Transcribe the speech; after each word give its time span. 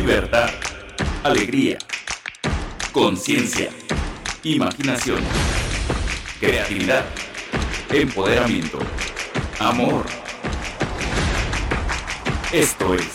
libertad, 0.00 0.48
alegría, 1.22 1.76
conciencia, 2.90 3.68
imaginación, 4.42 5.20
creatividad, 6.40 7.04
empoderamiento, 7.92 8.78
amor. 9.58 10.06
Esto 12.50 12.94
es 12.94 13.14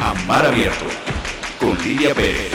Amar 0.00 0.46
Abierto 0.46 0.84
con 1.58 1.76
Lidia 1.82 2.14
Pérez. 2.14 2.52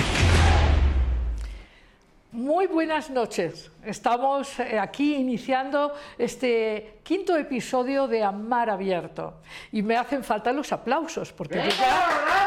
Muy 2.32 2.68
buenas 2.68 3.10
noches. 3.10 3.70
Estamos 3.84 4.60
eh, 4.60 4.80
aquí 4.80 5.16
iniciando 5.16 5.94
este 6.18 7.00
quinto 7.04 7.36
episodio 7.36 8.08
de 8.08 8.24
Amar 8.24 8.70
Abierto 8.70 9.42
y 9.74 9.82
me 9.82 9.98
hacen 9.98 10.24
falta 10.24 10.54
los 10.54 10.72
aplausos 10.72 11.34
porque 11.34 11.56
yo 11.56 11.70
ya... 11.70 12.45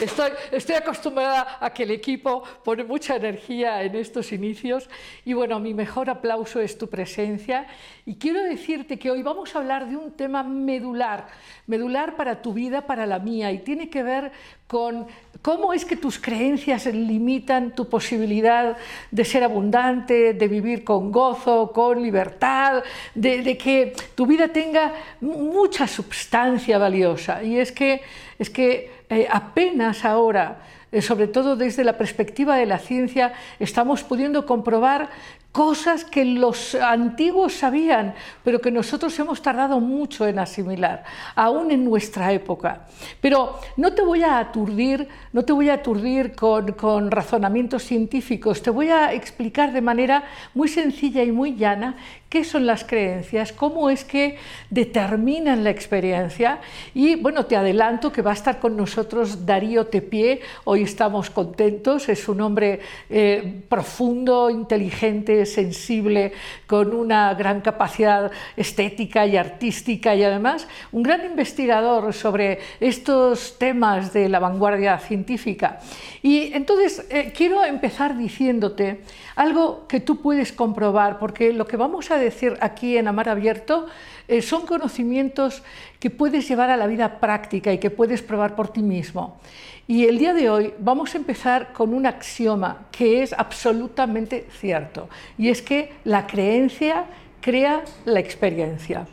Estoy, 0.00 0.76
acostumbrada 0.76 1.58
a 1.60 1.70
que 1.70 1.82
el 1.82 1.90
equipo 1.90 2.44
pone 2.64 2.84
mucha 2.84 3.16
energía 3.16 3.82
en 3.82 3.96
estos 3.96 4.30
inicios 4.32 4.88
y 5.24 5.32
bueno, 5.32 5.58
mi 5.58 5.74
mejor 5.74 6.08
aplauso 6.08 6.60
es 6.60 6.78
tu 6.78 6.88
presencia. 6.88 7.66
Y 8.06 8.14
quiero 8.14 8.42
decirte 8.42 8.96
que 8.98 9.10
hoy 9.10 9.22
vamos 9.22 9.54
a 9.54 9.58
hablar 9.58 9.88
de 9.88 9.96
un 9.96 10.12
tema 10.12 10.44
medular, 10.44 11.26
medular 11.66 12.14
para 12.14 12.40
tu 12.42 12.52
vida, 12.52 12.86
para 12.86 13.06
la 13.06 13.18
mía 13.18 13.50
y 13.50 13.58
tiene 13.58 13.90
que 13.90 14.04
ver 14.04 14.30
con 14.68 15.06
cómo 15.42 15.72
es 15.72 15.84
que 15.84 15.96
tus 15.96 16.18
creencias 16.18 16.86
limitan 16.86 17.74
tu 17.74 17.88
posibilidad 17.88 18.76
de 19.10 19.24
ser 19.24 19.42
abundante, 19.42 20.34
de 20.34 20.48
vivir 20.48 20.84
con 20.84 21.10
gozo, 21.10 21.72
con 21.72 22.02
libertad, 22.02 22.84
de, 23.14 23.56
que 23.56 23.94
tu 24.14 24.26
vida 24.26 24.48
tenga 24.48 24.92
mucha 25.20 25.86
sustancia 25.86 26.78
valiosa. 26.78 27.42
Y 27.42 27.58
es 27.58 27.72
que, 27.72 28.02
es 28.38 28.50
que 28.50 28.90
eh, 29.08 29.26
apenas 29.30 30.04
ahora, 30.04 30.60
eh, 30.92 31.02
sobre 31.02 31.26
todo 31.26 31.56
desde 31.56 31.84
la 31.84 31.98
perspectiva 31.98 32.56
de 32.56 32.66
la 32.66 32.78
ciencia, 32.78 33.32
estamos 33.58 34.02
pudiendo 34.04 34.46
comprobar 34.46 35.10
cosas 35.50 36.04
que 36.04 36.24
los 36.24 36.74
antiguos 36.76 37.54
sabían, 37.54 38.14
pero 38.44 38.60
que 38.60 38.70
nosotros 38.70 39.18
hemos 39.18 39.42
tardado 39.42 39.80
mucho 39.80 40.26
en 40.26 40.38
asimilar, 40.38 41.04
aún 41.34 41.70
en 41.70 41.84
nuestra 41.84 42.32
época. 42.32 42.86
Pero 43.20 43.58
no 43.76 43.92
te 43.92 44.02
voy 44.02 44.22
a 44.22 44.38
aturdir, 44.38 45.08
no 45.32 45.44
te 45.44 45.52
voy 45.52 45.70
a 45.70 45.74
aturdir 45.74 46.36
con, 46.36 46.72
con 46.72 47.10
razonamientos 47.10 47.82
científicos, 47.82 48.62
te 48.62 48.70
voy 48.70 48.90
a 48.90 49.12
explicar 49.12 49.72
de 49.72 49.80
manera 49.80 50.24
muy 50.54 50.68
sencilla 50.68 51.24
y 51.24 51.32
muy 51.32 51.56
llana 51.56 51.96
qué 52.28 52.44
son 52.44 52.66
las 52.66 52.84
creencias, 52.84 53.52
cómo 53.52 53.88
es 53.88 54.04
que 54.04 54.36
determinan 54.68 55.64
la 55.64 55.70
experiencia 55.70 56.60
y 56.94 57.14
bueno, 57.14 57.46
te 57.46 57.56
adelanto 57.56 58.12
que 58.12 58.20
va 58.20 58.32
a 58.32 58.34
estar 58.34 58.60
con 58.60 58.76
nosotros 58.76 59.46
Darío 59.46 59.86
Tepié, 59.86 60.40
hoy 60.64 60.82
estamos 60.82 61.30
contentos, 61.30 62.08
es 62.08 62.28
un 62.28 62.42
hombre 62.42 62.80
eh, 63.08 63.62
profundo, 63.68 64.50
inteligente, 64.50 65.46
sensible, 65.46 66.32
con 66.66 66.94
una 66.94 67.32
gran 67.34 67.62
capacidad 67.62 68.30
estética 68.56 69.26
y 69.26 69.36
artística 69.36 70.14
y 70.14 70.22
además 70.22 70.68
un 70.92 71.02
gran 71.02 71.24
investigador 71.24 72.12
sobre 72.12 72.58
estos 72.80 73.58
temas 73.58 74.12
de 74.12 74.28
la 74.28 74.38
vanguardia 74.38 74.98
científica. 74.98 75.80
Y 76.22 76.52
entonces 76.52 77.06
eh, 77.08 77.32
quiero 77.34 77.64
empezar 77.64 78.18
diciéndote 78.18 79.00
algo 79.38 79.86
que 79.86 80.00
tú 80.00 80.20
puedes 80.20 80.52
comprobar, 80.52 81.20
porque 81.20 81.52
lo 81.52 81.64
que 81.68 81.76
vamos 81.76 82.10
a 82.10 82.18
decir 82.18 82.58
aquí 82.60 82.98
en 82.98 83.06
Amar 83.06 83.28
Abierto 83.28 83.86
eh, 84.26 84.42
son 84.42 84.66
conocimientos 84.66 85.62
que 86.00 86.10
puedes 86.10 86.48
llevar 86.48 86.70
a 86.70 86.76
la 86.76 86.88
vida 86.88 87.20
práctica 87.20 87.72
y 87.72 87.78
que 87.78 87.90
puedes 87.90 88.20
probar 88.20 88.56
por 88.56 88.72
ti 88.72 88.82
mismo. 88.82 89.38
Y 89.86 90.06
el 90.06 90.18
día 90.18 90.34
de 90.34 90.50
hoy 90.50 90.74
vamos 90.80 91.14
a 91.14 91.18
empezar 91.18 91.72
con 91.72 91.94
un 91.94 92.04
axioma 92.04 92.88
que 92.90 93.22
es 93.22 93.32
absolutamente 93.32 94.48
cierto, 94.58 95.08
y 95.38 95.50
es 95.50 95.62
que 95.62 95.92
la 96.02 96.26
creencia 96.26 97.04
crea 97.40 97.84
la 98.06 98.18
experiencia. 98.18 99.06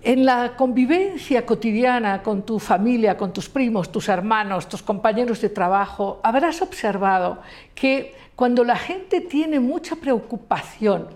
En 0.00 0.24
la 0.24 0.56
convivencia 0.56 1.44
cotidiana 1.44 2.22
con 2.22 2.42
tu 2.42 2.58
familia, 2.58 3.18
con 3.18 3.32
tus 3.34 3.50
primos, 3.50 3.92
tus 3.92 4.08
hermanos, 4.08 4.68
tus 4.68 4.82
compañeros 4.82 5.42
de 5.42 5.50
trabajo, 5.50 6.20
habrás 6.22 6.60
observado 6.62 7.38
que 7.74 8.14
cuando 8.36 8.64
la 8.64 8.76
gente 8.76 9.20
tiene 9.20 9.60
mucha 9.60 9.96
preocupación 9.96 11.08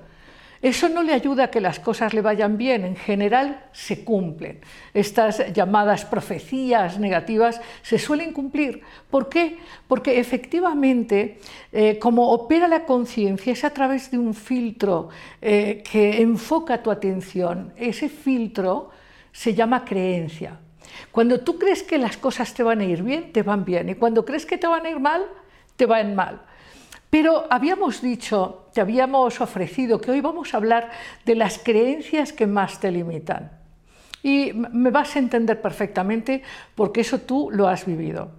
eso 0.60 0.88
no 0.88 1.04
le 1.04 1.12
ayuda 1.12 1.44
a 1.44 1.50
que 1.50 1.60
las 1.60 1.78
cosas 1.78 2.14
le 2.14 2.20
vayan 2.20 2.58
bien, 2.58 2.84
en 2.84 2.96
general 2.96 3.64
se 3.72 4.02
cumplen. 4.02 4.58
Estas 4.92 5.52
llamadas 5.52 6.04
profecías 6.04 6.98
negativas 6.98 7.60
se 7.82 7.98
suelen 7.98 8.32
cumplir. 8.32 8.82
¿Por 9.08 9.28
qué? 9.28 9.58
Porque 9.86 10.18
efectivamente, 10.18 11.38
eh, 11.70 11.98
como 12.00 12.32
opera 12.32 12.66
la 12.66 12.84
conciencia, 12.86 13.52
es 13.52 13.62
a 13.62 13.70
través 13.70 14.10
de 14.10 14.18
un 14.18 14.34
filtro 14.34 15.10
eh, 15.40 15.84
que 15.88 16.20
enfoca 16.20 16.82
tu 16.82 16.90
atención. 16.90 17.72
Ese 17.76 18.08
filtro 18.08 18.90
se 19.30 19.54
llama 19.54 19.84
creencia. 19.84 20.58
Cuando 21.12 21.38
tú 21.40 21.56
crees 21.56 21.84
que 21.84 21.98
las 21.98 22.16
cosas 22.16 22.52
te 22.52 22.64
van 22.64 22.80
a 22.80 22.84
ir 22.84 23.04
bien, 23.04 23.30
te 23.32 23.42
van 23.42 23.64
bien. 23.64 23.90
Y 23.90 23.94
cuando 23.94 24.24
crees 24.24 24.44
que 24.44 24.58
te 24.58 24.66
van 24.66 24.86
a 24.86 24.90
ir 24.90 24.98
mal, 24.98 25.24
te 25.76 25.86
van 25.86 26.16
mal. 26.16 26.40
Pero 27.10 27.46
habíamos 27.50 28.02
dicho, 28.02 28.68
te 28.74 28.80
habíamos 28.80 29.40
ofrecido 29.40 30.00
que 30.00 30.10
hoy 30.10 30.20
vamos 30.20 30.52
a 30.52 30.58
hablar 30.58 30.90
de 31.24 31.34
las 31.34 31.58
creencias 31.58 32.32
que 32.32 32.46
más 32.46 32.80
te 32.80 32.90
limitan. 32.90 33.50
Y 34.22 34.52
me 34.52 34.90
vas 34.90 35.16
a 35.16 35.20
entender 35.20 35.62
perfectamente 35.62 36.42
porque 36.74 37.00
eso 37.00 37.20
tú 37.20 37.48
lo 37.50 37.68
has 37.68 37.86
vivido. 37.86 38.30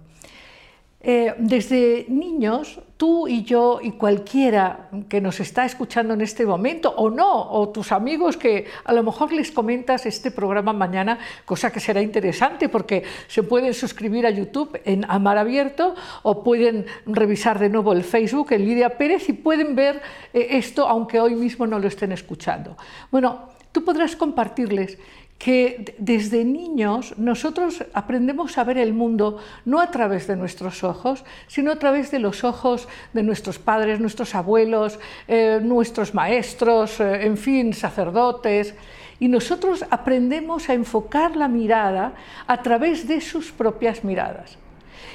Eh, 1.02 1.34
desde 1.38 2.04
niños, 2.08 2.78
tú 2.98 3.26
y 3.26 3.42
yo 3.42 3.80
y 3.82 3.92
cualquiera 3.92 4.90
que 5.08 5.22
nos 5.22 5.40
está 5.40 5.64
escuchando 5.64 6.12
en 6.12 6.20
este 6.20 6.44
momento, 6.44 6.90
o 6.94 7.08
no, 7.08 7.50
o 7.52 7.70
tus 7.70 7.90
amigos 7.90 8.36
que 8.36 8.66
a 8.84 8.92
lo 8.92 9.02
mejor 9.02 9.32
les 9.32 9.50
comentas 9.50 10.04
este 10.04 10.30
programa 10.30 10.74
mañana, 10.74 11.18
cosa 11.46 11.72
que 11.72 11.80
será 11.80 12.02
interesante 12.02 12.68
porque 12.68 13.04
se 13.28 13.42
pueden 13.42 13.72
suscribir 13.72 14.26
a 14.26 14.30
YouTube 14.30 14.78
en 14.84 15.06
Amar 15.08 15.38
Abierto 15.38 15.94
o 16.22 16.44
pueden 16.44 16.84
revisar 17.06 17.58
de 17.58 17.70
nuevo 17.70 17.94
el 17.94 18.04
Facebook 18.04 18.52
en 18.52 18.66
Lidia 18.66 18.98
Pérez 18.98 19.26
y 19.30 19.32
pueden 19.32 19.74
ver 19.74 20.02
eh, 20.34 20.48
esto 20.50 20.86
aunque 20.86 21.18
hoy 21.18 21.34
mismo 21.34 21.66
no 21.66 21.78
lo 21.78 21.88
estén 21.88 22.12
escuchando. 22.12 22.76
Bueno, 23.10 23.48
tú 23.72 23.82
podrás 23.86 24.16
compartirles 24.16 24.98
que 25.40 25.94
desde 25.96 26.44
niños 26.44 27.14
nosotros 27.16 27.82
aprendemos 27.94 28.58
a 28.58 28.64
ver 28.64 28.76
el 28.76 28.92
mundo 28.92 29.38
no 29.64 29.80
a 29.80 29.90
través 29.90 30.26
de 30.26 30.36
nuestros 30.36 30.84
ojos, 30.84 31.24
sino 31.46 31.72
a 31.72 31.76
través 31.76 32.10
de 32.10 32.18
los 32.18 32.44
ojos 32.44 32.88
de 33.14 33.22
nuestros 33.22 33.58
padres, 33.58 34.00
nuestros 34.00 34.34
abuelos, 34.34 34.98
eh, 35.28 35.58
nuestros 35.62 36.12
maestros, 36.12 37.00
eh, 37.00 37.24
en 37.24 37.38
fin, 37.38 37.72
sacerdotes. 37.72 38.74
Y 39.18 39.28
nosotros 39.28 39.86
aprendemos 39.88 40.68
a 40.68 40.74
enfocar 40.74 41.34
la 41.36 41.48
mirada 41.48 42.12
a 42.46 42.60
través 42.60 43.08
de 43.08 43.22
sus 43.22 43.50
propias 43.50 44.04
miradas. 44.04 44.58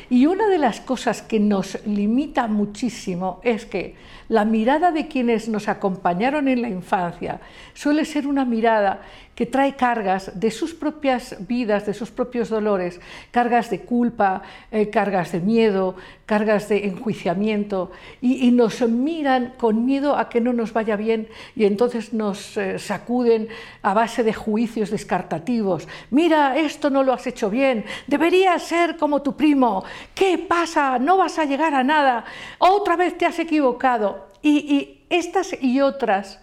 Y 0.10 0.28
una 0.28 0.48
de 0.48 0.58
las 0.58 0.82
cosas 0.82 1.22
que 1.22 1.40
nos 1.40 1.86
limita 1.86 2.48
muchísimo 2.48 3.40
es 3.44 3.66
que 3.66 3.96
la 4.30 4.46
mirada 4.46 4.92
de 4.92 5.08
quienes 5.08 5.50
nos 5.50 5.68
acompañaron 5.68 6.48
en 6.48 6.62
la 6.62 6.70
infancia 6.70 7.42
suele 7.74 8.06
ser 8.06 8.28
una 8.28 8.46
mirada 8.46 9.02
que 9.36 9.46
trae 9.46 9.76
cargas 9.76 10.32
de 10.34 10.50
sus 10.50 10.74
propias 10.74 11.36
vidas, 11.48 11.86
de 11.86 11.94
sus 11.94 12.10
propios 12.10 12.50
dolores, 12.50 13.02
cargas 13.32 13.70
de 13.70 13.82
culpa, 13.82 14.42
eh, 14.72 14.90
cargas 14.90 15.34
de 15.34 15.42
miedo, 15.42 15.96
cargas 16.26 16.70
de 16.70 16.86
enjuiciamiento, 16.86 17.92
y, 18.22 18.52
nos 18.52 18.82
miran 18.88 19.54
con 19.58 19.86
miedo 19.86 20.16
a 20.18 20.30
que 20.30 20.40
no 20.40 20.54
nos 20.54 20.72
vaya 20.72 20.96
bien 20.96 21.28
y 21.56 21.66
entonces 21.66 22.14
nos 22.14 22.56
eh, 22.56 22.80
sacuden 22.80 23.50
a 23.82 23.94
base 23.94 24.24
de 24.24 24.34
juicios 24.34 24.90
descartativos. 24.90 25.88
Mira, 26.10 26.58
esto 26.58 26.90
no 26.90 27.04
lo 27.04 27.12
has 27.12 27.28
hecho 27.28 27.50
bien, 27.50 27.84
deberías 28.08 28.64
ser 28.64 28.96
como 28.96 29.22
tu 29.22 29.36
primo, 29.36 29.84
¿qué 30.16 30.38
pasa? 30.38 30.98
No 30.98 31.18
vas 31.18 31.38
a 31.38 31.46
llegar 31.46 31.74
a 31.74 31.84
nada, 31.84 32.24
otra 32.60 32.96
vez 32.96 33.18
te 33.18 33.26
has 33.26 33.38
equivocado. 33.40 34.34
y 34.42 35.02
estas 35.10 35.56
y 35.62 35.82
otras 35.82 36.40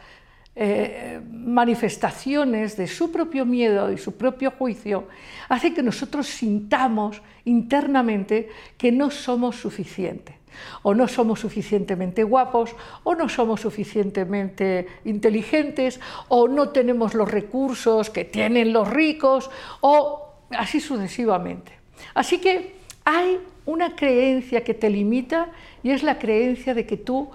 eh, 0.54 1.20
manifestaciones 1.30 2.76
de 2.76 2.86
su 2.86 3.10
propio 3.10 3.46
miedo 3.46 3.90
y 3.90 3.96
su 3.96 4.16
propio 4.16 4.50
juicio, 4.50 5.08
hace 5.48 5.72
que 5.72 5.82
nosotros 5.82 6.26
sintamos 6.26 7.22
internamente 7.46 8.50
que 8.76 8.92
no 8.92 9.10
somos 9.10 9.56
suficientes. 9.56 10.36
O 10.82 10.94
no 10.94 11.08
somos 11.08 11.40
suficientemente 11.40 12.22
guapos, 12.22 12.76
o 13.04 13.14
no 13.14 13.30
somos 13.30 13.62
suficientemente 13.62 14.86
inteligentes, 15.06 15.98
o 16.28 16.46
no 16.46 16.68
tenemos 16.68 17.14
los 17.14 17.30
recursos 17.30 18.10
que 18.10 18.26
tienen 18.26 18.74
los 18.74 18.90
ricos, 18.90 19.50
o 19.80 20.34
así 20.50 20.80
sucesivamente. 20.80 21.72
Así 22.12 22.38
que 22.38 22.74
hay 23.04 23.38
una 23.64 23.96
creencia 23.96 24.62
que 24.62 24.74
te 24.74 24.90
limita 24.90 25.48
y 25.82 25.90
es 25.90 26.02
la 26.02 26.18
creencia 26.18 26.74
de 26.74 26.84
que 26.84 26.98
tú 26.98 27.30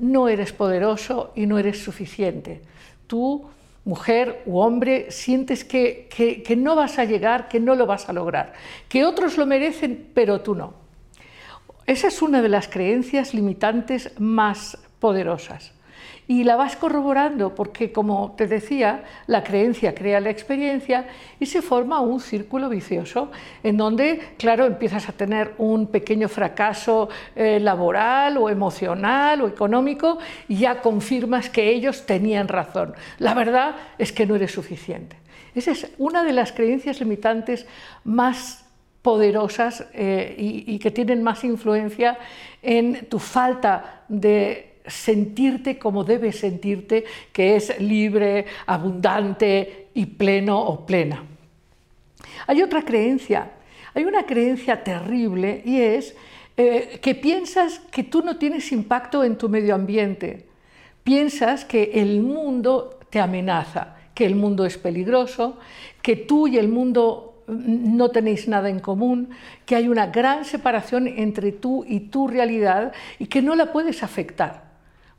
no 0.00 0.28
eres 0.28 0.52
poderoso 0.52 1.32
y 1.36 1.46
no 1.46 1.58
eres 1.58 1.82
suficiente. 1.82 2.62
Tú 3.06 3.48
mujer 3.84 4.42
u 4.46 4.58
hombre, 4.58 5.10
sientes 5.10 5.64
que, 5.64 6.08
que, 6.10 6.56
no 6.56 6.76
vas 6.76 6.98
a 6.98 7.04
llegar, 7.04 7.48
que 7.48 7.60
no 7.60 7.74
lo 7.74 7.86
vas 7.86 8.08
a 8.08 8.12
lograr, 8.12 8.52
que 8.88 9.04
otros 9.04 9.38
lo 9.38 9.46
merecen, 9.46 10.10
pero 10.14 10.40
tú 10.42 10.54
no. 10.54 10.74
Esa 11.86 12.08
es 12.08 12.22
una 12.22 12.42
de 12.42 12.48
las 12.48 12.68
creencias 12.68 13.34
limitantes 13.34 14.12
más 14.18 14.78
poderosas 15.00 15.72
y 16.30 16.44
la 16.44 16.54
vas 16.54 16.76
corroborando 16.76 17.56
porque, 17.56 17.90
como 17.90 18.36
te 18.36 18.46
decía, 18.46 19.02
la 19.26 19.42
creencia 19.42 19.96
crea 19.96 20.20
la 20.20 20.30
experiencia 20.30 21.08
y 21.40 21.46
se 21.46 21.60
forma 21.60 21.98
un 21.98 22.20
círculo 22.20 22.68
vicioso 22.68 23.32
en 23.64 23.76
donde, 23.76 24.34
claro, 24.38 24.64
empiezas 24.64 25.08
a 25.08 25.12
tener 25.12 25.54
un 25.58 25.88
pequeño 25.88 26.28
fracaso 26.28 27.08
eh, 27.34 27.58
laboral 27.58 28.36
o 28.36 28.48
emocional 28.48 29.42
o 29.42 29.48
económico 29.48 30.18
y 30.46 30.58
ya 30.58 30.80
confirmas 30.80 31.50
que 31.50 31.68
ellos 31.68 32.06
tenían 32.06 32.46
razón. 32.46 32.94
La 33.18 33.34
verdad 33.34 33.74
es 33.98 34.12
que 34.12 34.24
no 34.24 34.36
eres 34.36 34.52
suficiente. 34.52 35.16
Esa 35.56 35.72
es 35.72 35.90
una 35.98 36.22
de 36.22 36.32
las 36.32 36.52
creencias 36.52 37.00
limitantes 37.00 37.66
más 38.04 38.66
poderosas 39.02 39.84
eh, 39.94 40.36
y 40.38 40.78
que 40.78 40.92
tienen 40.92 41.24
más 41.24 41.42
influencia 41.42 42.18
en 42.62 43.06
tu 43.06 43.18
falta 43.18 44.02
de 44.06 44.69
sentirte 44.86 45.78
como 45.78 46.04
debes 46.04 46.38
sentirte, 46.38 47.04
que 47.32 47.56
es 47.56 47.80
libre, 47.80 48.46
abundante 48.66 49.88
y 49.94 50.06
pleno 50.06 50.60
o 50.60 50.86
plena. 50.86 51.24
Hay 52.46 52.62
otra 52.62 52.82
creencia, 52.82 53.50
hay 53.94 54.04
una 54.04 54.24
creencia 54.24 54.82
terrible 54.82 55.62
y 55.64 55.80
es 55.80 56.14
eh, 56.56 56.98
que 57.00 57.14
piensas 57.14 57.80
que 57.90 58.04
tú 58.04 58.22
no 58.22 58.36
tienes 58.36 58.72
impacto 58.72 59.24
en 59.24 59.36
tu 59.36 59.48
medio 59.48 59.74
ambiente, 59.74 60.46
piensas 61.04 61.64
que 61.64 61.92
el 61.94 62.20
mundo 62.20 62.98
te 63.10 63.20
amenaza, 63.20 63.96
que 64.14 64.26
el 64.26 64.34
mundo 64.34 64.64
es 64.64 64.76
peligroso, 64.76 65.58
que 66.02 66.16
tú 66.16 66.48
y 66.48 66.58
el 66.58 66.68
mundo 66.68 67.42
no 67.46 68.10
tenéis 68.10 68.46
nada 68.46 68.68
en 68.68 68.78
común, 68.78 69.30
que 69.66 69.74
hay 69.74 69.88
una 69.88 70.06
gran 70.06 70.44
separación 70.44 71.08
entre 71.08 71.50
tú 71.50 71.84
y 71.86 72.00
tu 72.00 72.28
realidad 72.28 72.92
y 73.18 73.26
que 73.26 73.42
no 73.42 73.56
la 73.56 73.72
puedes 73.72 74.02
afectar 74.02 74.69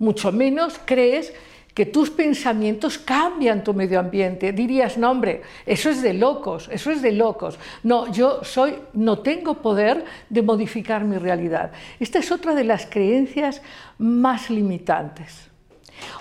mucho 0.02 0.32
menos 0.32 0.80
crees 0.84 1.32
que 1.74 1.86
tus 1.86 2.10
pensamientos 2.10 2.98
cambian 2.98 3.64
tu 3.64 3.74
medio 3.74 4.00
ambiente. 4.00 4.52
Dirías, 4.52 4.98
no 4.98 5.12
hombre, 5.12 5.42
eso 5.66 5.90
es 5.90 6.02
de 6.02 6.14
locos, 6.14 6.68
eso 6.72 6.92
es 6.92 7.02
de 7.02 7.14
locos. 7.14 7.58
No, 7.84 8.12
yo 8.12 8.44
soy, 8.44 8.76
no 8.94 9.20
tengo 9.20 9.62
poder 9.62 10.04
de 10.30 10.42
modificar 10.42 11.06
mi 11.06 11.18
realidad. 11.18 11.72
Esta 12.00 12.20
es 12.20 12.32
otra 12.32 12.56
de 12.56 12.66
las 12.66 12.88
creencias 12.88 13.62
más 14.00 14.50
limitantes. 14.50 15.50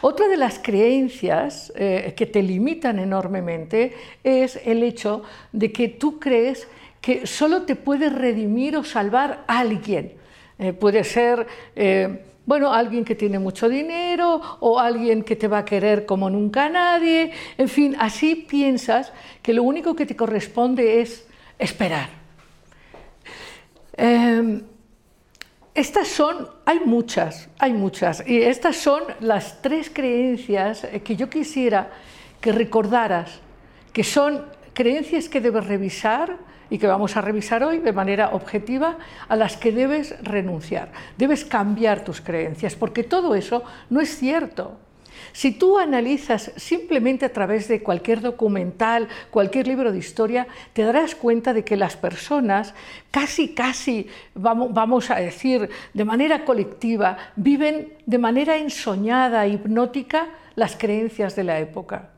Otra 0.03 0.29
de 0.29 0.37
las 0.37 0.59
creencias 0.59 1.73
eh, 1.75 2.13
que 2.15 2.27
te 2.27 2.43
limitan 2.43 2.99
enormemente 2.99 3.95
es 4.23 4.61
el 4.65 4.83
hecho 4.83 5.23
de 5.53 5.73
que 5.73 5.89
tú 5.89 6.21
crees 6.21 6.69
que 7.01 7.27
solo 7.27 7.63
te 7.63 7.77
puede 7.77 8.11
redimir 8.11 8.77
o 8.77 8.85
salvar 8.85 9.43
alguien. 9.47 10.13
Eh, 10.59 10.75
puede 10.75 11.03
ser 11.03 11.47
eh, 11.75 12.25
bueno, 12.47 12.73
alguien 12.73 13.05
que 13.05 13.15
tiene 13.15 13.39
mucho 13.39 13.69
dinero 13.69 14.41
o 14.61 14.79
alguien 14.79 15.23
que 15.23 15.37
te 15.37 15.47
va 15.47 15.59
a 15.59 15.65
querer 15.65 16.07
como 16.07 16.29
nunca 16.31 16.69
nadie. 16.69 17.33
En 17.59 17.69
fin, 17.69 17.97
así 17.99 18.35
piensas 18.35 19.13
que 19.43 19.53
lo 19.53 19.63
único 19.63 19.95
que 19.95 20.07
te 20.07 20.17
corresponde 20.17 21.01
es 21.01 21.27
esperar. 21.59 22.09
Em, 23.97 24.63
estas 25.75 26.09
son, 26.09 26.49
hay 26.65 26.81
muchas, 26.85 27.49
hay 27.59 27.73
muchas, 27.73 28.27
y 28.27 28.43
estas 28.43 28.77
son 28.77 29.03
las 29.21 29.63
tres 29.63 29.91
creencias 29.93 30.87
que 31.05 31.17
yo 31.17 31.31
quisiera 31.31 31.91
que 32.41 32.51
recordaras, 32.51 33.41
que 33.93 34.03
son 34.03 34.47
creencias 34.73 35.29
que 35.29 35.41
debes 35.41 35.67
revisar, 35.67 36.39
y 36.71 36.79
que 36.79 36.87
vamos 36.87 37.17
a 37.17 37.21
revisar 37.21 37.63
hoy 37.63 37.79
de 37.79 37.93
manera 37.93 38.31
objetiva, 38.31 38.97
a 39.29 39.37
las 39.37 39.57
que 39.57 39.73
debes 39.73 40.15
renunciar. 40.23 40.93
Debes 41.19 41.45
cambiar 41.45 42.05
tus 42.05 42.21
creencias, 42.21 42.77
porque 42.77 43.05
todo 43.05 43.35
eso 43.35 43.65
no 43.91 44.01
es 44.01 44.17
cierto. 44.17 44.79
Si 45.33 45.53
tú 45.53 45.79
analizas 45.79 46.53
simplemente 46.57 47.27
a 47.27 47.33
través 47.33 47.69
de 47.69 47.83
cualquier 47.83 48.21
documental, 48.21 49.09
cualquier 49.31 49.67
libro 49.67 49.93
de 49.93 49.99
historia, 49.99 50.47
te 50.73 50.83
darás 50.83 51.15
cuenta 51.15 51.53
de 51.53 51.65
que 51.65 51.77
las 51.77 51.97
personas, 51.97 52.75
casi, 53.11 53.55
casi, 53.55 54.09
vamos, 54.35 55.11
a 55.11 55.17
decir, 55.17 55.69
de 55.95 56.05
manera 56.05 56.45
colectiva, 56.45 57.17
viven 57.37 57.93
de 58.07 58.19
manera 58.19 58.57
ensoñada, 58.57 59.47
hipnótica, 59.47 60.29
las 60.57 60.77
creencias 60.77 61.37
de 61.37 61.45
la 61.45 61.61
época. 61.61 62.11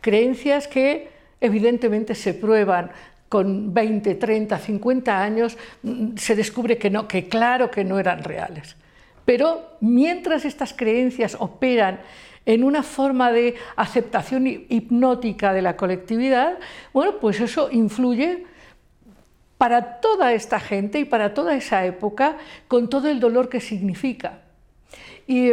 Creencias 0.00 0.66
que 0.66 1.08
evidentemente 1.40 2.14
se 2.14 2.34
prueban 2.34 2.90
con 3.30 3.72
20, 3.72 4.16
30, 4.16 4.58
50 4.58 5.22
años, 5.22 5.56
mm, 5.84 6.16
se 6.16 6.34
descubre 6.34 6.76
que 6.76 6.90
no, 6.90 7.06
que 7.06 7.28
claro 7.28 7.70
que 7.70 7.84
no 7.84 7.98
eran 7.98 8.24
reales. 8.24 8.76
Pero 9.24 9.76
mientras 9.80 10.44
estas 10.44 10.74
creencias 10.74 11.36
operan 11.38 12.00
en 12.44 12.64
una 12.64 12.82
forma 12.82 13.30
de 13.30 13.54
aceptación 13.76 14.48
hipnótica 14.48 15.52
de 15.52 15.62
la 15.62 15.76
colectividad, 15.76 16.58
bueno, 16.92 17.18
pues 17.20 17.40
eso 17.40 17.70
influye 17.70 18.46
para 19.56 20.00
toda 20.00 20.32
esta 20.32 20.58
gente 20.58 20.98
y 20.98 21.04
para 21.04 21.32
toda 21.32 21.54
esa 21.54 21.84
época 21.84 22.36
con 22.66 22.88
todo 22.90 23.08
el 23.08 23.20
dolor 23.20 23.48
que 23.48 23.60
significa. 23.60 24.40
Y 25.28 25.52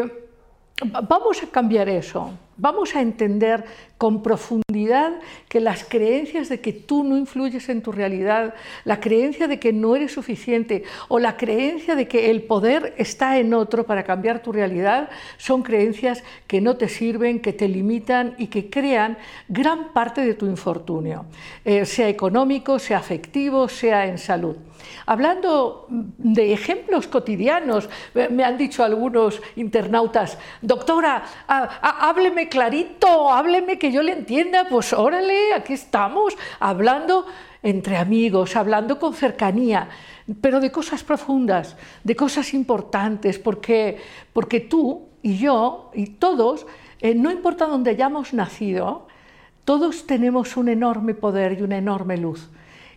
vamos 0.82 1.44
a 1.44 1.48
cambiar 1.48 1.90
eso. 1.90 2.32
Vamos 2.58 2.96
a 2.96 3.02
entender 3.02 3.64
con 3.98 4.22
profundidad 4.22 5.14
que 5.48 5.60
las 5.60 5.84
creencias 5.84 6.50
de 6.50 6.60
que 6.60 6.74
tú 6.74 7.04
no 7.04 7.18
influyes 7.18 7.70
en 7.70 7.82
tu 7.82 7.92
realidad, 7.92 8.54
la 8.84 9.00
creencia 9.00 9.48
de 9.48 9.60
que 9.60 9.74
no 9.74 9.96
eres 9.96 10.12
suficiente 10.12 10.84
o 11.08 11.20
la 11.20 11.38
creencia 11.38 11.96
de 11.96 12.08
que 12.08 12.30
el 12.32 12.44
poder 12.44 12.94
está 12.98 13.38
en 13.38 13.54
otro 13.54 13.86
para 13.86 14.04
cambiar 14.04 14.42
tu 14.42 14.52
realidad 14.52 15.10
son 15.38 15.64
creencias 15.64 16.24
que 16.48 16.62
no 16.62 16.78
te 16.78 16.90
sirven, 16.90 17.42
que 17.42 17.54
te 17.54 17.68
limitan 17.68 18.36
y 18.38 18.48
que 18.48 18.70
crean 18.70 19.18
gran 19.48 19.94
parte 19.94 20.22
de 20.22 20.34
tu 20.34 20.46
infortunio, 20.46 21.26
eh, 21.66 21.86
sea 21.86 22.10
económico, 22.10 22.80
sea 22.80 23.00
afectivo, 23.00 23.68
sea 23.68 24.08
en 24.08 24.18
salud. 24.18 24.56
Hablando 25.06 25.88
de 25.90 26.54
ejemplos 26.54 27.08
cotidianos, 27.08 27.90
me 28.14 28.44
han 28.44 28.58
dicho 28.58 28.84
algunos 28.84 29.42
internautas, 29.56 30.38
doctora, 30.62 31.24
hábleme 31.48 32.47
clarito, 32.50 33.32
hábleme 33.32 33.78
que 33.78 33.92
yo 33.92 34.04
le 34.04 34.14
entienda, 34.14 34.68
pues 34.70 34.94
órale, 34.94 35.54
aquí 35.54 35.74
estamos, 35.74 36.38
hablando 36.60 37.26
entre 37.64 37.98
amigos, 37.98 38.56
hablando 38.56 39.00
con 39.00 39.14
cercanía, 39.14 39.90
pero 40.42 40.60
de 40.60 40.72
cosas 40.72 41.04
profundas, 41.04 41.76
de 42.04 42.16
cosas 42.16 42.54
importantes, 42.54 43.40
porque, 43.40 43.98
porque 44.34 44.60
tú 44.60 45.08
y 45.22 45.38
yo 45.38 45.92
y 45.94 46.08
todos, 46.08 46.66
eh, 47.02 47.16
no 47.16 47.32
importa 47.32 47.66
dónde 47.66 47.92
hayamos 47.92 48.34
nacido, 48.34 49.08
todos 49.66 50.08
tenemos 50.08 50.56
un 50.56 50.70
enorme 50.70 51.14
poder 51.14 51.60
y 51.60 51.62
una 51.62 51.78
enorme 51.78 52.18
luz. 52.18 52.50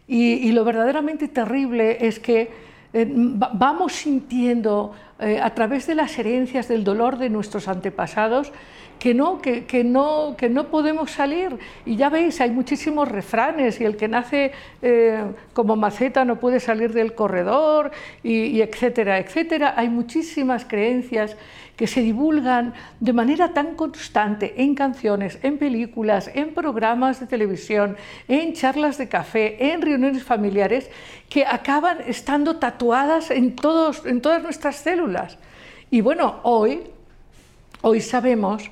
Y, 0.07 0.51
lo 0.51 0.65
verdaderamente 0.65 1.29
terrible 1.29 2.05
es 2.05 2.19
que 2.19 2.51
eh, 2.93 3.07
vamos 3.09 3.93
sintiendo 3.93 4.93
eh, 5.21 5.39
a 5.41 5.55
través 5.55 5.87
de 5.87 5.95
las 5.95 6.19
herencias 6.19 6.67
del 6.67 6.83
dolor 6.83 7.17
de 7.17 7.31
nuestros 7.31 7.69
antepasados 7.69 8.53
que 9.01 9.15
no, 9.15 9.41
que, 9.41 9.83
no, 9.83 10.35
que 10.37 10.51
no 10.51 10.69
podemos 10.69 11.11
salir. 11.11 11.59
Y 11.87 11.97
ya 11.97 12.11
veis, 12.11 12.39
hay 12.43 12.51
muchísimos 12.51 13.09
refranes 13.09 13.81
y 13.81 13.85
el 13.85 13.97
que 13.97 14.09
nace 14.09 14.53
eh, 14.83 15.25
como 15.55 15.75
maceta 15.75 16.27
no 16.27 16.39
puede 16.39 16.61
salir 16.61 16.93
del 16.93 17.15
corredor 17.15 17.93
y, 18.23 18.61
etcétera, 18.61 19.19
etcétera. 19.19 19.73
Hay 19.77 19.89
muchísimas 19.89 20.67
creencias 20.67 21.35
que 21.77 21.87
se 21.87 22.03
divulgan 22.03 22.75
de 23.01 23.15
manera 23.15 23.55
tan 23.55 23.75
constante 23.75 24.63
en 24.63 24.75
canciones, 24.75 25.39
en 25.43 25.57
películas, 25.57 26.31
en 26.35 26.53
programas 26.53 27.21
de 27.21 27.27
televisión, 27.27 27.97
en 28.29 28.53
charlas 28.53 28.99
de 28.99 29.09
café, 29.09 29.73
en 29.73 29.81
reuniones 29.81 30.23
familiares, 30.23 30.91
que 31.31 31.47
acaban 31.47 32.03
estando 32.07 32.57
tatuadas 32.57 33.31
en, 33.31 33.57
todos, 33.57 34.05
en 34.05 34.21
todas 34.21 34.43
nuestras 34.43 34.77
células. 34.77 35.39
Y 35.91 36.03
bueno, 36.03 36.41
hoy, 36.43 36.83
hoy 37.81 38.03
sabemos 38.03 38.71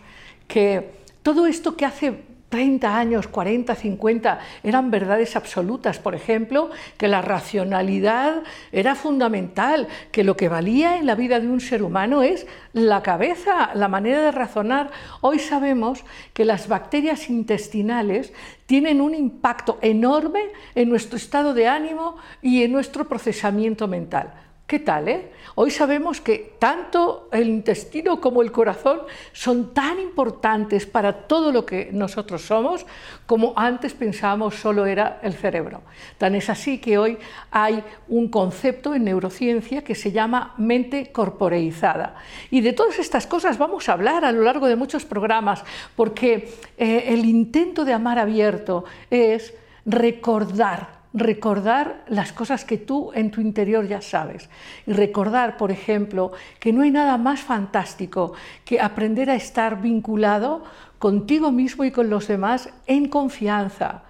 que 0.49 0.90
todo 1.23 1.47
esto 1.47 1.76
que 1.76 1.85
hace 1.85 2.28
30 2.49 2.97
años, 2.97 3.28
40, 3.28 3.75
50 3.75 4.38
eran 4.62 4.90
verdades 4.90 5.37
absolutas. 5.37 5.99
Por 5.99 6.14
ejemplo, 6.14 6.71
que 6.97 7.09
la 7.09 7.21
racionalidad 7.21 8.43
era 8.73 8.95
fundamental, 8.95 9.87
que 10.11 10.25
lo 10.25 10.37
que 10.37 10.49
valía 10.49 10.97
en 10.97 11.07
la 11.07 11.14
vida 11.14 11.40
de 11.40 11.49
un 11.49 11.61
ser 11.61 11.83
humano 11.83 12.23
es 12.23 12.47
la 12.73 13.02
cabeza, 13.02 13.71
la 13.75 13.88
manera 13.88 14.23
de 14.23 14.33
razonar. 14.33 14.90
Hoy 15.21 15.38
sabemos 15.38 16.05
que 16.33 16.45
las 16.45 16.69
bacterias 16.69 17.28
intestinales 17.28 18.33
tienen 18.67 19.00
un 19.00 19.14
impacto 19.14 19.78
enorme 19.83 20.40
en 20.75 20.88
nuestro 20.88 21.19
estado 21.19 21.52
de 21.52 21.69
ánimo 21.69 22.17
y 22.40 22.62
en 22.62 22.73
nuestro 22.73 23.09
procesamiento 23.09 23.88
mental. 23.88 24.48
¿Qué 24.69 24.81
tal? 24.81 25.09
Eh? 25.09 25.31
Hoy 25.55 25.71
sabemos 25.71 26.21
que 26.21 26.53
tanto 26.59 27.31
el 27.33 27.49
intestino 27.49 28.21
como 28.21 28.43
el 28.43 28.53
corazón 28.53 29.01
son 29.33 29.73
tan 29.73 29.99
importantes 29.99 30.85
para 30.85 31.27
todo 31.27 31.53
lo 31.53 31.65
que 31.65 31.89
nosotros 31.91 32.43
somos 32.43 32.85
como 33.25 33.55
antes 33.57 33.95
pensábamos 33.95 34.57
solo 34.57 34.85
era 34.85 35.21
el 35.23 35.33
cerebro. 35.33 35.81
Tan 36.19 36.35
es 36.35 36.51
así 36.51 36.77
que 36.77 36.99
hoy 36.99 37.17
hay 37.51 37.83
un 38.09 38.29
concepto 38.29 38.95
en 38.95 39.05
neurociencia 39.05 39.83
que 39.83 39.95
se 39.95 40.13
llama 40.13 40.53
mente 40.59 41.13
corporeizada. 41.13 42.17
Y 42.51 42.61
de 42.61 42.75
todas 42.75 42.99
estas 42.99 43.27
cosas 43.27 43.57
vamos 43.57 43.89
a 43.89 43.95
hablar 43.95 44.27
a 44.27 44.33
lo 44.33 44.43
largo 44.43 44.67
de 44.67 44.77
muchos 44.77 45.07
programas 45.07 45.65
porque 45.97 46.53
eh, 46.77 47.05
el 47.07 47.25
intento 47.25 47.87
de 47.87 47.95
amar 47.95 48.19
abierto 48.19 48.85
es 49.09 49.55
recordar 49.87 50.98
recordar 51.15 52.05
las 52.09 52.33
cosas 52.33 52.65
que 52.65 52.77
tú 52.77 53.12
en 53.15 53.31
tu 53.31 53.41
interior 53.41 53.87
ya 53.87 54.00
sabes. 54.00 54.49
Y 54.87 54.93
recordar, 54.93 55.57
por 55.57 55.71
ejemplo, 55.71 56.33
que 56.61 56.73
no 56.73 56.83
hay 56.83 56.91
nada 56.91 57.17
más 57.17 57.41
fantástico 57.41 58.35
que 58.65 58.81
aprender 58.81 59.31
a 59.31 59.35
estar 59.35 59.81
vinculado 59.81 60.65
contigo 60.99 61.50
mismo 61.50 61.85
y 61.85 61.91
con 61.91 62.11
los 62.11 62.29
demás 62.29 62.71
en 62.87 63.09
confianza, 63.09 64.03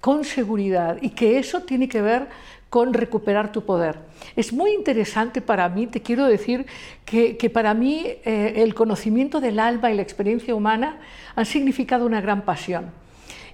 con 0.00 0.24
seguridad, 0.24 0.98
y 1.00 1.10
que 1.10 1.38
eso 1.38 1.62
tiene 1.62 1.88
que 1.88 2.02
ver 2.02 2.28
con 2.68 2.94
recuperar 2.94 3.52
tu 3.52 3.64
poder. 3.64 3.98
Es 4.34 4.52
muy 4.52 4.72
interesante 4.72 5.42
para 5.42 5.68
mí, 5.68 5.86
te 5.86 6.00
quiero 6.00 6.24
decir 6.26 6.66
que, 7.04 7.50
para 7.52 7.74
mí 7.74 8.06
eh, 8.24 8.54
el 8.56 8.74
conocimiento 8.74 9.40
del 9.40 9.58
alma 9.58 9.92
y 9.92 9.94
la 9.94 10.02
experiencia 10.02 10.54
humana 10.54 10.98
han 11.36 11.44
significado 11.44 12.06
una 12.06 12.20
gran 12.20 12.42
pasión. 12.42 13.01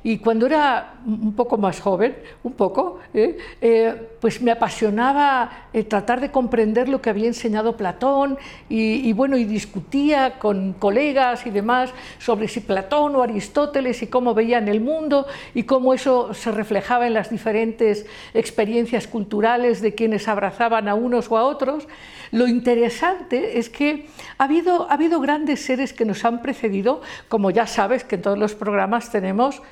Y 0.02 0.18
cuando 0.18 0.46
era 0.46 0.94
un 1.04 1.34
poco 1.34 1.56
más 1.58 1.80
joven, 1.80 2.16
un 2.42 2.52
poco, 2.52 3.00
¿eh? 3.12 3.36
Eh, 3.60 4.17
pues 4.20 4.42
me 4.42 4.50
apasionaba 4.50 5.68
eh, 5.72 5.84
tratar 5.84 6.20
de 6.20 6.30
comprender 6.30 6.88
lo 6.88 7.00
que 7.00 7.10
había 7.10 7.26
enseñado 7.26 7.76
Platón 7.76 8.38
y, 8.68 9.12
bueno, 9.12 9.36
y 9.36 9.44
discutía 9.44 10.38
con 10.38 10.72
colegas 10.72 11.46
y 11.46 11.50
demás 11.50 11.90
sobre 12.18 12.48
si 12.48 12.60
Platón 12.60 13.14
o 13.16 13.22
Aristóteles 13.22 14.02
y 14.02 14.08
cómo 14.08 14.34
veían 14.34 14.68
el 14.68 14.80
mundo 14.80 15.26
y 15.54 15.64
cómo 15.64 15.94
eso 15.94 16.34
se 16.34 16.50
reflejaba 16.50 17.06
en 17.06 17.14
las 17.14 17.30
diferentes 17.30 18.06
experiencias 18.34 19.06
culturales 19.06 19.80
de 19.80 19.94
quienes 19.94 20.28
abrazaban 20.28 20.88
a 20.88 20.94
unos 20.94 21.30
o 21.30 21.36
a 21.36 21.44
otros. 21.44 21.86
Lo 22.30 22.46
interesante 22.46 23.58
es 23.58 23.70
que 23.70 24.06
ha 24.36 24.44
habido, 24.44 24.90
ha 24.90 24.94
habido 24.94 25.20
grandes 25.20 25.64
seres 25.64 25.92
que 25.92 26.04
nos 26.04 26.24
han 26.24 26.42
precedido, 26.42 27.00
como 27.28 27.50
ya 27.50 27.66
sabes 27.66 28.04
que 28.04 28.16
en 28.16 28.22
todos 28.22 28.38
los 28.38 28.54
programas 28.54 29.10
tenemos 29.10 29.62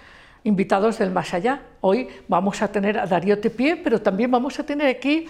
invitados 0.46 0.98
del 0.98 1.10
más 1.10 1.34
allá. 1.34 1.60
Hoy 1.80 2.08
vamos 2.28 2.62
a 2.62 2.68
tener 2.68 2.98
a 2.98 3.06
Darío 3.06 3.38
Tepié, 3.38 3.76
pero 3.76 4.00
también 4.00 4.30
vamos 4.30 4.58
a 4.58 4.64
tener 4.64 4.86
aquí 4.86 5.26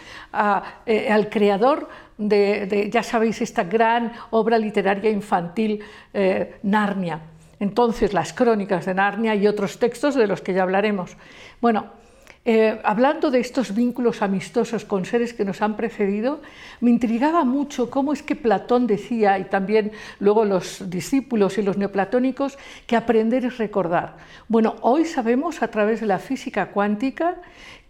eh, 0.85 1.11
al 1.11 1.29
creador 1.31 1.89
de, 2.19 2.89
ya 2.93 3.03
sabéis, 3.03 3.41
esta 3.41 3.65
gran 3.65 4.13
obra 4.31 4.59
literaria 4.59 5.11
infantil, 5.11 5.83
eh, 6.13 6.57
Narnia. 6.63 7.21
Entonces, 7.59 8.13
las 8.13 8.35
crónicas 8.35 8.85
de 8.85 8.95
Narnia 8.95 9.35
y 9.35 9.47
otros 9.47 9.79
textos 9.79 10.15
de 10.15 10.27
los 10.27 10.43
que 10.43 10.53
ya 10.53 10.63
hablaremos. 10.63 11.17
Bueno, 11.61 11.87
eh, 12.49 12.79
hablando 12.85 13.33
de 13.33 13.41
estos 13.41 13.75
vínculos 13.75 14.23
amistosos 14.23 14.85
con 14.85 15.05
seres 15.05 15.35
que 15.35 15.45
nos 15.45 15.63
han 15.63 15.77
precedido, 15.77 16.41
me 16.81 16.91
intrigaba 16.91 17.45
mucho 17.45 17.91
cómo 17.91 18.13
es 18.13 18.23
que 18.23 18.37
Platón 18.37 18.87
decía, 18.87 19.37
y 19.41 19.47
también 19.47 19.91
luego 20.21 20.45
los 20.45 20.89
discípulos 20.89 21.59
y 21.59 21.63
los 21.63 21.77
neoplatónicos, 21.77 22.57
que 22.87 22.95
aprender 22.95 23.45
es 23.45 23.59
recordar. 23.59 24.19
Bueno, 24.47 24.77
hoy 24.83 25.07
sabemos 25.07 25.61
a 25.61 25.73
través 25.73 26.01
de 26.01 26.07
la 26.07 26.21
física 26.21 26.67
cuántica 26.71 27.35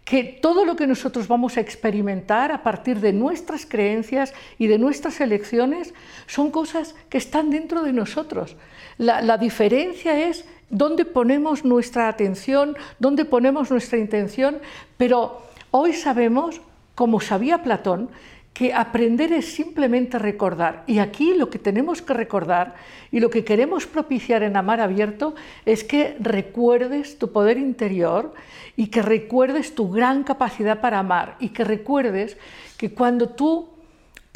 que 0.03 0.23
todo 0.23 0.65
lo 0.65 0.75
que 0.75 0.87
nosotros 0.87 1.27
vamos 1.27 1.57
a 1.57 1.61
experimentar 1.61 2.51
a 2.51 2.63
partir 2.63 2.99
de 2.99 3.13
nuestras 3.13 3.67
creencias 3.67 4.33
y 4.57 4.65
de 4.65 4.79
nuestras 4.79 5.21
elecciones 5.21 5.93
son 6.25 6.49
cosas 6.49 6.95
que 7.09 7.19
están 7.19 7.51
dentro 7.51 7.83
de 7.83 7.93
nosotros. 7.93 8.55
la 8.97 9.37
diferencia 9.37 10.27
es 10.27 10.45
dónde 10.69 11.05
ponemos 11.05 11.65
nuestra 11.65 12.07
atención, 12.07 12.75
dónde 12.99 13.25
ponemos 13.25 13.71
nuestra 13.71 13.97
intención, 13.97 14.59
pero 14.97 15.41
hoy 15.71 15.93
sabemos, 15.93 16.61
como 16.95 17.19
sabía 17.19 17.63
Platón, 17.63 18.09
que 18.57 18.73
aprender 18.73 19.33
es 19.33 19.53
simplemente 19.53 20.17
recordar. 20.17 20.83
Y 20.87 20.97
aquí 20.97 21.35
lo 21.35 21.51
que 21.51 21.59
tenemos 21.59 22.01
que 22.01 22.15
recordar 22.15 22.73
y 23.11 23.19
lo 23.19 23.29
que 23.29 23.45
queremos 23.45 23.85
propiciar 23.85 24.41
en 24.41 24.57
Amar 24.57 24.81
Abierto 24.81 25.35
es 25.63 25.83
que 25.83 26.17
recuerdes 26.19 27.19
tu 27.19 27.31
poder 27.31 27.59
interior 27.59 28.33
y 28.75 28.87
que 28.87 29.03
recuerdes 29.03 29.75
tu 29.75 29.91
gran 29.91 30.23
capacidad 30.23 30.81
para 30.81 30.97
amar 30.97 31.35
y 31.39 31.49
que 31.49 31.63
recuerdes 31.63 32.35
que 32.77 32.91
cuando 32.95 33.29
tú 33.29 33.76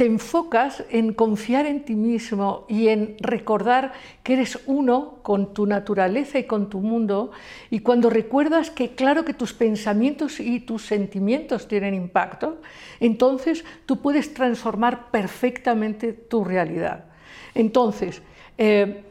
te 0.02 0.08
enfocas 0.08 0.84
en 0.90 1.14
confiar 1.14 1.68
en 1.68 1.86
ti 1.86 1.94
mismo 1.94 2.66
y 2.68 2.88
en 2.88 3.18
recordar 3.20 3.94
que 4.24 4.34
eres 4.34 4.58
uno 4.66 5.20
con 5.22 5.54
tu 5.54 5.68
naturaleza 5.68 6.40
y 6.40 6.46
con 6.46 6.72
tu 6.72 6.80
mundo, 6.80 7.30
y 7.70 7.82
cuando 7.82 8.10
recuerdas 8.10 8.72
que 8.72 8.96
claro 8.96 9.24
que 9.26 9.36
tus 9.36 9.54
pensamientos 9.54 10.40
y 10.40 10.60
tus 10.62 10.88
sentimientos 10.88 11.68
tienen 11.68 11.94
impacto, 11.94 12.62
entonces 13.00 13.64
tú 13.86 14.02
puedes 14.02 14.34
transformar 14.34 15.12
perfectamente 15.12 16.14
tu 16.14 16.44
realidad. 16.44 17.06
Entonces, 17.54 18.24
eh, 18.58 19.04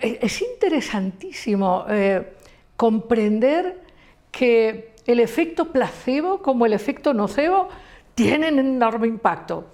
es 0.00 0.40
interesantísimo 0.40 1.84
eh, 1.90 2.32
comprender 2.78 3.78
que 4.30 4.94
el 5.04 5.20
efecto 5.20 5.66
placebo 5.66 6.40
como 6.40 6.64
el 6.64 6.72
efecto 6.72 7.12
nocebo 7.12 7.68
tienen 8.14 8.58
enorme 8.58 9.06
impacto. 9.06 9.66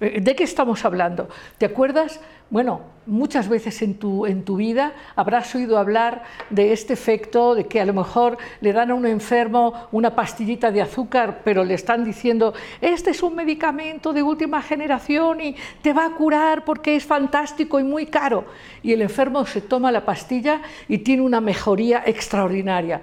Eh, 0.00 0.20
¿De 0.20 0.34
qué 0.34 0.44
estamos 0.44 0.84
hablando? 0.84 1.28
¿Te 1.58 1.66
acuerdas? 1.66 2.20
Bueno, 2.50 2.82
muchas 3.06 3.48
veces 3.48 3.80
en 3.82 3.94
tu, 3.94 4.26
en 4.26 4.44
tu 4.44 4.56
vida 4.56 4.92
habrás 5.16 5.54
oído 5.54 5.78
hablar 5.78 6.22
de 6.50 6.72
este 6.72 6.92
efecto, 6.92 7.54
de 7.54 7.66
que 7.66 7.80
a 7.80 7.84
lo 7.84 7.94
mejor 7.94 8.36
le 8.60 8.72
dan 8.72 8.90
a 8.90 8.94
un 8.94 9.06
enfermo 9.06 9.88
una 9.92 10.14
pastillita 10.14 10.70
de 10.70 10.82
azúcar, 10.82 11.40
pero 11.42 11.64
le 11.64 11.74
están 11.74 12.04
diciendo, 12.04 12.54
este 12.80 13.10
es 13.10 13.22
un 13.22 13.34
medicamento 13.34 14.12
de 14.12 14.22
última 14.22 14.62
generación 14.62 15.40
y 15.40 15.56
te 15.82 15.92
va 15.92 16.06
a 16.06 16.10
curar 16.10 16.64
porque 16.64 16.96
es 16.96 17.04
fantástico 17.04 17.80
y 17.80 17.84
muy 17.84 18.06
caro. 18.06 18.44
Y 18.82 18.92
el 18.92 19.02
enfermo 19.02 19.46
se 19.46 19.60
toma 19.60 19.90
la 19.90 20.04
pastilla 20.04 20.60
y 20.88 20.98
tiene 20.98 21.22
una 21.22 21.40
mejoría 21.40 22.02
extraordinaria. 22.04 23.02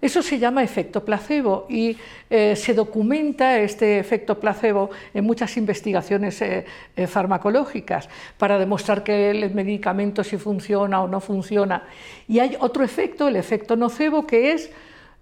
Eso 0.00 0.22
se 0.22 0.38
llama 0.38 0.62
efecto 0.62 1.04
placebo 1.04 1.66
y 1.68 1.96
eh, 2.30 2.56
se 2.56 2.72
documenta 2.72 3.58
este 3.58 3.98
efecto 3.98 4.40
placebo 4.40 4.90
en 5.12 5.24
muchas 5.24 5.56
investigaciones 5.58 6.40
eh, 6.40 6.64
eh, 6.96 7.06
farmacológicas 7.06 8.08
para 8.38 8.58
demostrar 8.58 9.04
que 9.04 9.30
el 9.30 9.54
medicamento 9.54 10.24
si 10.24 10.38
funciona 10.38 11.02
o 11.02 11.08
no 11.08 11.20
funciona. 11.20 11.84
Y 12.28 12.38
hay 12.38 12.56
otro 12.60 12.82
efecto, 12.82 13.28
el 13.28 13.36
efecto 13.36 13.76
nocebo, 13.76 14.26
que 14.26 14.52
es 14.52 14.70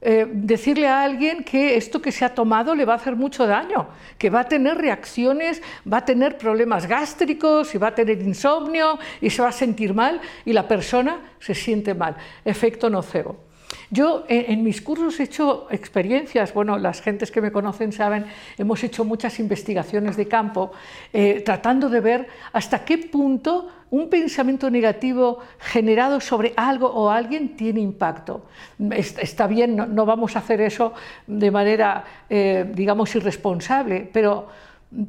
decirle 0.00 0.86
a 0.86 1.02
alguien 1.02 1.42
que 1.42 1.74
esto 1.76 2.00
que 2.00 2.12
se 2.12 2.24
ha 2.24 2.32
tomado 2.32 2.76
le 2.76 2.84
va 2.84 2.92
a 2.92 2.96
hacer 2.98 3.16
mucho 3.16 3.48
daño, 3.48 3.88
que 4.16 4.30
va 4.30 4.42
a 4.42 4.44
tener 4.44 4.78
reacciones, 4.78 5.60
va 5.92 5.96
a 5.96 6.04
tener 6.04 6.38
problemas 6.38 6.86
gástricos 6.86 7.74
y 7.74 7.78
va 7.78 7.88
a 7.88 7.94
tener 7.96 8.22
insomnio 8.22 9.00
y 9.20 9.30
se 9.30 9.42
va 9.42 9.48
a 9.48 9.52
sentir 9.52 9.94
mal 9.94 10.20
y 10.44 10.52
la 10.52 10.68
persona 10.68 11.18
se 11.40 11.56
siente 11.56 11.94
mal. 11.94 12.14
Efecto 12.44 12.88
nocebo. 12.88 13.47
Yo 13.90 14.24
en, 14.28 14.62
mis 14.62 14.82
cursos 14.82 15.18
he 15.18 15.24
hecho 15.24 15.66
experiencias, 15.70 16.52
bueno, 16.52 16.78
las 16.78 17.00
gentes 17.00 17.30
que 17.30 17.40
me 17.40 17.50
conocen 17.50 17.92
saben, 17.92 18.26
hemos 18.58 18.84
hecho 18.84 19.04
muchas 19.04 19.40
investigaciones 19.40 20.16
de 20.16 20.28
campo 20.28 20.72
eh, 21.12 21.42
tratando 21.44 21.88
de 21.88 22.00
ver 22.00 22.26
hasta 22.52 22.84
qué 22.84 22.98
punto 22.98 23.68
un 23.90 24.10
pensamiento 24.10 24.70
negativo 24.70 25.38
generado 25.58 26.20
sobre 26.20 26.52
algo 26.56 26.86
o 26.86 27.08
alguien 27.08 27.56
tiene 27.56 27.80
impacto. 27.80 28.44
Está 28.90 29.46
bien, 29.46 29.76
no, 29.76 30.04
vamos 30.04 30.36
a 30.36 30.40
hacer 30.40 30.60
eso 30.60 30.92
de 31.26 31.50
manera, 31.50 32.04
eh, 32.28 32.70
digamos, 32.74 33.14
irresponsable, 33.14 34.08
pero 34.12 34.48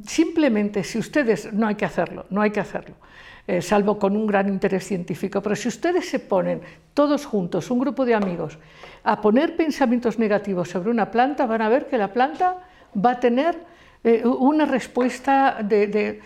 simplemente 0.06 0.84
si 0.84 0.98
ustedes, 0.98 1.52
no 1.52 1.66
hay 1.66 1.74
que 1.74 1.84
hacerlo, 1.84 2.24
no 2.30 2.40
hay 2.40 2.50
que 2.50 2.60
hacerlo. 2.60 2.94
Eh, 3.50 3.62
salvo 3.62 3.98
con 3.98 4.16
un 4.16 4.28
gran 4.28 4.46
interés 4.46 4.86
científico. 4.86 5.42
Pero 5.42 5.56
si 5.56 5.66
ustedes 5.66 6.08
se 6.08 6.20
ponen 6.20 6.60
todos 6.94 7.26
juntos, 7.26 7.68
un 7.72 7.80
grupo 7.80 8.04
de 8.04 8.14
amigos, 8.14 8.60
a 9.02 9.20
poner 9.20 9.56
pensamientos 9.56 10.20
negativos 10.20 10.68
sobre 10.68 10.88
una 10.88 11.10
planta, 11.10 11.46
van 11.46 11.60
a 11.60 11.68
ver 11.68 11.88
que 11.88 11.98
la 11.98 12.12
planta 12.12 12.58
va 12.94 13.10
a 13.10 13.18
tener 13.18 13.58
eh, 14.02 14.22
una 14.24 14.64
respuesta 14.64 15.58
de, 15.62 16.20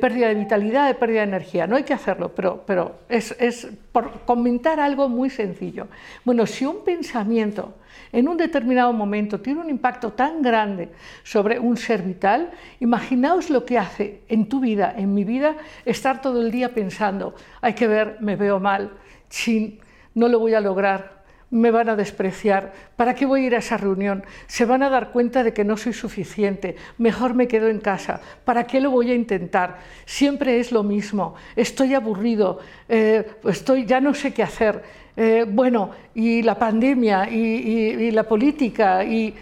pérdida 0.00 0.28
de 0.28 0.34
vitalidad, 0.34 0.86
de 0.86 0.94
pérdida 0.94 1.20
de 1.20 1.28
energía. 1.28 1.66
No 1.66 1.76
hay 1.76 1.82
que 1.82 1.92
hacerlo, 1.92 2.32
pero, 2.34 2.62
pero 2.66 2.96
es, 3.08 3.36
es 3.38 3.68
por 3.92 4.24
comentar 4.24 4.80
algo 4.80 5.08
muy 5.08 5.28
sencillo. 5.28 5.88
Bueno, 6.24 6.46
si 6.46 6.64
un 6.64 6.84
pensamiento 6.84 7.74
en 8.12 8.28
un 8.28 8.36
determinado 8.36 8.92
momento 8.92 9.40
tiene 9.40 9.60
un 9.60 9.70
impacto 9.70 10.12
tan 10.12 10.42
grande 10.42 10.90
sobre 11.22 11.58
un 11.58 11.76
ser 11.76 12.02
vital, 12.02 12.50
imaginaos 12.80 13.50
lo 13.50 13.64
que 13.64 13.78
hace 13.78 14.20
en 14.28 14.48
tu 14.48 14.60
vida, 14.60 14.94
en 14.96 15.14
mi 15.14 15.24
vida, 15.24 15.56
estar 15.84 16.20
todo 16.20 16.40
el 16.40 16.50
día 16.50 16.74
pensando, 16.74 17.34
hay 17.60 17.74
que 17.74 17.88
ver, 17.88 18.18
me 18.20 18.36
veo 18.36 18.60
mal, 18.60 18.90
chin, 19.28 19.78
no 20.14 20.28
lo 20.28 20.38
voy 20.38 20.54
a 20.54 20.60
lograr, 20.60 21.21
me 21.52 21.70
van 21.70 21.90
a 21.90 21.96
despreciar, 21.96 22.72
¿para 22.96 23.14
qué 23.14 23.26
voy 23.26 23.44
a 23.44 23.46
ir 23.46 23.54
a 23.54 23.58
esa 23.58 23.76
reunión? 23.76 24.24
Se 24.46 24.64
van 24.64 24.82
a 24.82 24.88
dar 24.88 25.12
cuenta 25.12 25.44
de 25.44 25.52
que 25.52 25.64
no 25.64 25.76
soy 25.76 25.92
suficiente, 25.92 26.76
mejor 26.96 27.34
me 27.34 27.46
quedo 27.46 27.68
en 27.68 27.78
casa, 27.78 28.20
¿para 28.44 28.66
qué 28.66 28.80
lo 28.80 28.90
voy 28.90 29.10
a 29.10 29.14
intentar? 29.14 29.78
Siempre 30.06 30.58
es 30.58 30.72
lo 30.72 30.82
mismo, 30.82 31.34
estoy 31.54 31.92
aburrido, 31.92 32.58
eh, 32.88 33.24
estoy, 33.44 33.84
ya 33.84 34.00
no 34.00 34.14
sé 34.14 34.32
qué 34.32 34.42
hacer. 34.42 34.82
Eh, 35.14 35.44
bueno, 35.46 35.90
y 36.14 36.40
la 36.40 36.58
pandemia, 36.58 37.28
y, 37.28 38.10
la 38.12 38.22
política, 38.22 39.04
y 39.04 39.34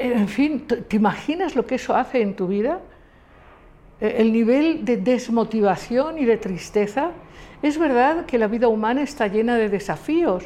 en 0.00 0.26
fin, 0.26 0.66
¿te 0.66 0.96
imaginas 0.96 1.54
lo 1.54 1.64
que 1.64 1.76
eso 1.76 1.94
hace 1.94 2.22
en 2.22 2.34
tu 2.34 2.48
vida? 2.48 2.80
Eh, 4.00 4.16
el 4.18 4.32
nivel 4.32 4.84
de 4.84 4.96
desmotivación 4.96 6.18
y 6.18 6.24
de 6.24 6.36
tristeza. 6.38 7.12
Es 7.62 7.78
verdad 7.78 8.26
que 8.26 8.38
la 8.38 8.48
vida 8.48 8.68
humana 8.68 9.02
está 9.02 9.28
llena 9.28 9.56
de 9.56 9.68
desafíos, 9.68 10.44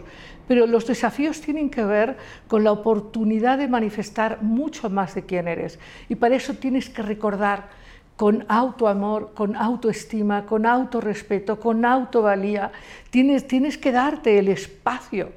pero 0.51 0.67
los 0.67 0.85
desafíos 0.85 1.41
tienen 1.41 1.71
que 1.71 1.85
ver 1.85 2.17
con 2.49 2.65
la 2.65 2.73
oportunidad 2.73 3.57
de 3.57 3.69
manifestar 3.69 4.43
mucho 4.43 4.91
más 4.91 5.15
de 5.15 5.23
quién 5.23 5.47
eres. 5.47 5.79
Y 6.09 6.17
para 6.17 6.35
eso 6.35 6.55
tienes 6.55 6.91
que 6.91 7.03
recordar 7.03 7.69
con 8.17 8.45
autoamor, 8.49 9.33
con 9.33 9.55
autoestima, 9.55 10.47
con 10.47 10.67
autorrespeto, 10.67 11.61
con 11.61 11.85
autovalía. 11.85 12.73
Tienes, 13.11 13.47
tienes 13.47 13.79
que 13.79 13.93
darte 13.93 14.41
el 14.41 14.49
espacio 14.49 15.31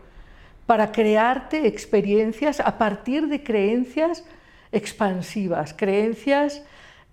para 0.65 0.91
crearte 0.91 1.67
experiencias 1.67 2.59
a 2.59 2.79
partir 2.79 3.27
de 3.27 3.43
creencias 3.43 4.25
expansivas, 4.71 5.75
creencias 5.75 6.63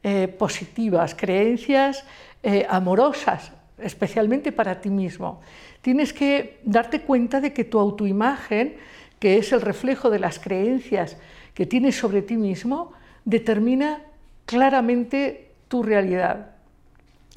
eh, 0.02 0.26
positivas, 0.26 1.14
creencias 1.14 2.02
eh, 2.42 2.66
amorosas, 2.66 3.52
especialmente 3.76 4.52
para 4.52 4.80
ti 4.80 4.88
mismo 4.88 5.42
tienes 5.82 6.12
que 6.12 6.58
darte 6.64 7.00
cuenta 7.02 7.40
de 7.40 7.52
que 7.52 7.64
tu 7.64 7.78
autoimagen, 7.78 8.76
que 9.18 9.38
es 9.38 9.52
el 9.52 9.60
reflejo 9.60 10.10
de 10.10 10.18
las 10.18 10.38
creencias 10.38 11.16
que 11.54 11.66
tienes 11.66 11.96
sobre 11.96 12.22
ti 12.22 12.36
mismo, 12.36 12.92
determina 13.24 14.02
claramente 14.46 15.50
tu 15.68 15.82
realidad. 15.82 16.52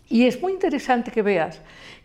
Y 0.09 0.25
es 0.25 0.41
muy 0.41 0.53
interesante 0.53 1.11
que 1.11 1.21
veas 1.21 1.61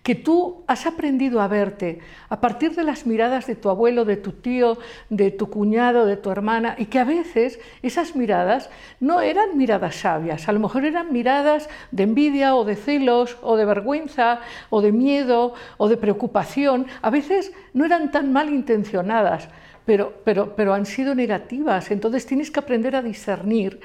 que 0.08 0.14
tú 0.14 0.64
has 0.66 0.86
aprendido 0.86 1.42
a 1.42 1.48
verte 1.48 1.98
a 2.30 2.40
partir 2.40 2.74
de 2.74 2.82
las 2.82 3.04
miradas 3.04 3.46
de 3.46 3.56
tu 3.56 3.68
abuelo, 3.68 4.06
de 4.06 4.16
tu 4.16 4.32
tío, 4.32 4.78
de 5.10 5.30
tu 5.30 5.50
cuñado, 5.50 6.06
de 6.06 6.16
tu 6.16 6.30
hermana, 6.30 6.76
y 6.78 6.86
que 6.86 6.98
a 6.98 7.04
veces 7.04 7.60
esas 7.82 8.16
miradas 8.16 8.70
no 9.00 9.20
eran 9.20 9.58
miradas 9.58 9.96
sabias, 9.96 10.48
a 10.48 10.52
lo 10.52 10.60
mejor 10.60 10.86
eran 10.86 11.12
miradas 11.12 11.68
de 11.90 12.04
envidia 12.04 12.54
o 12.54 12.64
de 12.64 12.76
celos 12.76 13.36
o 13.42 13.58
de 13.58 13.66
vergüenza 13.66 14.40
o 14.70 14.80
de 14.80 14.92
miedo 14.92 15.52
o 15.76 15.90
de 15.90 15.98
preocupación, 15.98 16.86
a 17.02 17.10
veces 17.10 17.52
no 17.74 17.84
eran 17.84 18.10
tan 18.10 18.32
mal 18.32 18.48
intencionadas, 18.48 19.50
pero, 19.84 20.14
pero, 20.24 20.56
pero 20.56 20.72
han 20.72 20.86
sido 20.86 21.14
negativas, 21.14 21.90
entonces 21.90 22.24
tienes 22.24 22.50
que 22.50 22.60
aprender 22.60 22.96
a 22.96 23.02
discernir 23.02 23.78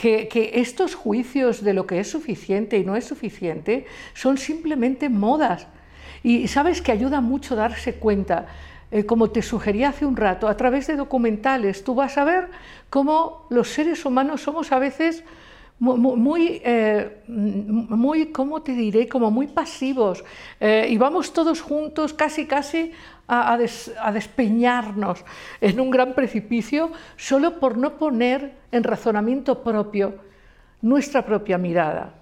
que, 0.00 0.52
estos 0.54 0.94
juicios 0.94 1.62
de 1.62 1.74
lo 1.74 1.86
que 1.86 2.00
es 2.00 2.10
suficiente 2.10 2.78
y 2.78 2.84
no 2.84 2.96
es 2.96 3.04
suficiente 3.04 3.84
son 4.14 4.38
simplemente 4.38 5.10
modas. 5.10 5.66
Y 6.22 6.48
sabes 6.48 6.80
que 6.80 6.90
ayuda 6.90 7.20
mucho 7.20 7.54
darse 7.54 7.94
cuenta, 7.94 8.46
eh, 8.90 9.04
como 9.04 9.30
te 9.30 9.42
sugería 9.42 9.90
hace 9.90 10.06
un 10.06 10.16
rato, 10.16 10.48
a 10.48 10.56
través 10.56 10.86
de 10.86 10.96
documentales, 10.96 11.84
tú 11.84 11.94
vas 11.94 12.16
a 12.16 12.24
ver 12.24 12.48
cómo 12.88 13.46
los 13.50 13.68
seres 13.68 14.06
humanos 14.06 14.40
somos 14.40 14.72
a 14.72 14.78
veces 14.78 15.22
muy, 15.80 16.60
eh, 16.62 17.22
muy, 17.26 18.26
¿cómo 18.26 18.60
te 18.60 18.72
diré? 18.72 19.08
Como 19.08 19.30
muy 19.30 19.46
pasivos. 19.46 20.22
Eh, 20.60 20.88
y 20.90 20.98
vamos 20.98 21.32
todos 21.32 21.62
juntos, 21.62 22.12
casi, 22.12 22.46
casi, 22.46 22.92
a, 23.30 24.12
despeñarnos 24.12 25.24
en 25.60 25.78
un 25.78 25.90
gran 25.90 26.14
precipicio 26.14 26.90
solo 27.16 27.60
por 27.60 27.78
no 27.78 27.96
poner 27.96 28.54
en 28.72 28.82
razonamiento 28.82 29.62
propio 29.62 30.14
nuestra 30.82 31.24
propia 31.24 31.56
mirada. 31.56 32.14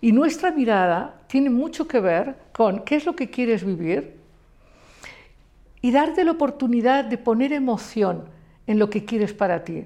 Y 0.00 0.12
nuestra 0.12 0.50
mirada 0.50 1.20
tiene 1.26 1.50
mucho 1.50 1.86
que 1.86 2.00
ver 2.00 2.36
con 2.52 2.84
qué 2.84 2.96
es 2.96 3.04
lo 3.04 3.14
que 3.14 3.28
quieres 3.28 3.64
vivir 3.64 4.16
y 5.82 5.90
darte 5.90 6.24
la 6.24 6.32
oportunidad 6.32 7.04
de 7.04 7.18
poner 7.18 7.52
emoción 7.52 8.24
en 8.66 8.78
lo 8.78 8.88
que 8.88 9.04
quieres 9.04 9.34
para 9.34 9.62
ti. 9.62 9.84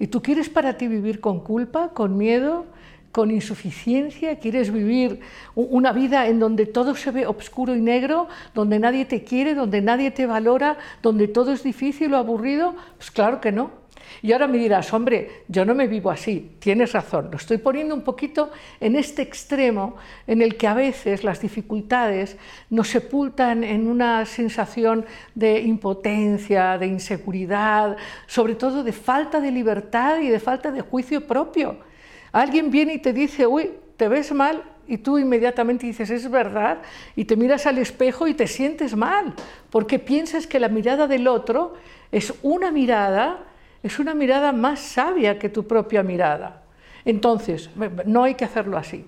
Y 0.00 0.08
tú 0.08 0.22
quieres 0.22 0.48
para 0.48 0.76
ti 0.76 0.88
vivir 0.88 1.20
con 1.20 1.40
culpa, 1.40 1.90
con 1.90 2.16
miedo, 2.16 2.66
con 3.12 3.30
insuficiencia, 3.30 4.38
quieres 4.38 4.72
vivir 4.72 5.20
una 5.54 5.92
vida 5.92 6.28
en 6.28 6.38
donde 6.38 6.66
todo 6.66 6.94
se 6.94 7.10
ve 7.10 7.26
oscuro 7.26 7.74
y 7.74 7.80
negro, 7.80 8.28
donde 8.54 8.78
nadie 8.78 9.04
te 9.04 9.24
quiere, 9.24 9.54
donde 9.54 9.80
nadie 9.80 10.10
te 10.10 10.26
valora, 10.26 10.78
donde 11.02 11.28
todo 11.28 11.52
es 11.52 11.62
difícil 11.62 12.14
o 12.14 12.16
aburrido, 12.16 12.74
pues 12.96 13.10
claro 13.10 13.40
que 13.40 13.52
no. 13.52 13.80
Y 14.22 14.32
ahora 14.32 14.46
me 14.46 14.58
dirás, 14.58 14.92
hombre, 14.92 15.44
yo 15.48 15.64
no 15.64 15.74
me 15.74 15.86
vivo 15.86 16.10
así, 16.10 16.52
tienes 16.58 16.92
razón, 16.92 17.28
lo 17.30 17.36
estoy 17.36 17.58
poniendo 17.58 17.94
un 17.94 18.02
poquito 18.02 18.50
en 18.80 18.96
este 18.96 19.22
extremo 19.22 19.96
en 20.26 20.42
el 20.42 20.56
que 20.56 20.66
a 20.66 20.74
veces 20.74 21.24
las 21.24 21.40
dificultades 21.40 22.36
nos 22.70 22.88
sepultan 22.88 23.64
en 23.64 23.86
una 23.86 24.26
sensación 24.26 25.06
de 25.34 25.60
impotencia, 25.60 26.76
de 26.76 26.86
inseguridad, 26.86 27.96
sobre 28.26 28.56
todo 28.56 28.82
de 28.82 28.92
falta 28.92 29.40
de 29.40 29.50
libertad 29.50 30.20
y 30.20 30.28
de 30.28 30.40
falta 30.40 30.70
de 30.70 30.80
juicio 30.80 31.26
propio. 31.26 31.89
Alguien 32.32 32.70
viene 32.70 32.94
y 32.94 32.98
te 32.98 33.12
dice, 33.12 33.46
uy, 33.46 33.70
te 33.96 34.08
ves 34.08 34.32
mal, 34.32 34.62
y 34.90 34.98
tú 34.98 35.18
inmediatamente 35.18 35.86
dices, 35.86 36.10
es 36.10 36.28
verdad, 36.28 36.78
y 37.14 37.24
te 37.24 37.36
miras 37.36 37.64
al 37.66 37.78
espejo 37.78 38.26
y 38.26 38.34
te 38.34 38.48
sientes 38.48 38.96
mal, 38.96 39.34
porque 39.70 40.00
piensas 40.00 40.48
que 40.48 40.58
la 40.58 40.68
mirada 40.68 41.06
del 41.06 41.28
otro 41.28 41.74
es 42.10 42.34
una 42.42 42.72
mirada, 42.72 43.44
es 43.84 44.00
una 44.00 44.14
mirada 44.14 44.50
más 44.50 44.80
sabia 44.80 45.38
que 45.38 45.48
tu 45.48 45.66
propia 45.66 46.02
mirada. 46.02 46.62
Entonces, 47.04 47.70
no 48.04 48.24
hay 48.24 48.34
que 48.34 48.44
hacerlo 48.44 48.76
así. 48.76 49.04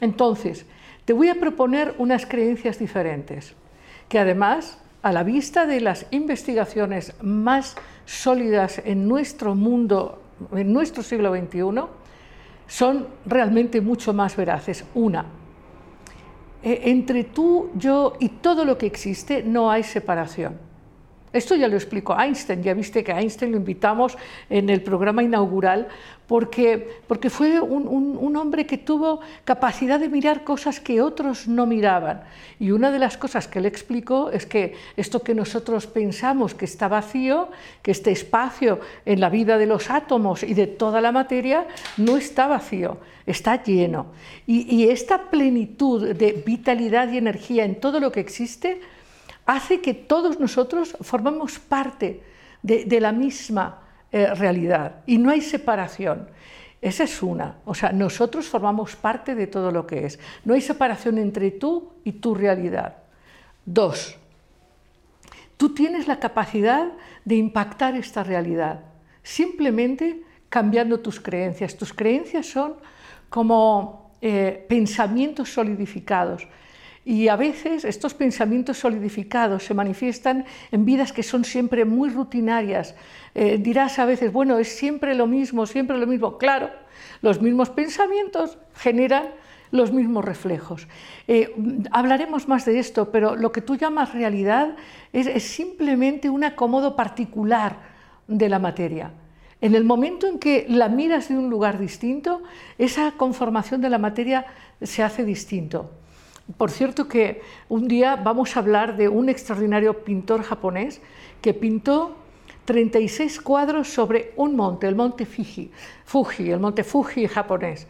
Entonces, 0.00 0.66
te 1.04 1.12
voy 1.12 1.28
a 1.28 1.34
proponer 1.34 1.94
unas 1.98 2.26
creencias 2.26 2.78
diferentes, 2.78 3.54
que 4.08 4.20
además, 4.20 4.78
a 5.02 5.10
la 5.10 5.24
vista 5.24 5.66
de 5.66 5.80
las 5.80 6.06
investigaciones 6.12 7.12
más 7.20 7.74
sólidas 8.06 8.80
en 8.84 9.08
nuestro 9.08 9.56
mundo, 9.56 10.22
en 10.52 10.72
nuestro 10.72 11.02
siglo 11.02 11.34
XXI, 11.34 12.03
son 12.66 13.06
realmente 13.26 13.80
mucho 13.80 14.12
más 14.12 14.36
veraces. 14.36 14.84
Una, 14.94 15.26
e, 16.62 16.90
entre 16.90 17.24
tú, 17.24 17.70
yo 17.74 18.14
y 18.20 18.28
todo 18.28 18.64
lo 18.64 18.78
que 18.78 18.86
existe 18.86 19.42
no 19.42 19.70
hay 19.70 19.82
separación. 19.82 20.63
Esto 21.34 21.56
ya 21.56 21.66
lo 21.66 21.74
explicó 21.74 22.16
Einstein, 22.16 22.62
ya 22.62 22.74
viste 22.74 23.02
que 23.02 23.10
a 23.10 23.20
Einstein 23.20 23.50
lo 23.50 23.58
invitamos 23.58 24.16
en 24.48 24.70
el 24.70 24.82
programa 24.82 25.20
inaugural 25.20 25.88
porque, 26.28 27.00
porque 27.08 27.28
fue 27.28 27.60
un, 27.60 28.36
hombre 28.36 28.66
que 28.66 28.78
tuvo 28.78 29.18
capacidad 29.44 29.98
de 29.98 30.08
mirar 30.08 30.44
cosas 30.44 30.78
que 30.78 31.02
otros 31.02 31.48
no 31.48 31.66
miraban. 31.66 32.22
Y 32.60 32.70
una 32.70 32.92
de 32.92 33.00
las 33.00 33.16
cosas 33.16 33.48
que 33.48 33.58
él 33.58 33.66
explicó 33.66 34.30
es 34.30 34.46
que 34.46 34.74
esto 34.96 35.22
que 35.24 35.34
nosotros 35.34 35.88
pensamos 35.88 36.54
que 36.54 36.66
está 36.66 36.86
vacío, 36.86 37.48
que 37.82 37.90
este 37.90 38.12
espacio 38.12 38.78
en 39.04 39.18
la 39.18 39.28
vida 39.28 39.58
de 39.58 39.66
los 39.66 39.90
átomos 39.90 40.44
y 40.44 40.54
de 40.54 40.68
toda 40.68 41.00
la 41.00 41.10
materia, 41.10 41.66
no 41.96 42.16
está 42.16 42.46
vacío, 42.46 42.98
está 43.26 43.60
lleno. 43.60 44.06
Y 44.46 44.84
esta 44.88 45.30
plenitud 45.30 46.14
de 46.14 46.44
vitalidad 46.46 47.10
y 47.10 47.18
energía 47.18 47.64
en 47.64 47.80
todo 47.80 47.98
lo 47.98 48.12
que 48.12 48.20
existe, 48.20 48.80
hace 49.46 49.80
que 49.80 49.94
todos 49.94 50.40
nosotros 50.40 50.96
formamos 51.00 51.58
parte 51.58 52.22
de, 52.62 53.00
la 53.00 53.12
misma 53.12 53.82
eh, 54.10 54.34
realidad 54.34 55.02
y 55.06 55.18
no 55.18 55.30
hay 55.30 55.40
separación. 55.40 56.28
Esa 56.80 57.04
es 57.04 57.22
una, 57.22 57.58
o 57.64 57.74
sea, 57.74 57.92
nosotros 57.92 58.46
formamos 58.46 58.94
parte 58.96 59.34
de 59.34 59.46
todo 59.46 59.70
lo 59.70 59.86
que 59.86 60.06
es. 60.06 60.18
No 60.44 60.54
hay 60.54 60.60
separación 60.60 61.18
entre 61.18 61.50
tú 61.50 61.92
y 62.04 62.12
tu 62.12 62.34
realidad. 62.34 62.96
Dos, 63.64 64.16
tú 65.56 65.72
tienes 65.72 66.06
la 66.06 66.20
capacidad 66.20 66.92
de 67.24 67.36
impactar 67.36 67.96
esta 67.96 68.22
realidad, 68.22 68.80
simplemente 69.22 70.22
cambiando 70.50 71.00
tus 71.00 71.20
creencias. 71.20 71.76
Tus 71.76 71.92
creencias 71.92 72.46
son 72.46 72.74
como 73.30 74.12
eh, 74.20 74.64
pensamientos 74.68 75.52
solidificados 75.52 76.46
y 77.04 77.28
a 77.28 77.36
veces 77.36 77.84
estos 77.84 78.14
pensamientos 78.14 78.78
solidificados 78.78 79.64
se 79.64 79.74
manifiestan 79.74 80.46
en 80.70 80.84
vidas 80.84 81.12
que 81.12 81.22
son 81.22 81.44
siempre 81.44 81.84
muy 81.84 82.08
rutinarias. 82.08 82.94
Eh, 83.34 83.58
dirás 83.60 83.98
a 83.98 84.06
veces, 84.06 84.32
bueno, 84.32 84.58
es 84.58 84.68
siempre 84.68 85.14
lo 85.14 85.26
mismo, 85.26 85.66
siempre 85.66 85.98
lo 85.98 86.06
mismo. 86.06 86.38
Claro, 86.38 86.70
los 87.20 87.42
mismos 87.42 87.70
pensamientos 87.70 88.58
generan 88.74 89.28
los 89.70 89.92
mismos 89.92 90.24
reflejos. 90.24 90.88
Eh, 91.28 91.54
hablaremos 91.90 92.48
más 92.48 92.64
de 92.64 92.78
esto, 92.78 93.10
pero 93.10 93.36
lo 93.36 93.52
que 93.52 93.60
tú 93.60 93.76
llamas 93.76 94.14
realidad 94.14 94.76
es, 95.12 95.26
es 95.26 95.42
simplemente 95.42 96.30
un 96.30 96.44
acomodo 96.44 96.96
particular 96.96 97.78
de 98.28 98.48
la 98.48 98.58
materia. 98.58 99.10
En 99.60 99.74
el 99.74 99.84
momento 99.84 100.26
en 100.26 100.38
que 100.38 100.66
la 100.68 100.88
miras 100.88 101.28
de 101.28 101.36
un 101.36 101.50
lugar 101.50 101.78
distinto, 101.78 102.42
esa 102.78 103.12
conformación 103.12 103.80
de 103.80 103.90
la 103.90 103.98
materia 103.98 104.46
se 104.80 105.02
hace 105.02 105.24
distinto. 105.24 105.90
Por 106.58 106.70
cierto 106.70 107.08
que 107.08 107.40
un 107.68 107.88
día 107.88 108.16
vamos 108.16 108.56
a 108.56 108.60
hablar 108.60 108.96
de 108.96 109.08
un 109.08 109.28
extraordinario 109.28 110.04
pintor 110.04 110.42
japonés 110.42 111.00
que 111.40 111.54
pintó 111.54 112.16
36 112.66 113.40
cuadros 113.40 113.88
sobre 113.88 114.32
un 114.36 114.54
monte, 114.54 114.86
el 114.86 114.94
monte 114.94 115.26
Fuji, 115.26 115.70
Fuji 116.04 116.50
el 116.50 116.60
monte 116.60 116.84
Fuji 116.84 117.26
japonés. 117.28 117.86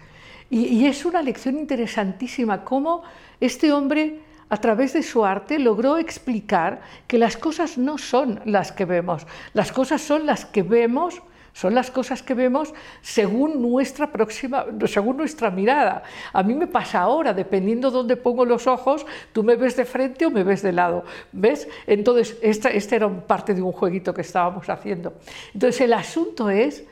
Y, 0.51 0.67
y 0.67 0.87
es 0.87 1.05
una 1.05 1.23
lección 1.23 1.59
interesantísima 1.59 2.65
cómo 2.65 3.03
este 3.41 3.73
hombre 3.73 4.21
a 4.49 4.57
través 4.59 4.93
de 4.93 5.03
su 5.03 5.25
arte 5.25 5.59
logró 5.59 5.99
explicar 5.99 6.81
que 7.09 7.19
las 7.19 7.37
cosas 7.37 7.77
no 7.77 7.99
son 7.99 8.41
las 8.45 8.71
que 8.71 8.85
vemos, 8.85 9.27
las 9.53 9.73
cosas 9.73 10.01
son 10.01 10.27
las 10.27 10.45
que 10.45 10.63
vemos 10.63 11.23
son 11.55 11.73
las 11.73 11.93
cosas 11.93 12.21
que 12.21 12.35
vemos 12.35 12.75
según 13.01 13.63
nuestra 13.63 14.11
próxima, 14.11 14.67
según 14.87 15.17
nuestra 15.17 15.51
mirada. 15.51 16.03
A 16.33 16.43
mí 16.43 16.53
me 16.53 16.67
pasa 16.67 17.01
ahora, 17.01 17.33
dependiendo 17.33 17.91
de 17.91 17.97
dónde 17.97 18.17
pongo 18.17 18.45
los 18.45 18.67
ojos, 18.67 19.07
tú 19.33 19.45
me 19.45 19.55
ves 19.55 19.77
de 19.77 19.85
frente 19.85 20.27
o 20.27 20.31
me 20.31 20.43
ves 20.43 20.63
de 20.63 20.73
lado. 20.73 21.05
¿Ves? 21.31 21.69
Entonces, 21.87 22.37
esta, 22.43 22.71
este 22.71 22.97
era 22.97 23.09
parte 23.09 23.55
de 23.55 23.63
un 23.63 23.71
jueguito 23.71 24.13
que 24.13 24.23
estábamos 24.23 24.69
haciendo. 24.69 25.15
Entonces, 25.55 25.81
el 25.81 25.93
asunto 25.93 26.51
es 26.51 26.85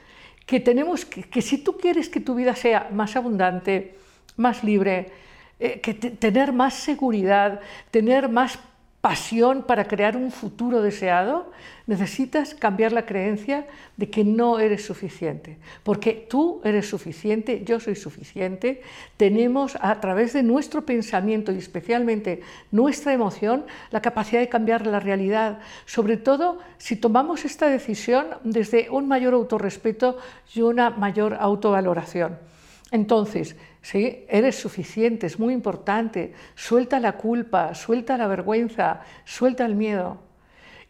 que 0.46 0.60
tenemos 0.60 1.04
que, 1.04 1.24
que 1.24 1.42
si 1.42 1.58
tú 1.58 1.76
quieres 1.76 2.08
que 2.08 2.20
tu 2.20 2.36
vida 2.36 2.54
sea 2.54 2.88
más 2.92 3.16
abundante, 3.16 3.96
más 4.36 4.62
libre, 4.62 5.10
eh, 5.58 5.80
que 5.80 5.94
tener 5.94 6.52
más 6.52 6.74
seguridad, 6.74 7.60
tener 7.90 8.28
más 8.28 8.58
pasión 9.02 9.64
para 9.64 9.88
crear 9.88 10.16
un 10.16 10.30
futuro 10.30 10.80
deseado, 10.80 11.50
necesitas 11.88 12.54
cambiar 12.54 12.92
la 12.92 13.04
creencia 13.04 13.66
de 13.96 14.08
que 14.08 14.22
no 14.22 14.60
eres 14.60 14.86
suficiente, 14.86 15.58
porque 15.82 16.24
tú 16.30 16.60
eres 16.62 16.88
suficiente, 16.88 17.64
yo 17.64 17.80
soy 17.80 17.96
suficiente, 17.96 18.80
tenemos 19.16 19.76
a 19.80 20.00
través 20.00 20.32
de 20.32 20.44
nuestro 20.44 20.86
pensamiento 20.86 21.50
y 21.50 21.58
especialmente 21.58 22.42
nuestra 22.70 23.12
emoción 23.12 23.66
la 23.90 24.00
capacidad 24.00 24.40
de 24.40 24.48
cambiar 24.48 24.86
la 24.86 25.00
realidad, 25.00 25.58
sobre 25.84 26.16
todo 26.16 26.60
si 26.78 26.94
tomamos 26.94 27.44
esta 27.44 27.66
decisión 27.66 28.28
desde 28.44 28.88
un 28.88 29.08
mayor 29.08 29.34
autorrespeto 29.34 30.16
y 30.54 30.62
una 30.62 30.90
mayor 30.90 31.36
autovaloración. 31.40 32.51
Entonces, 32.92 33.56
¿sí? 33.80 34.24
eres 34.28 34.56
suficiente, 34.56 35.26
es 35.26 35.38
muy 35.38 35.54
importante, 35.54 36.34
suelta 36.54 37.00
la 37.00 37.12
culpa, 37.12 37.74
suelta 37.74 38.18
la 38.18 38.28
vergüenza, 38.28 39.00
suelta 39.24 39.64
el 39.64 39.74
miedo 39.74 40.18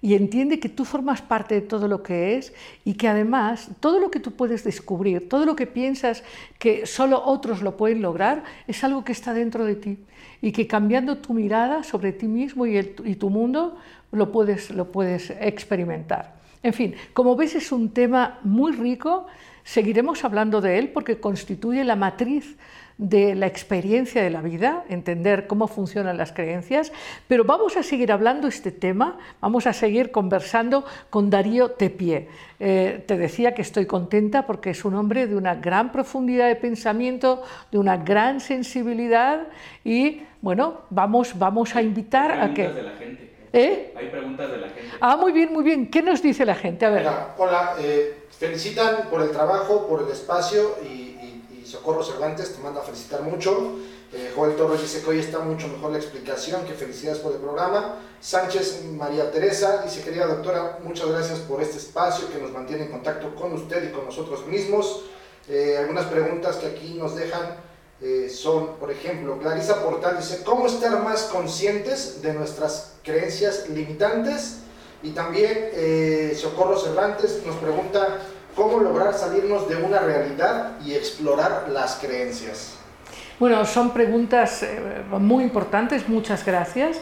y 0.02 0.14
entiende 0.14 0.58
que 0.58 0.68
tú 0.68 0.84
formas 0.84 1.22
parte 1.22 1.54
de 1.54 1.60
todo 1.60 1.86
lo 1.86 2.02
que 2.02 2.36
es 2.36 2.52
y 2.84 2.94
que 2.94 3.06
además 3.06 3.70
todo 3.78 4.00
lo 4.00 4.10
que 4.10 4.18
tú 4.18 4.32
puedes 4.32 4.64
descubrir, 4.64 5.28
todo 5.28 5.46
lo 5.46 5.54
que 5.54 5.68
piensas 5.68 6.24
que 6.58 6.86
solo 6.86 7.22
otros 7.24 7.62
lo 7.62 7.76
pueden 7.76 8.02
lograr, 8.02 8.42
es 8.66 8.82
algo 8.82 9.04
que 9.04 9.12
está 9.12 9.32
dentro 9.32 9.64
de 9.64 9.76
ti 9.76 9.98
y 10.40 10.50
que 10.50 10.66
cambiando 10.66 11.18
tu 11.18 11.34
mirada 11.34 11.84
sobre 11.84 12.10
ti 12.10 12.26
mismo 12.26 12.66
y, 12.66 12.82
tu 13.14 13.30
mundo 13.30 13.78
lo 14.10 14.32
puedes 14.32 15.30
experimentar. 15.40 16.34
En 16.64 16.72
fin, 16.72 16.94
como 17.12 17.36
ves 17.36 17.54
es 17.54 17.70
un 17.70 17.90
tema 17.90 18.40
muy 18.42 18.72
rico, 18.72 19.26
seguiremos 19.64 20.24
hablando 20.24 20.60
de 20.60 20.78
él 20.78 20.88
porque 20.90 21.20
constituye 21.20 21.84
la 21.84 21.96
matriz 21.96 22.56
de 22.98 23.34
la 23.34 23.46
experiencia 23.46 24.22
de 24.22 24.30
la 24.30 24.42
vida, 24.42 24.84
entender 24.88 25.46
cómo 25.46 25.66
funcionan 25.66 26.16
las 26.18 26.32
creencias, 26.32 26.92
pero 27.26 27.44
vamos 27.44 27.76
a 27.76 27.82
seguir 27.82 28.12
hablando 28.12 28.48
este 28.48 28.70
tema, 28.70 29.18
vamos 29.40 29.66
a 29.66 29.72
seguir 29.72 30.10
conversando 30.10 30.84
con 31.10 31.30
Darío 31.30 31.72
Tepié. 31.72 32.28
Eh, 32.60 33.02
te 33.06 33.16
decía 33.16 33.54
que 33.54 33.62
estoy 33.62 33.86
contenta 33.86 34.46
porque 34.46 34.70
es 34.70 34.84
un 34.84 34.94
hombre 34.94 35.26
de 35.26 35.36
una 35.36 35.56
gran 35.56 35.90
profundidad 35.90 36.46
de 36.48 36.56
pensamiento, 36.56 37.42
de 37.72 37.78
una 37.78 37.96
gran 37.96 38.40
sensibilidad 38.40 39.48
y 39.84 40.22
bueno, 40.40 40.82
vamos, 40.90 41.38
vamos 41.38 41.74
a 41.74 41.82
invitar 41.82 42.40
a 42.40 42.54
que... 42.54 42.68
De 42.68 42.82
la 42.82 42.92
gente. 42.92 43.32
¿Eh? 43.52 43.92
Hay 43.96 44.08
preguntas 44.08 44.50
de 44.50 44.58
la 44.58 44.68
gente. 44.68 44.90
Ah, 45.00 45.16
muy 45.16 45.32
bien, 45.32 45.52
muy 45.52 45.62
bien. 45.62 45.90
¿Qué 45.90 46.02
nos 46.02 46.22
dice 46.22 46.46
la 46.46 46.54
gente? 46.54 46.86
A 46.86 46.90
ver. 46.90 47.02
Hola, 47.02 47.34
hola 47.36 47.74
eh, 47.80 48.21
felicitan 48.38 49.08
por 49.10 49.22
el 49.22 49.30
trabajo, 49.30 49.86
por 49.86 50.02
el 50.02 50.08
espacio 50.08 50.76
y 50.82 51.12
Socorro 51.72 52.04
Cervantes 52.04 52.54
te 52.54 52.62
manda 52.62 52.80
a 52.80 52.84
felicitar 52.84 53.22
mucho. 53.22 53.76
Eh, 54.12 54.30
Joel 54.36 54.56
Torres 54.56 54.82
dice 54.82 55.00
que 55.00 55.08
hoy 55.08 55.20
está 55.20 55.38
mucho 55.38 55.68
mejor 55.68 55.92
la 55.92 55.96
explicación, 55.96 56.66
que 56.66 56.74
felicidades 56.74 57.18
por 57.20 57.32
el 57.32 57.38
programa. 57.38 57.96
Sánchez 58.20 58.84
María 58.92 59.30
Teresa 59.30 59.80
dice, 59.82 60.02
querida 60.02 60.26
doctora, 60.26 60.80
muchas 60.82 61.08
gracias 61.08 61.38
por 61.40 61.62
este 61.62 61.78
espacio 61.78 62.30
que 62.30 62.38
nos 62.38 62.52
mantiene 62.52 62.84
en 62.84 62.90
contacto 62.90 63.34
con 63.34 63.54
usted 63.54 63.88
y 63.88 63.92
con 63.92 64.04
nosotros 64.04 64.46
mismos. 64.46 65.04
Eh, 65.48 65.76
algunas 65.78 66.04
preguntas 66.06 66.56
que 66.56 66.66
aquí 66.66 66.94
nos 66.94 67.16
dejan 67.16 67.56
eh, 68.02 68.28
son, 68.28 68.76
por 68.76 68.90
ejemplo, 68.90 69.38
Clarisa 69.38 69.82
Portal 69.82 70.18
dice, 70.18 70.42
¿cómo 70.44 70.66
estar 70.66 71.02
más 71.02 71.22
conscientes 71.22 72.20
de 72.20 72.34
nuestras 72.34 72.96
creencias 73.02 73.68
limitantes? 73.70 74.58
Y 75.02 75.10
también 75.10 75.70
Socorro 76.36 76.78
Cervantes 76.78 77.42
nos 77.44 77.56
pregunta, 77.56 78.20
cómo 78.54 78.80
lograr 78.80 79.14
salirnos 79.14 79.68
de 79.68 79.76
una 79.76 80.00
realidad 80.00 80.72
y 80.84 80.92
explorar 80.92 81.68
las 81.70 81.96
creencias. 81.96 82.78
Bueno, 83.38 83.64
son 83.64 83.90
preguntas 83.90 84.62
eh, 84.62 85.02
muy 85.10 85.44
importantes, 85.44 86.08
muchas 86.08 86.44
gracias. 86.44 87.00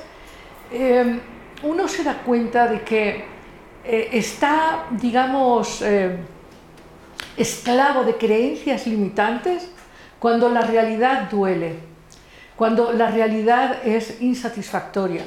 Eh, 0.73 1.21
uno 1.63 1.89
se 1.89 2.05
da 2.05 2.23
cuenta 2.23 2.67
de 2.67 2.83
que 2.83 3.25
eh, 3.85 4.09
está, 4.13 4.87
digamos, 4.91 5.83
esclavo 7.37 8.05
de 8.05 8.17
creencias 8.17 8.87
limitantes 8.87 9.71
cuando 10.19 10.49
la 10.49 10.63
realidad 10.63 11.29
duele, 11.31 11.79
cuando 12.57 12.93
la 12.93 13.11
realidad 13.11 13.79
es 13.85 14.21
insatisfactoria, 14.21 15.25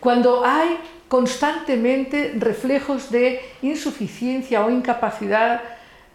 cuando 0.00 0.44
hay 0.44 0.78
constantemente 1.12 2.32
reflejos 2.38 3.10
de 3.10 3.38
insuficiencia 3.60 4.64
o 4.64 4.70
incapacidad 4.70 5.60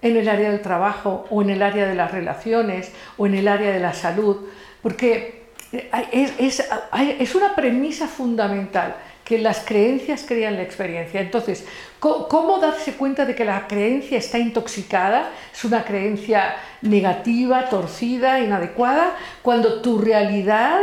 en 0.02 0.18
el 0.18 0.28
área 0.28 0.50
del 0.50 0.64
trabajo 0.64 1.28
o 1.30 1.44
en 1.44 1.52
el 1.52 1.62
área 1.62 1.88
de 1.88 1.94
las 1.94 2.12
relaciones 2.12 2.92
o 3.16 3.28
en 3.28 3.36
el 3.36 3.48
área 3.48 3.72
de 3.72 3.80
la 3.80 3.94
salud, 3.94 4.38
porque 4.82 5.50
es, 5.72 7.36
una 7.36 7.54
premisa 7.56 8.08
fundamental 8.08 8.96
que 9.24 9.38
las 9.38 9.60
creencias 9.60 10.26
crean 10.28 10.56
la 10.56 10.64
experiencia. 10.64 11.22
Entonces, 11.22 11.64
¿cómo 12.00 12.58
darse 12.58 12.94
cuenta 12.94 13.24
de 13.26 13.36
que 13.36 13.46
la 13.46 13.68
creencia 13.68 14.18
está 14.18 14.40
intoxicada? 14.40 15.30
Es 15.54 15.64
una 15.64 15.84
creencia 15.86 16.56
negativa, 16.82 17.70
torcida, 17.70 18.40
inadecuada, 18.40 19.16
cuando 19.44 19.80
tu 19.80 20.00
realidad, 20.00 20.80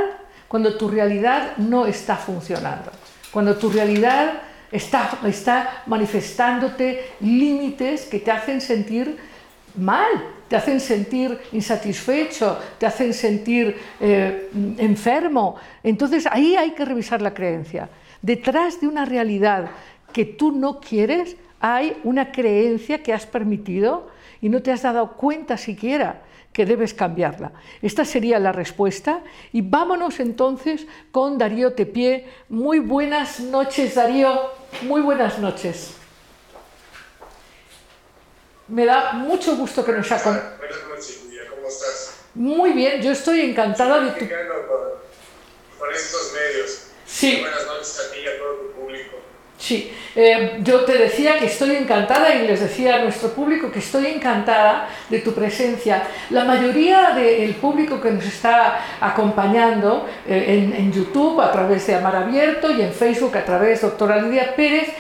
cuando 0.47 0.77
tu 0.77 0.89
realidad 0.89 1.57
no 1.57 1.87
está 1.87 2.15
funcionando 2.15 2.93
cuando 3.35 3.57
tu 3.57 3.69
realidad 3.69 4.43
está, 4.71 5.19
está 5.27 5.83
manifestándote 5.87 7.15
límites 7.19 8.07
que 8.07 8.21
te 8.21 8.31
hacen 8.31 8.61
sentir 8.61 9.19
mal, 9.77 10.07
te 10.47 10.55
hacen 10.55 10.79
sentir 10.79 11.37
insatisfecho, 11.51 12.57
te 12.79 12.87
hacen 12.87 13.13
sentir 13.13 13.77
eh, 13.99 14.51
enfermo. 14.79 15.57
Entonces 15.83 16.29
ahí 16.31 16.55
hay 16.55 16.71
que 16.71 16.85
revisar 16.85 17.21
la 17.21 17.35
creencia. 17.35 17.89
Detrás 18.23 18.81
de 18.81 18.87
una 18.87 19.05
realidad 19.05 19.69
que 20.13 20.25
tú 20.25 20.53
no 20.53 20.79
quieres, 20.79 21.37
hay 21.59 21.97
una 22.05 22.31
creencia 22.31 23.03
que 23.03 23.13
has 23.13 23.27
permitido 23.27 24.11
y 24.41 24.49
no 24.49 24.63
te 24.63 24.71
has 24.71 24.83
dado 24.83 25.15
cuenta 25.15 25.57
siquiera 25.57 26.23
que 26.55 26.65
debes 26.65 26.95
cambiarla. 26.95 27.53
Esta 27.83 28.05
sería 28.05 28.39
la 28.39 28.53
respuesta 28.53 29.23
y 29.53 29.61
vámonos 29.61 30.21
entonces 30.21 30.87
con 31.11 31.37
Darío 31.37 31.75
Tepié. 31.75 32.31
Muy 32.49 32.79
buenas 32.79 33.41
noches, 33.41 33.97
Darío. 33.97 34.53
Muy 34.83 35.03
buenas 35.03 35.41
noches. 35.41 35.95
Me 38.69 38.87
da 38.87 39.15
mucho 39.15 39.57
gusto 39.57 39.85
que 39.85 39.93
nos 39.93 40.11
acompañes. 40.11 40.57
Buenas 40.59 40.89
noches, 40.89 41.23
¿cómo 41.51 41.67
estás? 41.67 42.21
Muy 42.35 42.73
bien, 42.73 43.03
yo 43.03 43.11
estoy 43.11 43.41
encantada 43.41 44.01
de 44.01 44.13
tu... 44.13 44.27
Con 45.79 45.93
estos 45.93 46.33
medios. 46.33 46.87
Sí. 47.05 47.41
Buenas 47.41 47.67
noches 47.67 47.99
a 48.01 48.13
ti 48.13 48.21
y 48.21 48.29
a 48.29 48.39
todo 48.39 48.55
tu 48.55 48.73
público. 48.81 49.17
Sí, 49.65 49.91
eh, 50.15 50.59
yo 50.63 50.81
te 50.81 50.99
decía 50.99 51.39
que 51.39 51.47
estoy 51.47 51.75
encantada 51.77 52.35
y 52.35 52.47
les 52.47 52.61
decía 52.61 52.97
a 52.97 52.99
nuestro 52.99 53.31
público 53.31 53.73
que 53.73 53.79
estoy 53.79 54.09
encantada 54.09 54.91
de 55.09 55.21
tu 55.21 55.33
presencia. 55.33 56.03
La 56.29 56.45
mayoría 56.45 57.13
del 57.13 57.55
público 57.55 57.99
que 57.99 58.11
nos 58.11 58.27
está 58.27 58.79
acompañando 59.01 60.07
eh, 60.29 60.71
en, 60.77 60.93
YouTube 60.93 61.41
a 61.41 61.51
través 61.51 61.87
de 61.87 61.95
Amar 61.95 62.15
Abierto 62.15 62.71
y 62.73 62.83
en 62.83 62.93
Facebook 62.93 63.35
a 63.39 63.45
través 63.47 63.81
de 63.81 63.89
doctora 63.89 64.21
Lidia 64.21 64.55
Pérez, 64.55 64.91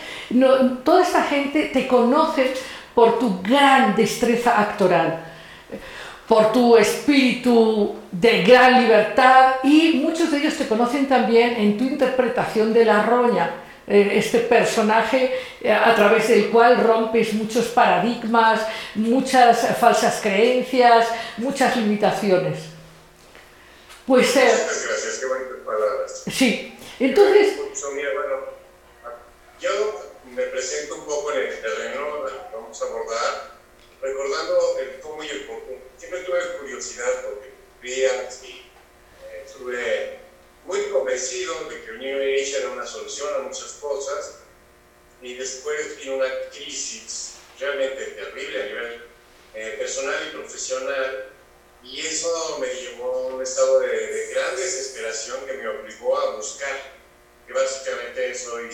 toda 0.82 1.02
esta 1.02 1.24
gente 1.24 1.64
te 1.64 1.86
conoce 1.86 2.54
por 2.94 3.18
tu 3.18 3.42
gran 3.42 3.94
destreza 3.94 4.58
actoral 4.58 5.26
por 6.26 6.52
tu 6.52 6.78
espíritu 6.78 7.96
de 8.10 8.42
gran 8.44 8.80
libertad 8.80 9.56
y 9.62 10.00
muchos 10.02 10.30
de 10.30 10.38
ellos 10.38 10.56
te 10.56 10.66
conocen 10.66 11.06
también 11.06 11.54
en 11.58 11.76
tu 11.76 11.84
interpretación 11.84 12.72
de 12.72 12.86
la 12.86 13.02
roña 13.02 13.50
este 13.86 14.40
personaje 14.40 15.38
eh, 15.60 15.72
a 15.72 15.94
través 15.94 16.28
del 16.28 16.50
cual 16.50 16.82
rompes 16.82 17.34
muchos 17.34 17.66
paradigmas, 17.66 18.66
muchas 18.94 19.76
falsas 19.78 20.20
creencias, 20.22 21.08
muchas 21.36 21.76
limitaciones. 21.76 22.60
Pues... 24.06 24.36
Eh, 24.36 24.40
gracias, 24.44 25.18
qué 25.20 25.26
bonito. 25.26 25.64
palabras. 25.64 26.24
Sí, 26.30 26.78
entonces... 26.98 27.54
Sonia, 27.74 28.08
bueno, 28.14 28.36
yo 29.60 30.00
me 30.34 30.42
presento 30.44 30.94
un 30.96 31.04
poco 31.04 31.32
en 31.32 31.48
el 31.48 31.60
terreno, 31.60 32.24
que 32.24 32.56
vamos 32.56 32.80
a 32.80 32.84
abordar, 32.86 33.54
recordando 34.00 34.78
el 34.78 35.00
cómo 35.00 35.22
y 35.22 35.28
el 35.28 35.46
qué. 35.46 35.82
Siempre 35.98 36.20
tuve 36.20 36.38
curiosidad 36.60 37.22
porque 37.24 37.52
vivía 37.82 38.28
y 38.42 38.46
eh, 38.46 39.42
estuve 39.44 40.23
muy 40.64 40.90
convencido 40.90 41.68
de 41.68 41.84
que 41.84 41.92
New 41.92 42.18
Age 42.18 42.58
era 42.58 42.70
una 42.70 42.86
solución 42.86 43.28
a 43.34 43.38
muchas 43.40 43.72
cosas 43.74 44.38
y 45.20 45.34
después 45.34 45.98
vino 45.98 46.16
una 46.16 46.28
crisis 46.50 47.34
realmente 47.58 48.04
terrible 48.04 48.62
a 48.62 48.66
nivel 48.66 49.04
eh, 49.54 49.76
personal 49.78 50.28
y 50.28 50.36
profesional 50.36 51.30
y 51.82 52.00
eso 52.00 52.58
me 52.60 52.68
llevó 52.68 53.14
a 53.14 53.26
un 53.34 53.42
estado 53.42 53.80
de, 53.80 53.88
de 53.88 54.26
gran 54.32 54.56
desesperación 54.56 55.44
que 55.46 55.52
me 55.52 55.68
obligó 55.68 56.18
a 56.18 56.36
buscar, 56.36 56.94
que 57.46 57.52
básicamente 57.52 58.34
soy 58.34 58.70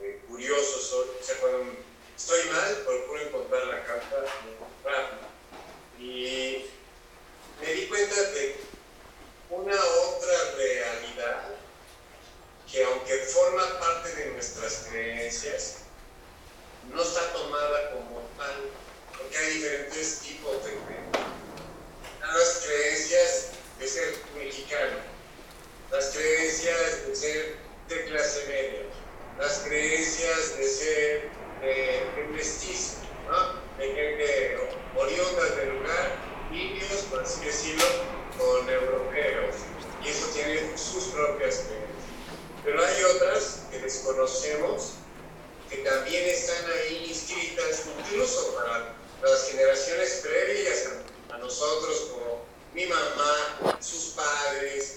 eh, 0.00 0.22
curioso, 0.26 0.80
soy, 0.80 1.08
o 1.20 1.22
sea, 1.22 1.36
cuando 1.36 1.72
estoy 2.16 2.44
mal, 2.50 2.82
procuro 2.86 3.20
encontrar 3.20 3.66
la 3.66 3.84
carta 3.84 4.24
y 5.98 6.64
me 7.60 7.74
di 7.74 7.86
cuenta 7.88 8.22
de 8.30 8.56
una 9.50 9.74
otra 9.74 10.54
realidad 10.56 11.42
que 12.70 12.84
aunque 12.84 13.18
forma 13.18 13.80
parte 13.80 14.14
de 14.14 14.30
nuestras 14.30 14.86
creencias, 14.88 15.78
no 16.88 17.02
está 17.02 17.32
tomada 17.32 17.90
como 17.90 18.20
tal, 18.38 18.70
porque 19.18 19.36
hay 19.36 19.54
diferentes 19.54 20.20
tipos 20.20 20.64
de 20.64 20.70
creencias. 20.70 21.26
Las 22.20 22.64
creencias 22.64 23.48
de 23.80 23.88
ser 23.88 24.14
mexicano, 24.36 24.98
las 25.90 26.10
creencias 26.10 27.06
de 27.08 27.16
ser 27.16 27.56
de 27.88 28.04
clase 28.04 28.46
media, 28.46 28.82
las 29.36 29.58
creencias 29.60 30.56
de 30.56 30.68
ser 30.68 31.28
eh, 31.62 32.28
mestizo, 32.30 32.98
¿no? 33.28 33.60
de 33.78 33.94
gente 33.94 34.58
oriundas 34.96 35.56
del 35.56 35.70
lugar, 35.70 36.16
indios, 36.52 37.02
por 37.10 37.22
así 37.22 37.44
decirlo, 37.44 37.84
con 38.40 38.68
europeos. 38.68 39.54
Y 40.04 40.08
eso 40.08 40.26
tiene 40.34 40.76
sus 40.76 41.04
propias 41.04 41.56
creencias. 41.56 41.90
Pero 42.64 42.84
hay 42.84 43.02
otras 43.04 43.60
que 43.70 43.78
desconocemos 43.78 44.92
que 45.68 45.78
también 45.78 46.28
están 46.28 46.64
ahí 46.72 47.06
inscritas, 47.08 47.82
incluso 47.98 48.54
para 48.54 48.94
las 49.22 49.50
generaciones 49.50 50.20
previas 50.22 50.88
a, 51.30 51.34
a 51.34 51.38
nosotros, 51.38 52.10
como 52.12 52.44
mi 52.74 52.86
mamá, 52.86 53.78
sus 53.80 54.14
padres. 54.14 54.96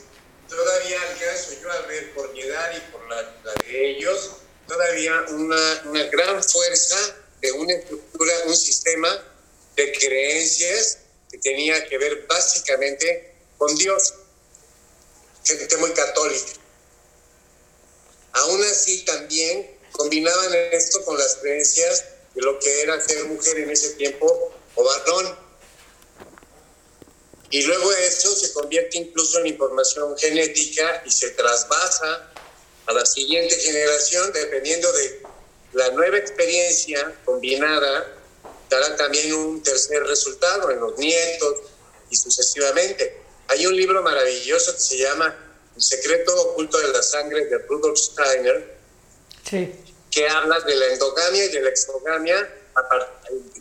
Todavía 0.50 1.02
alcanzo 1.02 1.54
yo 1.62 1.72
a 1.72 1.82
ver 1.82 2.14
por 2.14 2.32
mi 2.34 2.42
edad 2.42 2.72
y 2.76 2.92
por 2.92 3.08
la, 3.10 3.22
la 3.44 3.54
de 3.66 3.90
ellos, 3.92 4.32
todavía 4.68 5.26
una, 5.30 5.82
una 5.86 6.04
gran 6.06 6.44
fuerza 6.44 7.16
de 7.42 7.52
una 7.52 7.74
estructura, 7.74 8.34
un 8.46 8.56
sistema 8.56 9.10
de 9.76 9.92
creencias 9.92 11.00
que 11.30 11.38
tenía 11.40 11.86
que 11.88 11.98
ver 11.98 12.26
básicamente 12.28 13.33
con 13.58 13.76
Dios. 13.76 14.14
Gente 15.44 15.78
muy 15.78 15.92
católica. 15.92 16.54
Aún 18.34 18.64
así 18.64 19.06
también 19.06 19.78
combinaban 19.92 20.54
esto 20.72 21.04
con 21.06 21.18
las 21.18 21.36
creencias 21.36 22.06
de 22.34 22.42
lo 22.42 22.58
que 22.60 22.82
era 22.82 23.00
ser 23.00 23.26
mujer 23.26 23.60
en 23.60 23.70
ese 23.70 23.92
tiempo 23.92 24.54
o 24.76 24.84
varón. 24.84 25.38
Y 27.50 27.62
luego 27.62 27.94
eso 27.94 28.36
se 28.36 28.52
convierte 28.54 28.98
incluso 28.98 29.40
en 29.40 29.48
información 29.48 30.18
genética 30.18 31.04
y 31.06 31.12
se 31.12 31.30
trasvasa 31.32 32.32
a 32.88 32.94
la 32.94 33.06
siguiente 33.06 33.56
generación 33.56 34.32
dependiendo 34.34 34.92
de 34.92 35.22
la 35.74 35.90
nueva 35.92 36.18
experiencia 36.18 37.16
combinada 37.26 38.18
dará 38.70 38.96
también 38.96 39.34
un 39.34 39.62
tercer 39.62 40.04
resultado 40.04 40.72
en 40.72 40.80
los 40.80 40.98
nietos 40.98 41.58
y 42.10 42.16
sucesivamente. 42.16 43.23
Hay 43.48 43.66
un 43.66 43.76
libro 43.76 44.02
maravilloso 44.02 44.74
que 44.74 44.80
se 44.80 44.98
llama 44.98 45.36
El 45.76 45.82
secreto 45.82 46.36
oculto 46.50 46.78
de 46.80 46.88
la 46.90 47.02
sangre 47.04 47.46
de 47.46 47.58
Rudolf 47.60 47.98
Steiner, 47.98 48.74
Sí. 49.50 49.74
que 50.10 50.28
habla 50.28 50.60
de 50.62 50.76
la 50.76 50.88
endogamia 50.94 51.46
y 51.46 51.50
de 51.50 51.62
la 51.62 51.70
exogamia, 51.70 52.50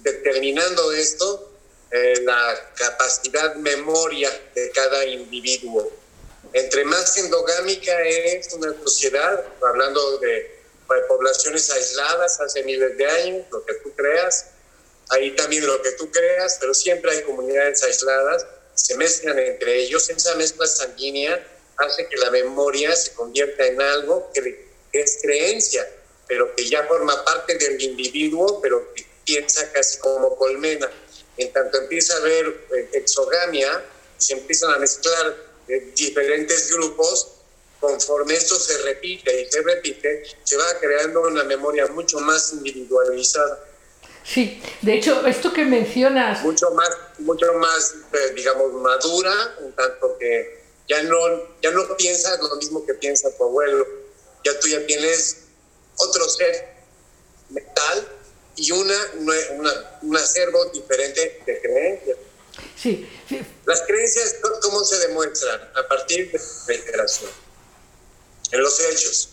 determinando 0.03 0.93
esto, 0.93 1.53
eh, 1.91 2.21
la 2.23 2.73
capacidad 2.77 3.55
memoria 3.57 4.31
de 4.55 4.71
cada 4.71 5.05
individuo. 5.05 5.91
Entre 6.53 6.85
más 6.85 7.17
endogámica 7.19 8.01
es 8.03 8.53
una 8.53 8.75
sociedad, 8.83 9.45
hablando 9.67 10.19
de, 10.19 10.29
de 10.29 11.01
poblaciones 11.09 11.71
aisladas 11.71 12.41
hace 12.41 12.63
miles 12.65 12.97
de 12.97 13.07
años, 13.07 13.47
lo 13.51 13.65
que 13.65 13.75
tú 13.75 13.93
creas, 13.95 14.47
ahí 15.11 15.35
también 15.37 15.67
lo 15.67 15.81
que 15.83 15.93
tú 15.93 16.11
creas, 16.11 16.59
pero 16.61 16.75
siempre 16.75 17.11
hay 17.13 17.23
comunidades 17.23 17.83
aisladas, 17.83 18.47
se 18.75 18.97
mezclan 18.97 19.39
entre 19.39 19.83
ellos, 19.83 20.09
esa 20.11 20.35
mezcla 20.37 20.67
sanguínea 20.67 21.47
hace 21.77 22.07
que 22.07 22.17
la 22.17 22.31
memoria 22.31 22.95
se 22.95 23.13
convierta 23.13 23.67
en 23.67 23.81
algo 23.81 24.31
que, 24.33 24.71
es 24.93 25.21
creencia, 25.23 25.89
pero 26.29 26.55
que 26.55 26.69
ya 26.69 26.85
forma 26.85 27.25
parte 27.25 27.57
del 27.57 27.81
individuo, 27.81 28.61
pero 28.61 28.93
que 28.93 29.07
piensa 29.25 29.73
casi 29.73 29.99
como 29.99 30.37
colmena. 30.37 30.91
En 31.39 31.51
tanto 31.51 31.79
empieza 31.79 32.13
a 32.15 32.19
haber 32.19 32.47
eh, 32.47 32.91
exogamia, 32.93 33.85
se 34.19 34.35
empiezan 34.35 34.75
a 34.75 34.79
mezclar 34.79 35.35
eh, 35.69 35.93
diferentes 35.97 36.71
grupos, 36.75 37.29
conforme 37.81 38.35
esto 38.35 38.55
se 38.57 38.79
repite 38.83 39.41
y 39.41 39.51
se 39.51 39.63
repite, 39.63 40.25
se 40.45 40.57
va 40.59 40.79
creando 40.79 41.23
una 41.23 41.45
memoria 41.45 41.87
mucho 41.87 42.21
más 42.21 42.53
individualizada. 42.53 43.65
Sí, 44.25 44.63
de 44.83 44.95
hecho, 44.95 45.27
esto 45.27 45.53
que 45.53 45.65
mencionas... 45.65 46.43
Mucho 46.43 46.71
más, 46.71 46.91
mucho 47.19 47.53
más 47.55 47.95
eh, 48.13 48.33
digamos, 48.35 48.73
madura, 48.75 49.57
en 49.61 49.73
tanto 49.73 50.17
que 50.19 50.63
ya 50.89 51.03
no, 51.03 51.19
ya 51.61 51.71
no 51.71 51.97
piensas 51.97 52.39
lo 52.41 52.57
mismo 52.57 52.85
que 52.87 52.95
piensa 52.95 53.35
tu 53.37 53.45
abuelo, 53.45 53.87
ya 54.45 54.59
tú 54.61 54.69
ya 54.69 54.85
tienes 54.87 55.39
otro 55.97 56.29
ser 56.29 56.73
mental 57.51 58.09
y 58.57 58.71
una, 58.73 58.97
una, 59.19 59.99
un 60.03 60.17
acervo 60.17 60.65
diferente 60.67 61.43
de 61.47 61.61
creencias. 61.61 62.17
Sí, 62.77 63.09
sí. 63.29 63.41
Las 63.65 63.83
creencias, 63.83 64.37
¿cómo 64.61 64.85
se 64.85 64.99
demuestran? 65.09 65.71
A 65.75 65.89
partir 65.89 66.31
de 66.31 66.41
reiteración, 66.67 67.31
en 68.51 68.63
los 68.63 68.79
hechos. 68.81 69.31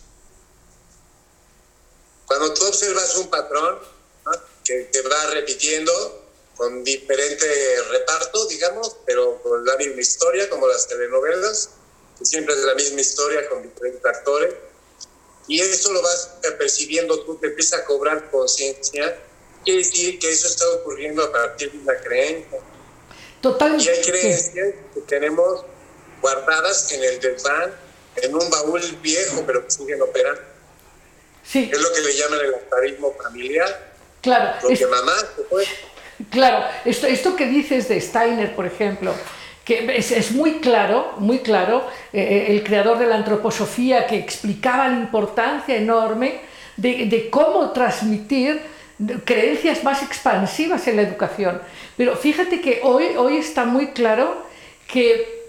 Cuando 2.26 2.54
tú 2.54 2.64
observas 2.64 3.16
un 3.16 3.28
patrón 3.28 3.80
que 4.70 4.84
te 4.84 5.02
va 5.02 5.26
repitiendo 5.32 5.92
con 6.56 6.84
diferente 6.84 7.46
reparto, 7.90 8.46
digamos, 8.46 8.98
pero 9.04 9.42
con 9.42 9.64
la 9.64 9.76
misma 9.76 10.00
historia, 10.00 10.48
como 10.48 10.68
las 10.68 10.86
telenovelas, 10.86 11.70
que 12.16 12.24
siempre 12.24 12.54
es 12.54 12.60
la 12.60 12.74
misma 12.76 13.00
historia 13.00 13.48
con 13.48 13.62
diferentes 13.62 14.04
actores, 14.04 14.54
y 15.48 15.60
eso 15.60 15.92
lo 15.92 16.02
vas 16.02 16.36
percibiendo 16.56 17.24
tú, 17.24 17.36
te 17.38 17.48
empieza 17.48 17.78
a 17.78 17.84
cobrar 17.84 18.30
conciencia, 18.30 19.18
quiere 19.64 19.80
decir 19.80 20.18
que 20.20 20.30
eso 20.30 20.46
está 20.46 20.68
ocurriendo 20.70 21.24
a 21.24 21.32
partir 21.32 21.72
de 21.72 21.78
una 21.78 21.96
creencia. 21.96 22.60
Totalmente. 23.40 23.84
Y 23.84 23.88
hay 23.88 24.02
creencias 24.02 24.74
que 24.94 25.00
tenemos 25.08 25.64
guardadas 26.20 26.92
en 26.92 27.02
el 27.02 27.18
desván, 27.18 27.74
en 28.16 28.34
un 28.36 28.50
baúl 28.50 28.80
viejo, 29.02 29.42
pero 29.46 29.64
que 29.64 29.70
siguen 29.72 30.00
operando. 30.00 30.42
Sí. 31.42 31.68
Es 31.72 31.80
lo 31.80 31.92
que 31.92 32.00
le 32.02 32.14
llaman 32.14 32.40
el 32.40 32.54
altarismo 32.54 33.16
familiar. 33.20 33.89
Claro. 34.20 34.50
Lo 34.62 34.68
es- 34.70 34.78
que 34.78 34.86
mamá 34.86 35.12
se 35.36 35.42
fue. 35.44 35.64
Claro, 36.30 36.64
esto, 36.84 37.06
esto 37.06 37.34
que 37.34 37.46
dices 37.46 37.88
de 37.88 37.98
Steiner, 38.00 38.54
por 38.54 38.66
ejemplo, 38.66 39.14
que 39.64 39.96
es, 39.96 40.10
es 40.12 40.32
muy 40.32 40.58
claro, 40.60 41.14
muy 41.18 41.38
claro, 41.38 41.86
eh, 42.12 42.46
el 42.50 42.62
creador 42.62 42.98
de 42.98 43.06
la 43.06 43.14
antroposofía 43.16 44.06
que 44.06 44.16
explicaba 44.16 44.88
la 44.88 44.98
importancia 44.98 45.76
enorme 45.76 46.40
de, 46.76 47.06
de 47.06 47.30
cómo 47.30 47.70
transmitir 47.70 48.60
creencias 49.24 49.82
más 49.82 50.02
expansivas 50.02 50.86
en 50.88 50.96
la 50.96 51.02
educación. 51.02 51.62
Pero 51.96 52.16
fíjate 52.16 52.60
que 52.60 52.80
hoy, 52.82 53.16
hoy 53.16 53.38
está 53.38 53.64
muy 53.64 53.88
claro 53.92 54.44
que 54.86 55.40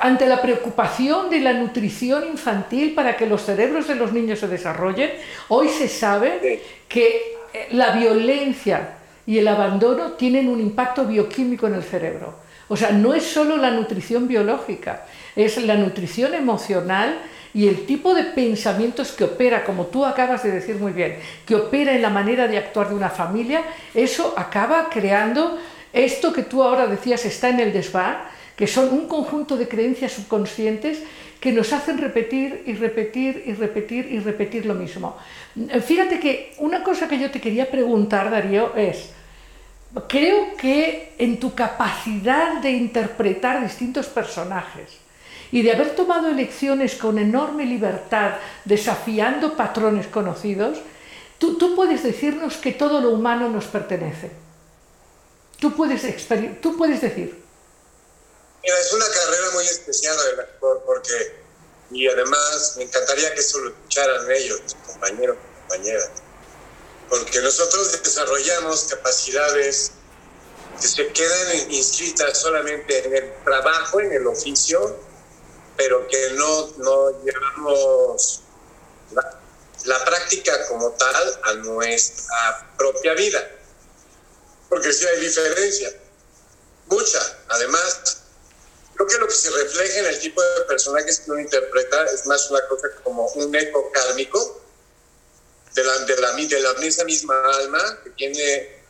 ante 0.00 0.26
la 0.26 0.42
preocupación 0.42 1.30
de 1.30 1.38
la 1.40 1.52
nutrición 1.52 2.26
infantil 2.26 2.94
para 2.94 3.16
que 3.16 3.26
los 3.26 3.42
cerebros 3.42 3.86
de 3.86 3.94
los 3.94 4.12
niños 4.12 4.40
se 4.40 4.48
desarrollen, 4.48 5.12
hoy 5.48 5.68
se 5.68 5.88
sabe 5.88 6.60
que 6.88 7.06
eh, 7.06 7.37
la 7.70 7.92
violencia 7.92 8.96
y 9.26 9.38
el 9.38 9.48
abandono 9.48 10.12
tienen 10.12 10.48
un 10.48 10.60
impacto 10.60 11.04
bioquímico 11.04 11.66
en 11.66 11.74
el 11.74 11.82
cerebro. 11.82 12.34
O 12.68 12.76
sea, 12.76 12.90
no 12.90 13.14
es 13.14 13.24
solo 13.24 13.56
la 13.56 13.70
nutrición 13.70 14.28
biológica, 14.28 15.04
es 15.34 15.62
la 15.64 15.74
nutrición 15.74 16.34
emocional 16.34 17.18
y 17.54 17.66
el 17.66 17.86
tipo 17.86 18.14
de 18.14 18.24
pensamientos 18.24 19.12
que 19.12 19.24
opera, 19.24 19.64
como 19.64 19.86
tú 19.86 20.04
acabas 20.04 20.42
de 20.42 20.50
decir 20.50 20.76
muy 20.76 20.92
bien, 20.92 21.16
que 21.46 21.54
opera 21.54 21.94
en 21.94 22.02
la 22.02 22.10
manera 22.10 22.46
de 22.46 22.58
actuar 22.58 22.90
de 22.90 22.94
una 22.94 23.08
familia, 23.08 23.62
eso 23.94 24.34
acaba 24.36 24.88
creando 24.90 25.58
esto 25.92 26.32
que 26.32 26.42
tú 26.42 26.62
ahora 26.62 26.86
decías 26.86 27.24
está 27.24 27.48
en 27.48 27.60
el 27.60 27.72
desván, 27.72 28.18
que 28.54 28.66
son 28.66 28.92
un 28.92 29.08
conjunto 29.08 29.56
de 29.56 29.68
creencias 29.68 30.12
subconscientes 30.12 31.02
que 31.40 31.52
nos 31.52 31.72
hacen 31.72 31.98
repetir 31.98 32.64
y 32.66 32.74
repetir 32.74 33.44
y 33.46 33.54
repetir 33.54 34.06
y 34.10 34.18
repetir 34.18 34.66
lo 34.66 34.74
mismo. 34.74 35.16
Fíjate 35.84 36.18
que 36.18 36.54
una 36.58 36.82
cosa 36.82 37.06
que 37.08 37.18
yo 37.18 37.30
te 37.30 37.40
quería 37.40 37.70
preguntar, 37.70 38.30
Darío, 38.30 38.74
es, 38.74 39.10
creo 40.08 40.56
que 40.56 41.14
en 41.18 41.38
tu 41.38 41.54
capacidad 41.54 42.60
de 42.60 42.72
interpretar 42.72 43.62
distintos 43.62 44.06
personajes 44.06 44.98
y 45.52 45.62
de 45.62 45.72
haber 45.72 45.94
tomado 45.94 46.28
elecciones 46.28 46.96
con 46.96 47.18
enorme 47.18 47.64
libertad, 47.64 48.32
desafiando 48.64 49.56
patrones 49.56 50.08
conocidos, 50.08 50.80
tú, 51.38 51.56
tú 51.56 51.74
puedes 51.74 52.02
decirnos 52.02 52.56
que 52.56 52.72
todo 52.72 53.00
lo 53.00 53.10
humano 53.10 53.48
nos 53.48 53.66
pertenece. 53.66 54.30
Tú 55.60 55.72
puedes, 55.72 56.28
tú 56.60 56.76
puedes 56.76 57.00
decir. 57.00 57.47
Mira, 58.62 58.78
es 58.80 58.92
una 58.92 59.08
carrera 59.08 59.50
muy 59.52 59.66
especial 59.66 60.16
el 60.32 60.40
actor 60.40 60.82
porque, 60.84 61.36
y 61.90 62.08
además 62.08 62.74
me 62.76 62.84
encantaría 62.84 63.32
que 63.34 63.40
eso 63.40 63.58
lo 63.58 63.70
escucharan 63.70 64.30
ellos, 64.30 64.60
compañeros, 64.86 65.36
compañeras 65.60 66.10
porque 67.08 67.40
nosotros 67.40 68.02
desarrollamos 68.02 68.84
capacidades 68.84 69.92
que 70.80 70.86
se 70.86 71.12
quedan 71.12 71.72
inscritas 71.72 72.38
solamente 72.38 73.06
en 73.06 73.16
el 73.16 73.44
trabajo, 73.44 74.00
en 74.00 74.12
el 74.12 74.26
oficio, 74.26 74.96
pero 75.76 76.06
que 76.08 76.30
no, 76.34 76.68
no 76.78 77.24
llevamos 77.24 78.42
la, 79.12 79.40
la 79.84 80.04
práctica 80.04 80.68
como 80.68 80.90
tal 80.92 81.40
a 81.44 81.54
nuestra 81.54 82.74
propia 82.76 83.14
vida. 83.14 83.50
Porque 84.68 84.92
sí 84.92 85.06
hay 85.06 85.20
diferencia, 85.20 85.90
mucha. 86.86 87.20
Además, 87.48 88.18
creo 88.98 89.06
que 89.06 89.18
lo 89.18 89.28
que 89.28 89.34
se 89.34 89.50
refleja 89.50 90.00
en 90.00 90.06
el 90.06 90.18
tipo 90.18 90.42
de 90.42 90.62
personajes 90.62 91.20
que 91.20 91.30
uno 91.30 91.40
interpreta 91.40 92.04
es 92.06 92.26
más 92.26 92.50
una 92.50 92.66
cosa 92.66 92.88
como 93.04 93.26
un 93.28 93.54
eco 93.54 93.92
kármico, 93.92 94.60
de 95.74 95.84
la, 95.84 95.98
de 96.00 96.16
la, 96.20 96.32
de 96.32 96.60
la 96.60 97.04
misma 97.04 97.40
alma, 97.58 98.00
que 98.02 98.10
tiene 98.10 98.82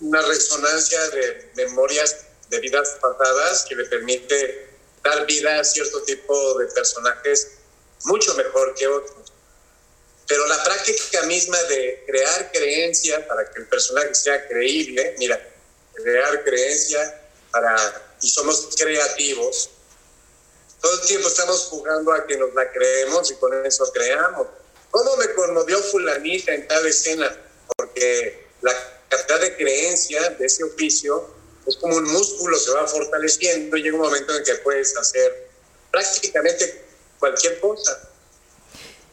una 0.00 0.22
resonancia 0.22 1.00
de 1.10 1.50
memorias 1.56 2.24
de 2.48 2.60
vidas 2.60 2.96
pasadas 3.00 3.66
que 3.68 3.74
le 3.74 3.84
permite 3.84 4.70
dar 5.04 5.26
vida 5.26 5.60
a 5.60 5.64
cierto 5.64 6.02
tipo 6.04 6.58
de 6.58 6.66
personajes 6.66 7.52
mucho 8.04 8.34
mejor 8.34 8.74
que 8.74 8.86
otros. 8.86 9.32
Pero 10.26 10.46
la 10.46 10.64
práctica 10.64 11.22
misma 11.24 11.60
de 11.64 12.04
crear 12.06 12.50
creencia 12.52 13.26
para 13.28 13.50
que 13.50 13.60
el 13.60 13.68
personaje 13.68 14.14
sea 14.14 14.48
creíble, 14.48 15.14
mira, 15.18 15.38
crear 15.94 16.42
creencia 16.42 17.28
para, 17.50 18.11
y 18.22 18.28
somos 18.28 18.68
creativos, 18.76 19.70
todo 20.80 20.94
el 20.94 21.06
tiempo 21.06 21.28
estamos 21.28 21.66
jugando 21.66 22.12
a 22.12 22.26
que 22.26 22.36
nos 22.36 22.52
la 22.54 22.70
creemos 22.72 23.30
y 23.30 23.34
con 23.36 23.64
eso 23.64 23.90
creamos. 23.92 24.48
¿Cómo 24.90 25.16
me 25.16 25.32
conmovió 25.34 25.78
fulanita 25.78 26.52
en 26.52 26.66
tal 26.66 26.84
escena? 26.86 27.34
Porque 27.76 28.46
la 28.62 28.72
cantidad 29.08 29.40
de 29.40 29.56
creencia 29.56 30.30
de 30.30 30.46
ese 30.46 30.64
oficio 30.64 31.34
es 31.66 31.76
como 31.76 31.96
un 31.96 32.04
músculo, 32.04 32.58
se 32.58 32.72
va 32.72 32.86
fortaleciendo 32.86 33.76
y 33.76 33.82
llega 33.82 33.96
un 33.96 34.02
momento 34.02 34.34
en 34.34 34.42
que 34.42 34.56
puedes 34.56 34.96
hacer 34.96 35.48
prácticamente 35.92 36.84
cualquier 37.18 37.60
cosa. 37.60 38.10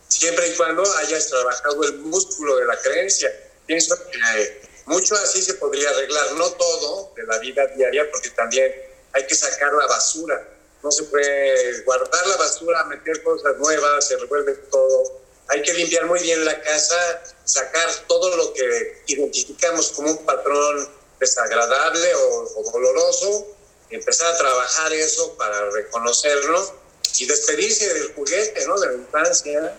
Siempre 0.07 0.47
y 0.47 0.55
cuando 0.55 0.83
hayas 0.95 1.27
trabajado 1.27 1.83
el 1.83 1.99
músculo 1.99 2.57
de 2.57 2.65
la 2.65 2.77
creencia. 2.79 3.31
Pienso 3.67 3.95
que 4.09 4.61
mucho 4.85 5.13
así 5.15 5.43
se 5.43 5.53
podría 5.53 5.87
arreglar, 5.91 6.33
no 6.33 6.51
todo 6.53 7.13
de 7.15 7.23
la 7.23 7.37
vida 7.37 7.67
diaria, 7.67 8.09
porque 8.09 8.31
también 8.31 8.88
hay 9.13 9.25
que 9.25 9.35
sacar 9.35 9.73
la 9.73 9.87
basura. 9.87 10.47
No 10.83 10.91
se 10.91 11.03
puede 11.03 11.81
guardar 11.81 12.27
la 12.27 12.37
basura, 12.37 12.83
meter 12.85 13.21
cosas 13.23 13.57
nuevas, 13.57 14.07
se 14.07 14.17
revuelve 14.17 14.53
todo 14.71 15.19
hay 15.49 15.63
que 15.63 15.73
limpiar 15.73 16.05
muy 16.05 16.21
bien 16.21 16.45
la 16.45 16.61
casa, 16.61 17.21
sacar 17.43 17.89
todo 18.07 18.35
lo 18.35 18.53
que 18.53 19.01
identificamos 19.07 19.91
como 19.91 20.11
un 20.11 20.25
patrón 20.25 20.89
desagradable 21.19 22.15
o, 22.15 22.71
doloroso, 22.71 23.47
empezar 23.89 24.33
a 24.33 24.37
trabajar 24.37 24.93
eso 24.93 25.35
para 25.37 25.71
reconocerlo 25.71 26.79
y 27.17 27.25
despedirse 27.25 27.93
del 27.93 28.13
juguete, 28.13 28.65
¿no? 28.67 28.79
De 28.79 28.87
la 28.87 28.93
infancia 28.93 29.75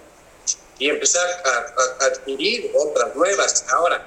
y 0.79 0.91
empezar 0.91 1.25
a, 1.45 2.05
adquirir 2.07 2.73
otras 2.75 3.15
nuevas. 3.15 3.65
Ahora, 3.69 4.05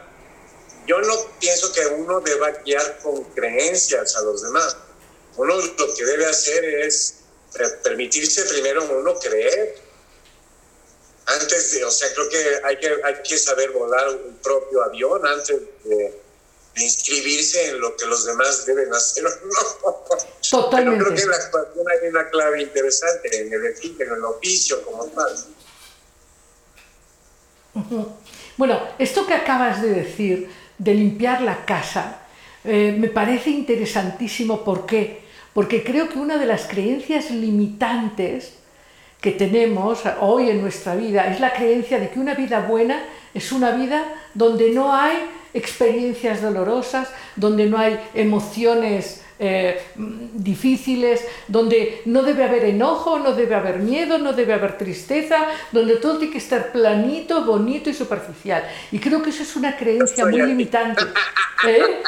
yo 0.86 1.00
no 1.00 1.16
pienso 1.40 1.72
que 1.72 1.88
uno 1.88 2.20
deba 2.20 2.52
guiar 2.66 3.00
con 3.00 3.24
creencias 3.36 4.18
a 4.18 4.22
los 4.22 4.42
demás. 4.42 4.76
Uno 5.38 5.56
lo 5.56 5.94
que 5.96 6.06
debe 6.06 6.26
hacer 6.26 6.64
es 6.64 7.16
permitirse 7.84 8.44
primero 8.46 8.84
uno 8.84 9.18
creer 9.20 9.76
antes 11.26 11.72
de, 11.72 11.86
o 11.86 11.92
sea, 11.92 12.10
creo 12.14 12.30
que 12.30 12.38
hay 12.66 12.78
que, 12.78 12.96
hay 13.04 13.16
que 13.24 13.38
saber 13.38 13.72
volar 13.72 14.10
un 14.10 14.38
propio 14.38 14.84
avión 14.84 15.26
antes 15.26 15.62
de, 15.84 16.20
inscribirse 16.76 17.68
en 17.68 17.80
lo 17.80 17.96
que 17.96 18.08
los 18.08 18.26
demás 18.26 18.66
deben 18.66 18.92
hacer. 18.92 19.24
¿no? 19.84 19.94
Totalmente. 20.50 20.98
Pero 20.98 21.06
creo 21.06 21.16
que 21.16 21.22
en 21.22 21.30
la 21.30 21.36
actuación 21.36 21.86
hay 21.88 22.10
una 22.10 22.30
clave 22.32 22.62
interesante 22.64 23.42
en 23.42 23.54
el, 23.54 23.66
en 23.66 24.12
el 24.12 24.24
oficio 24.26 24.82
como 24.84 25.06
tal. 25.06 25.38
Bueno, 28.58 28.88
esto 28.98 29.28
que 29.28 29.36
acabas 29.36 29.84
de 29.84 29.90
decir, 29.90 30.50
de 30.80 30.94
limpiar 30.96 31.42
la 31.42 31.64
casa, 31.64 32.26
eh, 32.64 32.96
me 32.98 33.10
parece 33.10 33.52
interesantísimo. 33.52 34.64
¿Por 34.66 34.88
qué? 34.88 35.23
Porque 35.54 35.84
creo 35.84 36.10
que 36.10 36.18
una 36.18 36.38
de 36.38 36.46
las 36.46 36.68
creencias 36.68 37.30
limitantes 37.32 38.54
que 39.22 39.32
tenemos 39.32 40.02
hoy 40.20 40.50
en 40.50 40.62
nuestra 40.62 40.96
vida 40.96 41.32
es 41.32 41.40
la 41.40 41.54
creencia 41.54 42.00
de 42.00 42.10
que 42.10 42.20
una 42.20 42.34
vida 42.34 42.60
buena 42.60 43.04
es 43.34 43.52
una 43.52 43.72
vida 43.72 44.04
donde 44.34 44.72
no 44.72 44.94
hay 44.94 45.18
experiencias 45.54 46.42
dolorosas, 46.42 47.08
donde 47.36 47.68
no 47.68 47.78
hay 47.78 48.00
emociones 48.14 49.22
eh, 49.40 49.82
difíciles, 50.34 51.22
donde 51.48 52.02
no 52.06 52.24
debe 52.24 52.44
haber 52.44 52.66
enojo, 52.66 53.20
no 53.20 53.34
debe 53.34 53.56
haber 53.56 53.80
miedo, 53.80 54.18
no 54.18 54.34
debe 54.34 54.54
haber 54.54 54.78
tristeza, 54.78 55.48
donde 55.72 55.98
todo 55.98 56.18
tiene 56.18 56.34
que 56.34 56.40
estar 56.40 56.72
planito, 56.72 57.44
bonito 57.44 57.90
y 57.90 57.94
superficial. 57.94 58.68
Y 58.92 59.00
creo 59.00 59.22
que 59.22 59.30
eso 59.30 59.44
es 59.44 59.56
una 59.56 59.76
creencia 59.76 60.26
muy 60.26 60.42
limitante. 60.42 61.04
¿eh? 61.68 62.02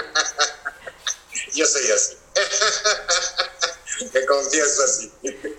Yo 1.54 1.66
soy 1.66 1.92
así. 1.94 2.25
Me 4.13 4.26
confieso 4.26 4.84
así, 4.84 5.12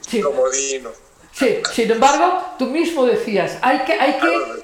sí. 0.08 0.20
comodino. 0.20 0.92
Sí, 1.32 1.62
sin 1.74 1.90
embargo, 1.90 2.54
tú 2.58 2.66
mismo 2.66 3.06
decías, 3.06 3.58
hay 3.62 3.84
que... 3.84 3.92
Hay 3.92 4.18
que... 4.18 4.62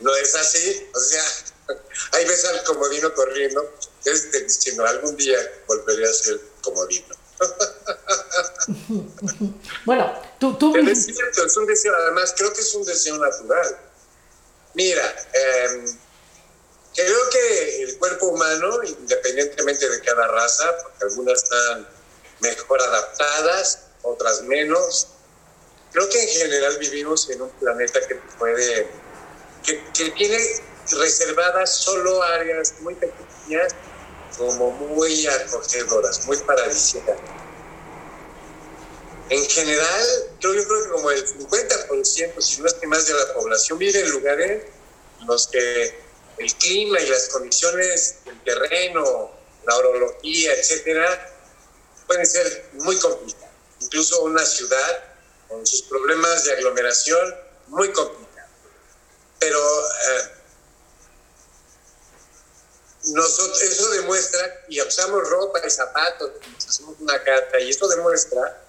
No, 0.00 0.14
es 0.16 0.34
así, 0.34 0.88
o 0.94 0.98
sea, 0.98 1.22
ahí 2.12 2.24
ves 2.24 2.44
al 2.46 2.64
comodino 2.64 3.12
corriendo, 3.14 3.74
este, 4.04 4.44
diciendo, 4.44 4.84
algún 4.86 5.16
día 5.16 5.38
volveré 5.66 6.08
a 6.08 6.12
ser 6.12 6.40
comodino. 6.62 7.14
bueno, 9.84 10.22
tú... 10.38 10.54
tú 10.54 10.72
Pero 10.72 10.90
es 10.90 11.06
cierto, 11.06 11.44
es 11.44 11.56
un 11.56 11.66
deseo, 11.66 11.94
además 11.94 12.34
creo 12.36 12.52
que 12.52 12.60
es 12.60 12.74
un 12.74 12.84
deseo 12.84 13.18
natural. 13.18 13.78
Mira, 14.74 15.14
eh, 15.32 15.84
creo 17.04 17.30
que 17.30 17.82
el 17.82 17.98
cuerpo 17.98 18.26
humano, 18.28 18.82
independientemente 18.82 19.88
de 19.88 20.00
cada 20.00 20.26
raza, 20.28 20.76
porque 20.82 21.04
algunas 21.04 21.42
están 21.42 21.88
mejor 22.40 22.80
adaptadas, 22.80 23.80
otras 24.02 24.42
menos, 24.42 25.08
creo 25.92 26.08
que 26.08 26.22
en 26.22 26.28
general 26.28 26.78
vivimos 26.78 27.28
en 27.30 27.42
un 27.42 27.50
planeta 27.50 28.00
que 28.06 28.14
puede, 28.38 28.88
que, 29.64 29.84
que 29.92 30.10
tiene 30.10 30.38
reservadas 30.92 31.74
solo 31.74 32.22
áreas 32.22 32.74
muy 32.80 32.94
pequeñas, 32.94 33.74
como 34.36 34.70
muy 34.70 35.26
acogedoras, 35.26 36.26
muy 36.26 36.36
paradisíacas. 36.38 37.18
En 39.28 39.44
general, 39.46 40.06
yo, 40.40 40.54
yo 40.54 40.66
creo 40.66 40.82
que 40.82 40.90
como 40.90 41.10
el 41.10 41.24
50%, 41.24 42.40
si 42.40 42.60
no 42.60 42.66
es 42.66 42.74
que 42.74 42.86
más 42.86 43.06
de 43.06 43.14
la 43.14 43.34
población, 43.34 43.78
vive 43.78 44.00
en 44.00 44.10
lugares 44.10 44.66
en 45.20 45.26
los 45.26 45.46
que 45.46 46.09
el 46.40 46.54
clima 46.54 46.98
y 46.98 47.06
las 47.06 47.28
condiciones 47.28 48.24
del 48.24 48.42
terreno, 48.44 49.30
la 49.66 49.76
orología, 49.76 50.54
etcétera, 50.54 51.36
pueden 52.06 52.24
ser 52.24 52.70
muy 52.72 52.98
complicadas. 52.98 53.50
Incluso 53.80 54.22
una 54.22 54.44
ciudad 54.44 55.04
con 55.48 55.66
sus 55.66 55.82
problemas 55.82 56.44
de 56.44 56.52
aglomeración 56.52 57.36
muy 57.66 57.92
complicados. 57.92 58.50
Pero 59.38 59.60
eh, 59.60 60.30
nosotros, 63.04 63.62
eso 63.62 63.90
demuestra, 63.90 64.64
y 64.68 64.80
usamos 64.80 65.28
ropa 65.28 65.60
y 65.66 65.70
zapatos, 65.70 66.30
hacemos 66.66 66.96
una 67.00 67.22
carta, 67.22 67.60
y 67.60 67.68
eso 67.68 67.86
demuestra 67.86 68.64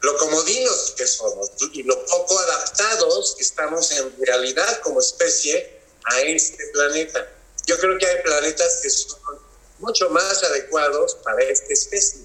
lo 0.00 0.16
comodinos 0.18 0.94
que 0.96 1.06
somos 1.06 1.50
y 1.72 1.82
lo 1.82 2.04
poco 2.04 2.38
adaptados 2.38 3.34
que 3.36 3.42
estamos 3.42 3.90
en 3.92 4.14
realidad 4.18 4.80
como 4.80 5.00
especie 5.00 5.73
a 6.04 6.20
este 6.20 6.66
planeta. 6.72 7.28
Yo 7.66 7.78
creo 7.78 7.98
que 7.98 8.06
hay 8.06 8.22
planetas 8.22 8.80
que 8.82 8.90
son 8.90 9.20
mucho 9.78 10.10
más 10.10 10.42
adecuados 10.42 11.16
para 11.16 11.42
esta 11.42 11.72
especie. 11.72 12.20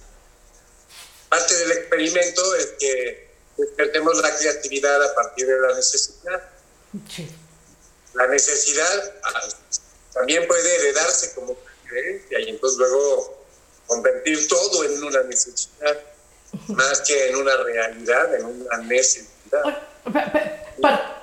Parte 1.30 1.56
del 1.56 1.72
experimento 1.72 2.56
es 2.56 2.74
que 2.80 3.30
despertemos 3.58 4.22
la 4.22 4.36
creatividad 4.36 5.04
a 5.04 5.16
partir 5.16 5.48
de 5.48 5.60
la 5.60 5.76
necesidad. 5.76 6.44
Sí. 7.08 7.30
La 8.14 8.28
necesidad 8.28 9.14
ah, 9.24 9.50
también 10.14 10.48
puede 10.48 10.76
heredarse 10.76 11.34
como 11.36 11.56
creencia 11.88 12.40
y 12.40 12.50
entonces 12.50 12.80
luego 12.80 13.46
convertir 13.86 14.48
todo 14.48 14.84
en 14.84 15.04
una 15.04 15.24
necesidad, 15.24 16.00
más 16.68 17.02
que 17.02 17.30
en 17.30 17.36
una 17.36 17.56
realidad, 17.58 18.36
en 18.36 18.46
una 18.46 18.78
necesidad. 18.78 19.88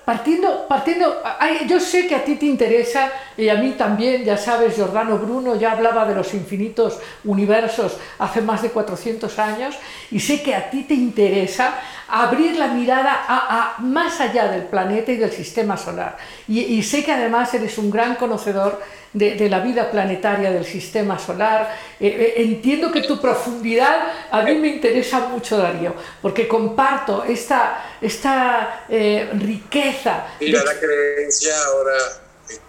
Partiendo, 0.06 0.68
partiendo, 0.68 1.20
yo 1.66 1.80
sé 1.80 2.06
que 2.06 2.14
a 2.14 2.24
ti 2.24 2.36
te 2.36 2.46
interesa 2.46 3.10
y 3.36 3.48
a 3.48 3.56
mí 3.56 3.72
también, 3.72 4.22
ya 4.22 4.36
sabes, 4.36 4.76
Giordano 4.76 5.18
Bruno 5.18 5.56
ya 5.56 5.72
hablaba 5.72 6.06
de 6.06 6.14
los 6.14 6.32
infinitos 6.32 7.00
universos 7.24 7.96
hace 8.20 8.40
más 8.40 8.62
de 8.62 8.70
400 8.70 9.36
años 9.40 9.74
y 10.12 10.20
sé 10.20 10.44
que 10.44 10.54
a 10.54 10.70
ti 10.70 10.84
te 10.84 10.94
interesa 10.94 11.74
abrir 12.08 12.56
la 12.56 12.68
mirada 12.68 13.24
a, 13.26 13.76
más 13.80 14.20
allá 14.20 14.46
del 14.48 14.62
planeta 14.62 15.10
y 15.10 15.16
del 15.16 15.32
sistema 15.32 15.76
solar. 15.76 16.16
Y, 16.46 16.80
sé 16.84 17.04
que 17.04 17.12
además 17.12 17.52
eres 17.54 17.76
un 17.78 17.90
gran 17.90 18.14
conocedor 18.14 18.80
de, 19.12 19.48
la 19.48 19.60
vida 19.60 19.90
planetaria 19.90 20.52
del 20.52 20.64
sistema 20.64 21.18
solar. 21.18 21.74
Eh, 21.98 22.34
eh, 22.36 22.42
entiendo 22.42 22.92
que 22.92 23.02
tu 23.02 23.20
profundidad 23.20 23.96
a 24.30 24.42
mí 24.42 24.54
me 24.54 24.68
interesa 24.68 25.28
mucho, 25.28 25.58
Darío, 25.58 25.94
porque 26.22 26.46
comparto 26.46 27.24
esta, 27.24 27.82
esta 28.00 28.65
eh, 28.88 29.30
riqueza. 29.34 30.26
Mira, 30.40 30.64
la 30.64 30.78
creencia 30.78 31.64
ahora 31.64 31.96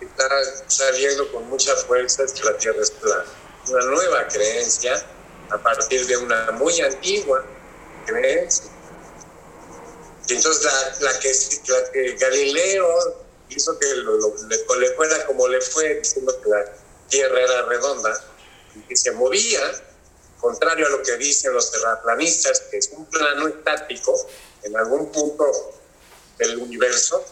está 0.01 0.27
saliendo 0.67 1.31
con 1.31 1.47
mucha 1.49 1.75
fuerza 1.75 2.23
es 2.23 2.33
que 2.33 2.43
la 2.43 2.57
Tierra 2.57 2.81
es 2.81 2.91
plana. 2.91 3.25
Una 3.69 3.85
nueva 3.85 4.27
creencia 4.27 5.01
a 5.49 5.57
partir 5.57 6.05
de 6.07 6.17
una 6.17 6.51
muy 6.51 6.79
antigua 6.81 7.45
creencia 8.05 8.71
y 10.27 10.33
entonces 10.33 11.01
la, 11.01 11.19
que, 11.19 12.15
Galileo 12.19 13.25
hizo 13.49 13.79
que 13.79 13.85
le, 13.85 14.89
fuera 14.95 15.25
como 15.25 15.47
le 15.47 15.61
fue, 15.61 15.95
diciendo 15.95 16.37
que 16.41 16.49
la 16.49 16.65
Tierra 17.07 17.39
era 17.39 17.61
redonda 17.63 18.25
y 18.75 18.81
que 18.81 18.95
se 18.97 19.11
movía, 19.11 19.61
contrario 20.39 20.87
a 20.87 20.89
lo 20.89 21.01
que 21.01 21.15
dicen 21.15 21.53
los 21.53 21.71
terraplanistas, 21.71 22.59
que 22.69 22.77
es 22.77 22.89
un 22.91 23.05
plano 23.05 23.47
estático 23.47 24.13
en 24.63 24.75
algún 24.75 25.11
punto 25.13 25.45
del 26.37 26.57
universo, 26.57 27.23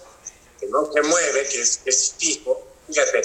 que 0.60 0.68
no 0.68 0.92
se 0.92 1.02
mueve, 1.02 1.48
que 1.48 1.62
es, 1.62 2.16
fijo. 2.18 2.68
Fíjate, 2.88 3.22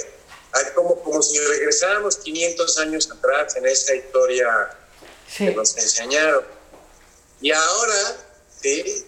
como, 0.74 1.02
como 1.02 1.22
si 1.22 1.38
regresáramos 1.38 2.16
500 2.16 2.78
años 2.78 3.10
atrás 3.10 3.56
en 3.56 3.66
esa 3.66 3.94
historia 3.94 4.76
que 5.36 5.52
nos 5.52 5.76
enseñaron. 5.76 6.44
Y 7.40 7.52
ahora, 7.52 8.16
¿sí? 8.60 9.06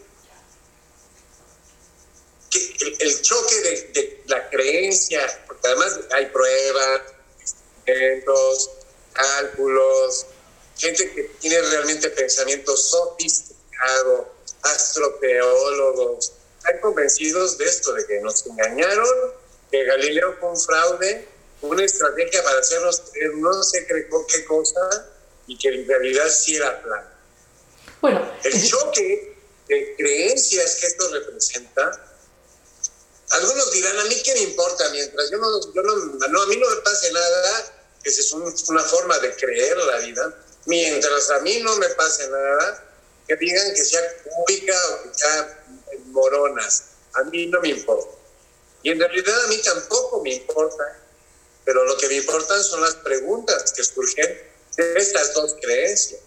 el, 2.99 3.23
choque 3.23 3.61
de, 3.61 4.23
la 4.27 4.49
creencia, 4.51 5.45
porque 5.47 5.67
además 5.69 6.01
hay 6.11 6.27
pruebas, 6.27 7.03
experimentos, 7.41 8.71
cálculos, 9.13 10.27
gente 10.77 11.13
que 11.13 11.23
tiene 11.41 11.61
realmente 11.63 12.11
pensamiento 12.11 12.77
sofisticado, 12.77 14.33
astroteólogos, 14.63 16.33
están 16.63 16.81
convencidos 16.81 17.59
de 17.59 17.65
esto, 17.65 17.93
de 17.93 18.07
que 18.07 18.21
nos 18.21 18.47
engañaron, 18.47 19.35
que 19.71 19.85
Galileo 19.85 20.37
fue 20.39 20.51
un 20.51 20.61
fraude, 20.61 21.29
una 21.63 21.85
estrategia 21.85 22.43
para 22.45 22.61
hacernos 22.61 23.03
creer 23.11 23.35
no 23.35 23.63
sé 23.63 23.87
qué 23.87 24.45
cosa 24.45 25.09
y 25.47 25.59
que 25.59 25.69
en 25.69 25.89
realidad 25.89 26.29
sí 26.29 26.57
era 26.57 26.83
plan. 26.83 27.05
Bueno, 28.01 28.33
el 28.45 28.69
choque 28.69 29.37
de 29.69 29.95
creencias 29.97 30.77
que 30.77 30.87
esto 30.87 31.09
representa 31.11 32.09
algunos 33.31 33.73
dirán, 33.73 33.99
¿a 33.99 34.05
mí 34.05 34.23
qué 34.23 34.35
me 34.35 34.43
importa? 34.43 34.91
Mientras 34.91 35.31
yo 35.31 35.39
no, 35.39 35.73
yo 35.73 35.83
no, 35.83 35.97
no 36.29 36.43
a 36.43 36.47
mí 36.47 36.57
no 36.57 36.71
me 36.71 36.77
pase 36.83 37.11
nada, 37.13 37.87
que 38.03 38.11
es 38.11 38.33
una 38.33 38.83
forma 38.83 39.19
de 39.21 39.35
creer 39.37 39.77
la 39.79 39.99
vida, 39.99 40.39
mientras 40.67 41.31
a 41.31 41.41
mí 41.41 41.59
no 41.61 41.75
me 41.77 41.89
pase 41.91 42.29
nada, 42.29 42.85
que 43.27 43.37
digan 43.37 43.73
que 43.75 43.85
sea 43.85 44.01
cúbica 44.23 44.77
o 44.91 45.03
que 45.05 45.19
sea 45.19 45.65
moronas, 46.07 46.85
a 47.15 47.25
mí 47.25 47.47
no 47.47 47.61
me 47.61 47.69
importa. 47.71 48.17
Y 48.83 48.91
en 48.91 48.99
realidad 48.99 49.45
a 49.45 49.49
mí 49.49 49.59
tampoco 49.63 50.23
me 50.23 50.35
importa, 50.35 51.01
pero 51.65 51.85
lo 51.85 51.97
que 51.97 52.09
me 52.09 52.15
importan 52.15 52.63
son 52.63 52.81
las 52.81 52.97
preguntas 52.97 53.73
que 53.73 53.85
surgen 53.85 54.39
de 54.77 54.97
estas 54.97 55.35
dos 55.35 55.57
creencias. 55.61 56.21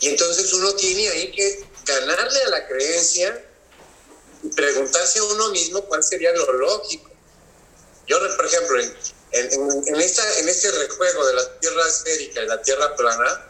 Y 0.00 0.08
entonces 0.08 0.52
uno 0.52 0.74
tiene 0.74 1.08
ahí 1.08 1.32
que 1.32 1.64
ganarle 1.86 2.42
a 2.42 2.48
la 2.50 2.66
creencia 2.66 3.50
preguntarse 4.50 5.18
a 5.18 5.24
uno 5.24 5.50
mismo 5.50 5.82
cuál 5.86 6.02
sería 6.02 6.32
lo 6.32 6.52
lógico. 6.52 7.10
Yo, 8.06 8.18
por 8.36 8.46
ejemplo, 8.46 8.80
en, 8.80 9.84
en, 9.86 9.96
esta, 9.96 10.38
en 10.38 10.48
este 10.48 10.70
rejuego 10.70 11.26
de 11.26 11.34
la 11.34 11.58
Tierra 11.58 11.88
esférica 11.88 12.42
y 12.42 12.46
la 12.46 12.60
Tierra 12.60 12.94
plana, 12.96 13.46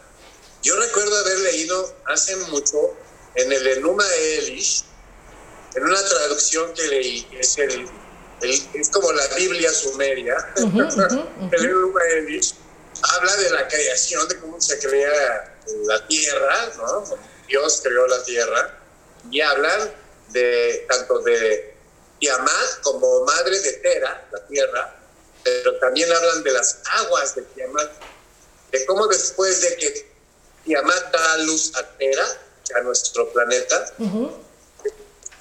yo 0.63 0.75
recuerdo 0.77 1.17
haber 1.17 1.39
leído 1.39 1.95
hace 2.05 2.35
mucho 2.37 2.95
en 3.35 3.51
el 3.51 3.67
Enuma 3.67 4.05
Elish, 4.15 4.83
en 5.75 5.83
una 5.83 6.03
traducción 6.03 6.73
que 6.73 6.87
leí, 6.87 7.27
es, 7.39 7.57
el, 7.57 7.89
es 8.41 8.89
como 8.91 9.11
la 9.11 9.27
Biblia 9.35 9.71
sumeria, 9.71 10.35
el 10.57 11.65
Enuma 11.65 12.01
Elish, 12.13 12.55
habla 13.01 13.35
de 13.35 13.49
la 13.51 13.67
creación, 13.67 14.27
de 14.27 14.39
cómo 14.39 14.59
se 14.61 14.79
crea 14.79 15.57
la 15.85 16.07
Tierra, 16.07 16.71
¿no? 16.77 17.03
Dios 17.47 17.81
creó 17.83 18.07
la 18.07 18.23
Tierra, 18.23 18.79
y 19.31 19.41
hablan 19.41 19.91
de 20.29 20.85
tanto 20.89 21.19
de 21.19 21.75
Tiamat 22.19 22.81
como 22.81 23.25
madre 23.25 23.59
de 23.59 23.73
Tera, 23.73 24.27
la 24.31 24.45
tierra, 24.47 24.95
pero 25.43 25.77
también 25.79 26.11
hablan 26.11 26.43
de 26.43 26.51
las 26.51 26.79
aguas 26.85 27.35
de 27.35 27.41
Tiamat, 27.43 27.91
de 28.71 28.85
cómo 28.85 29.07
después 29.07 29.61
de 29.61 29.75
que 29.77 30.11
Tiamat 30.65 31.11
da 31.11 31.37
luz 31.39 31.75
a 31.75 31.83
Tera, 31.97 32.25
a 32.75 32.81
nuestro 32.81 33.31
planeta, 33.31 33.93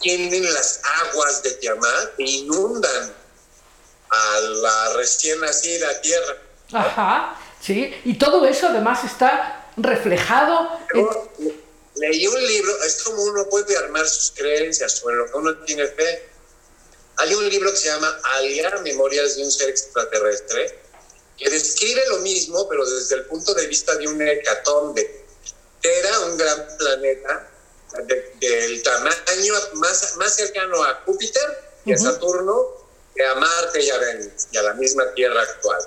tienen 0.01 0.53
las 0.53 0.81
aguas 1.09 1.43
de 1.43 1.53
Tiamat 1.53 2.19
e 2.19 2.25
inundan 2.25 3.13
a 4.11 4.41
la 4.41 4.93
recién 4.95 5.41
nacida 5.41 6.01
tierra. 6.01 6.37
Ajá, 6.73 7.39
sí, 7.61 7.95
y 8.05 8.19
todo 8.19 8.45
eso 8.45 8.69
además 8.69 9.05
está 9.05 9.71
reflejado 9.77 10.79
leí 11.97 12.27
un 12.27 12.47
libro, 12.47 12.73
es 12.85 13.03
como 13.03 13.23
uno 13.23 13.49
puede 13.49 13.77
armar 13.77 14.07
sus 14.07 14.33
creencias 14.33 15.03
en 15.09 15.19
lo 15.19 15.27
que 15.27 15.37
uno 15.37 15.57
tiene 15.65 15.87
fe. 15.87 16.29
Hay 17.17 17.35
un 17.35 17.49
libro 17.49 17.71
que 17.71 17.77
se 17.77 17.89
llama 17.89 18.21
Alia, 18.37 18.71
Memorias 18.83 19.37
de 19.37 19.45
un 19.45 19.51
ser 19.51 19.69
extraterrestre, 19.69 20.81
que 21.37 21.49
describe 21.49 22.03
lo 22.09 22.19
mismo, 22.19 22.69
pero 22.69 22.85
desde 22.89 23.17
el 23.17 23.27
punto 23.27 23.55
de 23.55 23.67
vista 23.67 23.95
de 23.97 24.09
un 24.09 24.21
hecatombe. 24.21 25.24
Era 25.85 26.21
un 26.21 26.37
gran 26.39 26.67
planeta 26.79 27.51
del 28.41 28.83
tamaño 28.83 29.55
más, 29.75 30.17
más 30.17 30.35
cercano 30.35 30.83
a 30.83 31.03
Júpiter 31.05 31.43
y 31.85 31.93
a 31.93 31.99
Saturno 31.99 32.85
que 33.15 33.25
a 33.25 33.35
Marte 33.35 33.83
y 33.83 33.91
a 33.91 33.99
Venus 33.99 34.49
y 34.51 34.57
a 34.57 34.63
la 34.63 34.75
misma 34.75 35.13
Tierra 35.15 35.43
actual. 35.43 35.81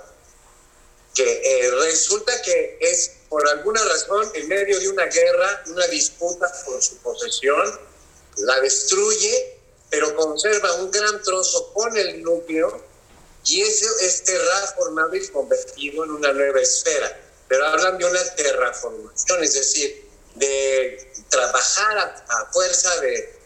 Que 1.15 1.23
eh, 1.23 1.71
resulta 1.81 2.39
que 2.43 2.77
es 2.79 3.13
por 3.27 3.47
alguna 3.49 3.83
razón, 3.83 4.29
en 4.35 4.47
medio 4.47 4.79
de 4.79 4.87
una 4.89 5.05
guerra, 5.05 5.63
una 5.67 5.87
disputa 5.87 6.47
por 6.63 6.81
su 6.81 6.97
posesión, 6.97 7.79
la 8.37 8.61
destruye, 8.61 9.59
pero 9.89 10.15
conserva 10.15 10.75
un 10.75 10.91
gran 10.91 11.21
trozo 11.23 11.73
con 11.73 11.97
el 11.97 12.21
núcleo 12.21 12.83
y 13.45 13.63
ese 13.63 13.87
es 14.01 14.23
terraformado 14.23 15.15
y 15.15 15.27
convertido 15.29 16.03
en 16.03 16.11
una 16.11 16.33
nueva 16.33 16.61
esfera. 16.61 17.26
Pero 17.47 17.65
hablan 17.65 17.97
de 17.97 18.05
una 18.05 18.23
terraformación, 18.35 19.43
es 19.43 19.53
decir, 19.53 20.09
de 20.35 21.11
trabajar 21.29 22.23
a, 22.29 22.45
fuerza 22.51 22.99
de, 23.01 23.37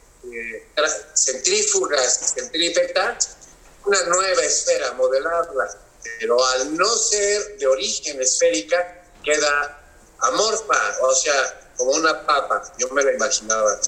centrífugas, 1.16 2.34
centrípetas, 2.36 3.38
una 3.86 4.04
nueva 4.04 4.42
esfera, 4.44 4.94
modelarla. 4.94 5.70
Pero 6.20 6.44
al 6.44 6.76
no 6.76 6.88
ser 6.98 7.58
de 7.58 7.68
origen 7.68 8.22
esférica, 8.22 9.04
queda 9.24 9.82
amorfa, 10.20 10.98
o 11.02 11.16
sea, 11.16 11.72
como 11.78 11.92
una 11.92 12.26
papa, 12.26 12.62
yo 12.78 12.90
me 12.90 13.04
la 13.04 13.14
imaginaba. 13.14 13.80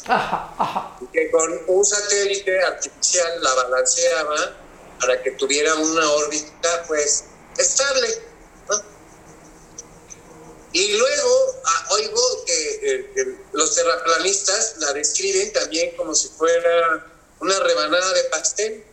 Y 1.02 1.06
que 1.08 1.32
con 1.32 1.62
un 1.68 1.86
satélite 1.86 2.60
artificial 2.64 3.44
la 3.44 3.54
balanceaba 3.54 4.58
para 5.00 5.22
que 5.22 5.32
tuviera 5.32 5.76
una 5.76 6.12
órbita, 6.12 6.84
pues, 6.88 7.26
estable. 7.58 8.33
Y 10.74 10.94
luego 10.94 11.62
ah, 11.66 11.88
oigo 11.92 12.46
que 12.46 12.80
eh, 12.82 13.38
los 13.54 13.76
terraplanistas 13.76 14.76
la 14.80 14.92
describen 14.94 15.54
también 15.54 15.96
como 15.96 16.16
si 16.16 16.30
fuera 16.30 17.08
una 17.40 17.60
rebanada 17.60 18.14
de 18.14 18.24
pastel, 18.26 18.84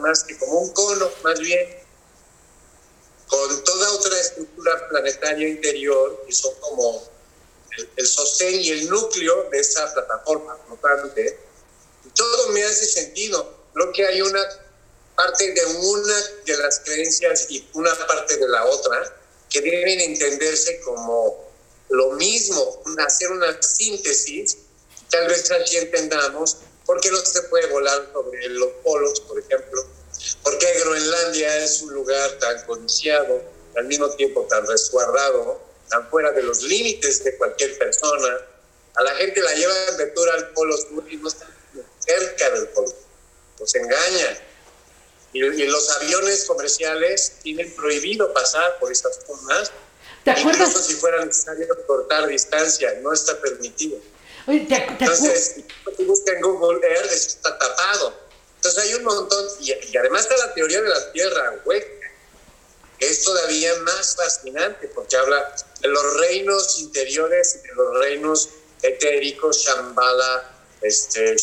más 0.00 0.22
que 0.22 0.38
como 0.38 0.60
un 0.60 0.72
cono, 0.72 1.10
más 1.24 1.38
bien 1.40 1.80
con 3.26 3.64
toda 3.64 3.92
otra 3.92 4.20
estructura 4.20 4.88
planetaria 4.88 5.48
interior, 5.48 6.24
que 6.26 6.32
son 6.32 6.52
como 6.60 7.08
el, 7.96 8.06
sostén 8.06 8.60
y 8.60 8.70
el 8.70 8.90
núcleo 8.90 9.48
de 9.50 9.60
esa 9.60 9.92
plataforma 9.94 10.58
flotante. 10.66 11.38
Todo 12.14 12.48
me 12.48 12.64
hace 12.64 12.84
sentido. 12.84 13.54
Creo 13.72 13.92
que 13.92 14.04
hay 14.04 14.20
una 14.20 14.42
parte 15.14 15.52
de 15.52 15.64
una 15.64 16.14
de 16.44 16.56
las 16.58 16.80
creencias 16.80 17.46
y 17.50 17.66
una 17.72 17.94
parte 18.06 18.36
de 18.36 18.48
la 18.48 18.64
otra 18.66 19.19
que 19.50 19.60
deben 19.60 20.00
entenderse 20.00 20.80
como 20.80 21.50
lo 21.90 22.12
mismo, 22.12 22.82
hacer 23.04 23.30
una 23.30 23.60
síntesis. 23.60 24.58
Tal 25.10 25.26
vez 25.26 25.50
aquí 25.50 25.76
entendamos 25.76 26.58
por 26.86 27.00
qué 27.00 27.10
no 27.10 27.18
se 27.18 27.42
puede 27.42 27.66
volar 27.66 28.08
sobre 28.12 28.48
los 28.48 28.68
polos, 28.84 29.20
por 29.20 29.38
ejemplo, 29.38 29.84
por 30.42 30.58
qué 30.58 30.66
Groenlandia 30.80 31.64
es 31.64 31.82
un 31.82 31.92
lugar 31.94 32.38
tan 32.38 32.64
codiciado, 32.64 33.42
al 33.76 33.84
mismo 33.84 34.08
tiempo 34.10 34.46
tan 34.48 34.66
resguardado, 34.66 35.60
tan 35.88 36.08
fuera 36.10 36.32
de 36.32 36.42
los 36.42 36.62
límites 36.62 37.24
de 37.24 37.36
cualquier 37.36 37.76
persona. 37.78 38.38
A 38.94 39.02
la 39.02 39.14
gente 39.16 39.40
la 39.40 39.54
llevan 39.54 39.96
de 39.96 40.06
tour 40.06 40.30
al 40.30 40.52
polo 40.52 40.76
sur 40.76 41.04
y 41.10 41.16
no 41.16 41.28
están 41.28 41.48
cerca 41.98 42.50
del 42.50 42.68
polo. 42.68 42.92
Los 43.58 43.74
engañan. 43.74 44.49
Y, 45.32 45.40
los 45.40 45.90
aviones 45.96 46.44
comerciales 46.44 47.34
tienen 47.42 47.74
prohibido 47.74 48.32
pasar 48.32 48.78
por 48.78 48.90
estas 48.90 49.20
zonas. 49.26 49.70
Incluso 50.24 50.82
si 50.82 50.94
fuera 50.94 51.24
necesario 51.24 51.66
cortar 51.86 52.26
distancia, 52.26 52.98
no 53.02 53.12
está 53.12 53.40
permitido. 53.40 53.98
Entonces, 54.46 55.56
si 55.96 56.04
buscan 56.04 56.36
en 56.36 56.42
Google 56.42 56.80
Earth, 56.86 57.12
está 57.12 57.56
tapado. 57.58 58.14
Entonces 58.56 58.84
hay 58.84 58.94
un 58.94 59.04
montón, 59.04 59.46
y, 59.60 59.72
y 59.72 59.96
además 59.96 60.22
está 60.22 60.36
la 60.36 60.52
teoría 60.52 60.82
de 60.82 60.88
la 60.88 61.12
Tierra 61.12 61.60
hueca 61.64 62.00
es 63.00 63.24
todavía 63.24 63.74
más 63.78 64.14
fascinante 64.14 64.88
porque 64.88 65.16
habla 65.16 65.54
de 65.80 65.88
los 65.88 66.20
reinos 66.20 66.78
interiores 66.78 67.56
y 67.56 67.66
de 67.66 67.74
los 67.74 67.98
reinos 67.98 68.48
etéricos, 68.82 69.64
Shambhala, 69.64 70.59
este, 70.82 71.36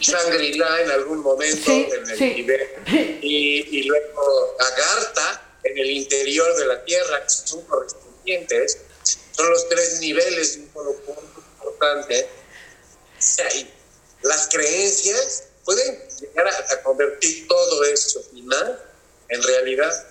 Shangri-La 0.00 0.82
en 0.82 0.90
algún 0.90 1.18
momento 1.18 1.70
en 1.70 2.10
el 2.10 2.18
Tibet, 2.18 2.78
y, 3.22 3.78
y, 3.78 3.82
luego 3.84 4.56
Agartha 4.58 5.58
en 5.64 5.78
el 5.78 5.90
interior 5.90 6.54
de 6.56 6.66
la 6.66 6.84
Tierra, 6.84 7.22
que 7.22 7.30
son 7.30 7.62
correspondientes, 7.62 8.78
son 9.32 9.50
los 9.50 9.68
tres 9.68 10.00
niveles 10.00 10.56
de 10.56 10.62
un 10.62 10.72
solo 10.72 10.92
punto 10.96 11.44
importante. 11.58 12.28
las 14.22 14.48
creencias 14.48 15.44
pueden 15.64 15.98
llegar 16.20 16.46
a, 16.46 16.72
a 16.74 16.82
convertir 16.82 17.48
todo 17.48 17.84
eso 17.84 18.22
y 18.32 18.42
más 18.42 18.72
en 19.28 19.42
realidad 19.42 20.06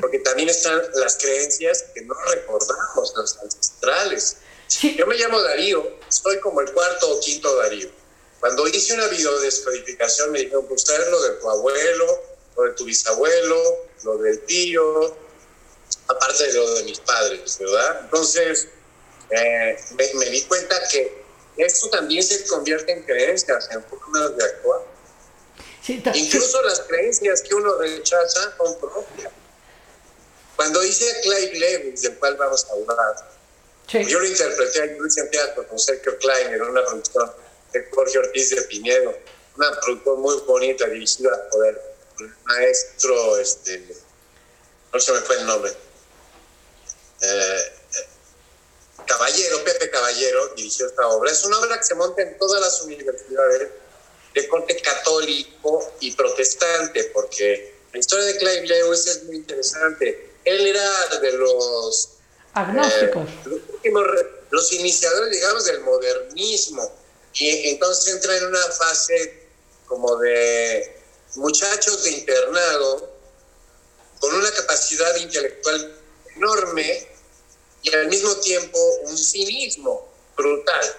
porque 0.00 0.18
también 0.20 0.48
están 0.48 0.80
las 0.94 1.16
creencias 1.18 1.84
que 1.94 2.02
no 2.02 2.14
recordamos, 2.32 3.12
los 3.16 3.38
ancestrales. 3.38 4.36
Yo 4.78 5.06
me 5.06 5.16
llamo 5.16 5.40
Darío, 5.42 5.98
soy 6.08 6.38
como 6.40 6.60
el 6.60 6.72
cuarto 6.72 7.10
o 7.10 7.20
quinto 7.20 7.54
Darío. 7.56 7.90
Cuando 8.38 8.66
hice 8.68 8.94
una 8.94 9.06
videodescodificación 9.08 10.32
me 10.32 10.40
dijeron, 10.40 10.66
pues 10.66 10.84
traer 10.84 11.08
lo 11.08 11.20
de 11.22 11.30
tu 11.32 11.50
abuelo, 11.50 12.22
lo 12.56 12.62
de 12.62 12.70
tu 12.72 12.84
bisabuelo, 12.84 13.86
lo 14.04 14.18
del 14.18 14.40
tío, 14.46 15.16
aparte 16.08 16.46
de 16.46 16.54
lo 16.54 16.74
de 16.74 16.84
mis 16.84 17.00
padres, 17.00 17.58
¿verdad? 17.58 18.00
Entonces, 18.04 18.68
eh, 19.30 19.78
me, 20.14 20.30
di 20.30 20.42
cuenta 20.44 20.76
que 20.88 21.22
esto 21.56 21.90
también 21.90 22.22
se 22.22 22.46
convierte 22.46 22.92
en 22.92 23.02
creencias, 23.04 23.68
en 23.72 23.84
formas 23.84 24.36
de 24.36 24.44
actuar. 24.44 24.80
Incluso 26.14 26.62
las 26.62 26.80
creencias 26.80 27.42
que 27.42 27.54
uno 27.54 27.76
rechaza 27.76 28.54
son 28.56 28.78
propias. 28.78 29.32
Cuando 30.56 30.84
hice 30.84 31.10
a 31.10 31.20
Clive 31.20 31.58
Lewis, 31.58 32.02
del 32.02 32.18
cual 32.18 32.36
vamos 32.36 32.66
a 32.66 32.72
hablar, 32.72 33.39
yo 33.92 34.20
lo 34.20 34.26
interpreté 34.26 34.84
en 34.84 35.30
teatro 35.30 35.66
con 35.66 35.78
Sergio 35.78 36.16
Klein 36.18 36.54
en 36.54 36.62
una 36.62 36.84
producción 36.84 37.32
de 37.72 37.88
Jorge 37.90 38.18
Ortiz 38.18 38.50
de 38.50 38.62
Pinedo, 38.62 39.16
una 39.56 39.80
producción 39.80 40.20
muy 40.20 40.36
bonita 40.46 40.86
dirigida 40.86 41.48
por 41.50 41.66
el, 41.66 41.76
maestro, 42.44 43.38
este, 43.38 43.82
no 44.92 45.00
se 45.00 45.12
me 45.12 45.20
fue 45.20 45.36
el 45.36 45.46
nombre, 45.46 45.72
eh, 47.22 47.72
Caballero, 49.06 49.64
Pepe 49.64 49.90
Caballero, 49.90 50.48
dirigió 50.54 50.86
esta 50.86 51.08
obra. 51.08 51.32
Es 51.32 51.42
una 51.44 51.58
obra 51.58 51.78
que 51.78 51.84
se 51.84 51.94
monta 51.94 52.22
en 52.22 52.38
todas 52.38 52.60
las 52.60 52.82
universidades 52.82 53.70
de 54.34 54.48
corte 54.48 54.80
católico 54.80 55.94
y 56.00 56.12
protestante, 56.12 57.04
porque 57.04 57.74
la 57.92 57.98
historia 57.98 58.26
de 58.26 58.36
Clive 58.36 58.66
Lewis 58.66 59.06
es 59.06 59.24
muy 59.24 59.36
interesante 59.36 60.30
él 60.44 60.66
era 60.66 61.18
de 61.20 61.32
los 61.32 62.10
agnósticos. 62.54 63.28
Eh, 63.82 63.92
los, 64.50 64.72
iniciadores, 64.72 65.30
digamos, 65.30 65.64
del 65.64 65.80
modernismo. 65.80 66.90
Y 67.34 67.70
entonces 67.70 68.14
entra 68.14 68.36
en 68.36 68.46
una 68.46 68.62
fase 68.72 69.48
como 69.86 70.16
de 70.16 71.00
muchachos 71.36 72.02
de 72.04 72.10
internado 72.10 73.10
con 74.18 74.34
una 74.34 74.50
capacidad 74.50 75.16
intelectual 75.16 75.96
enorme 76.36 77.08
y 77.82 77.94
al 77.94 78.08
mismo 78.08 78.34
tiempo 78.36 78.78
un 79.04 79.16
cinismo 79.16 80.12
brutal. 80.36 80.96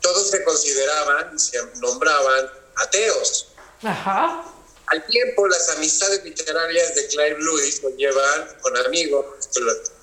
Todos 0.00 0.30
se 0.30 0.42
consideraban, 0.44 1.38
se 1.38 1.58
nombraban 1.76 2.50
ateos. 2.76 3.48
Ajá. 3.82 4.44
Al 4.86 5.06
tiempo, 5.06 5.46
las 5.46 5.68
amistades 5.70 6.24
literarias 6.24 6.94
de 6.96 7.06
Clive 7.06 7.36
Lewis 7.38 7.82
lo 7.82 7.90
llevan 7.90 8.56
con 8.60 8.76
amigos 8.78 9.26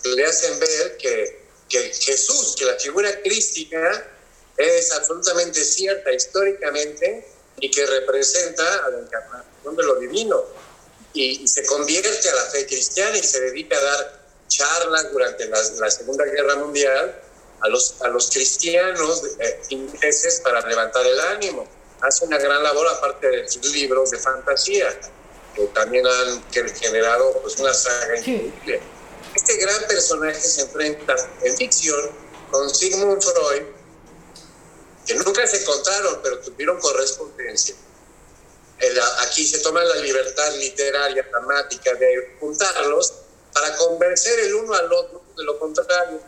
le 0.03 0.25
hacen 0.25 0.59
ver 0.59 0.97
que, 0.97 1.41
que 1.69 1.79
Jesús, 1.93 2.55
que 2.57 2.65
la 2.65 2.75
figura 2.75 3.21
crística 3.21 4.11
es 4.57 4.91
absolutamente 4.91 5.63
cierta 5.63 6.11
históricamente 6.13 7.27
y 7.59 7.69
que 7.71 7.85
representa 7.85 8.85
a 8.85 8.89
la 8.89 8.99
encarnación 8.99 9.75
de 9.75 9.83
lo 9.83 9.95
divino. 9.95 10.43
Y, 11.13 11.47
se 11.47 11.65
convierte 11.65 12.29
a 12.29 12.35
la 12.35 12.43
fe 12.43 12.65
cristiana 12.65 13.17
y 13.17 13.23
se 13.23 13.39
dedica 13.41 13.77
a 13.77 13.81
dar 13.81 14.27
charlas 14.47 15.11
durante 15.11 15.47
la, 15.47 15.91
Segunda 15.91 16.25
Guerra 16.25 16.55
Mundial 16.55 17.21
a 17.61 17.67
los, 17.69 18.01
a 18.01 18.07
los 18.09 18.29
cristianos 18.29 19.23
eh, 19.39 19.61
ingleses 19.69 20.41
para 20.41 20.61
levantar 20.67 21.05
el 21.05 21.19
ánimo 21.19 21.67
hace 22.01 22.25
una 22.25 22.37
gran 22.37 22.63
labor 22.63 22.87
aparte 22.87 23.27
de 23.27 23.49
sus 23.49 23.71
libros 23.71 24.11
de 24.11 24.19
fantasía, 24.19 24.99
que 25.55 25.65
también 25.67 26.05
han 26.05 26.43
generado 26.51 27.39
pues, 27.41 27.57
una 27.57 27.73
saga 27.73 28.17
increíble. 28.19 28.81
Este 29.35 29.57
gran 29.57 29.87
personaje 29.87 30.39
se 30.39 30.61
enfrenta 30.61 31.15
en 31.43 31.57
ficción 31.57 32.11
con 32.51 32.69
Sigmund 32.73 33.21
Freud, 33.21 33.63
que 35.05 35.13
nunca 35.15 35.45
se 35.47 35.61
encontraron, 35.61 36.19
pero 36.23 36.39
tuvieron 36.39 36.79
correspondencia. 36.79 37.75
aquí 39.19 39.47
se 39.47 39.59
toma 39.59 39.83
la 39.83 39.95
libertad 39.97 40.53
literaria, 40.55 41.23
dramática, 41.31 41.93
de 41.95 42.35
juntarlos 42.39 43.13
para 43.53 43.75
convencer 43.77 44.39
el 44.39 44.55
uno 44.55 44.73
al 44.73 44.91
otro 44.91 45.23
de 45.35 45.43
lo 45.43 45.59
contrario. 45.59 46.21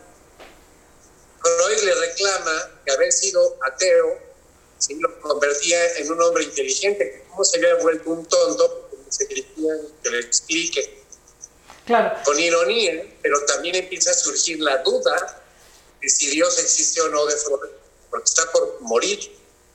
Freud 1.40 1.82
le 1.84 1.94
reclama 1.94 2.80
que 2.84 2.92
haber 2.92 3.12
sido 3.12 3.56
ateo 3.62 4.30
¿sí? 4.80 4.94
lo 4.98 5.20
convertía 5.20 5.96
en 5.98 6.10
un 6.10 6.20
hombre 6.22 6.44
inteligente, 6.44 7.24
¿cómo 7.30 7.44
se 7.44 7.58
había 7.58 7.76
vuelto 7.76 8.10
un 8.10 8.26
tonto? 8.26 8.90
Se 9.08 9.26
quería 9.26 9.44
que 10.02 10.10
le 10.10 10.20
explique. 10.20 10.99
Claro. 11.90 12.16
Con 12.24 12.38
ironía, 12.38 13.04
pero 13.20 13.44
también 13.46 13.74
empieza 13.74 14.12
a 14.12 14.14
surgir 14.14 14.60
la 14.60 14.76
duda 14.84 15.42
de 16.00 16.08
si 16.08 16.30
Dios 16.30 16.56
existe 16.60 17.00
o 17.00 17.08
no 17.08 17.26
de 17.26 17.34
Freud, 17.34 17.68
porque 18.08 18.26
está 18.26 18.48
por 18.52 18.80
morir, 18.82 19.18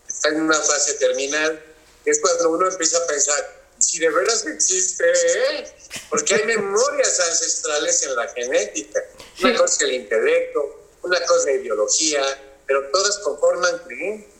está 0.07 0.29
en 0.29 0.43
una 0.43 0.57
fase 0.57 0.93
terminal. 0.93 1.61
Es 2.05 2.21
cuando 2.21 2.51
uno 2.51 2.69
empieza 2.69 2.99
a 2.99 3.07
pensar, 3.07 3.63
si 3.79 3.99
de 3.99 4.09
veras 4.11 4.45
existe 4.45 5.03
él, 5.49 5.67
porque 6.09 6.35
hay 6.35 6.45
memorias 6.45 7.19
ancestrales 7.19 8.03
en 8.03 8.15
la 8.15 8.29
genética. 8.29 9.03
Una 9.41 9.57
cosa 9.57 9.75
es 9.75 9.81
el 9.81 9.91
intelecto, 9.95 10.87
una 11.01 11.19
cosa 11.25 11.51
es 11.51 11.61
ideología, 11.61 12.23
pero 12.65 12.91
todas 12.91 13.17
conforman 13.17 13.77
creencias. 13.79 14.34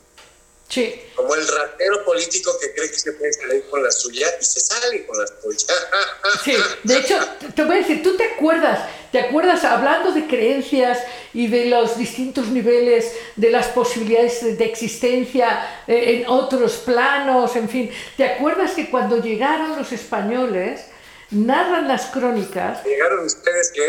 Sí. 0.68 1.00
Como 1.14 1.34
el 1.34 1.46
ratero 1.46 2.04
político 2.04 2.52
que 2.60 2.74
cree 2.74 2.90
que 2.90 2.98
se 2.98 3.12
puede 3.12 3.32
salir 3.32 3.64
con 3.70 3.82
la 3.82 3.90
suya 3.90 4.26
y 4.40 4.44
se 4.44 4.60
sale 4.60 5.06
con 5.06 5.18
la 5.18 5.26
suya. 5.26 5.74
Sí, 6.44 6.54
de 6.82 6.98
hecho, 6.98 7.18
te 7.54 7.64
voy 7.64 7.76
a 7.76 7.78
decir, 7.78 8.02
¿tú 8.02 8.16
te 8.16 8.24
acuerdas? 8.24 8.80
¿Te 9.12 9.20
acuerdas 9.20 9.64
hablando 9.64 10.12
de 10.12 10.26
creencias 10.26 10.98
y 11.32 11.46
de 11.46 11.66
los 11.66 11.96
distintos 11.96 12.48
niveles 12.48 13.12
de 13.36 13.50
las 13.50 13.68
posibilidades 13.68 14.58
de 14.58 14.64
existencia 14.64 15.84
eh, 15.86 16.20
en 16.20 16.28
otros 16.28 16.74
planos, 16.84 17.54
en 17.56 17.68
fin? 17.68 17.90
¿Te 18.16 18.24
acuerdas 18.24 18.72
que 18.72 18.90
cuando 18.90 19.22
llegaron 19.22 19.76
los 19.76 19.92
españoles, 19.92 20.82
narran 21.30 21.88
las 21.88 22.06
crónicas... 22.06 22.84
¿Llegaron 22.84 23.24
ustedes 23.24 23.72
qué? 23.72 23.88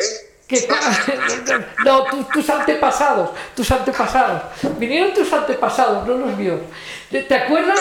no, 1.85 2.05
tus 2.33 2.49
antepasados, 2.49 3.31
tus 3.55 3.69
antepasados. 3.69 4.43
Vinieron 4.77 5.13
tus 5.13 5.31
antepasados, 5.33 6.07
no 6.07 6.15
los 6.15 6.37
vio. 6.37 6.61
¿Te, 7.09 7.35
acuerdas? 7.35 7.79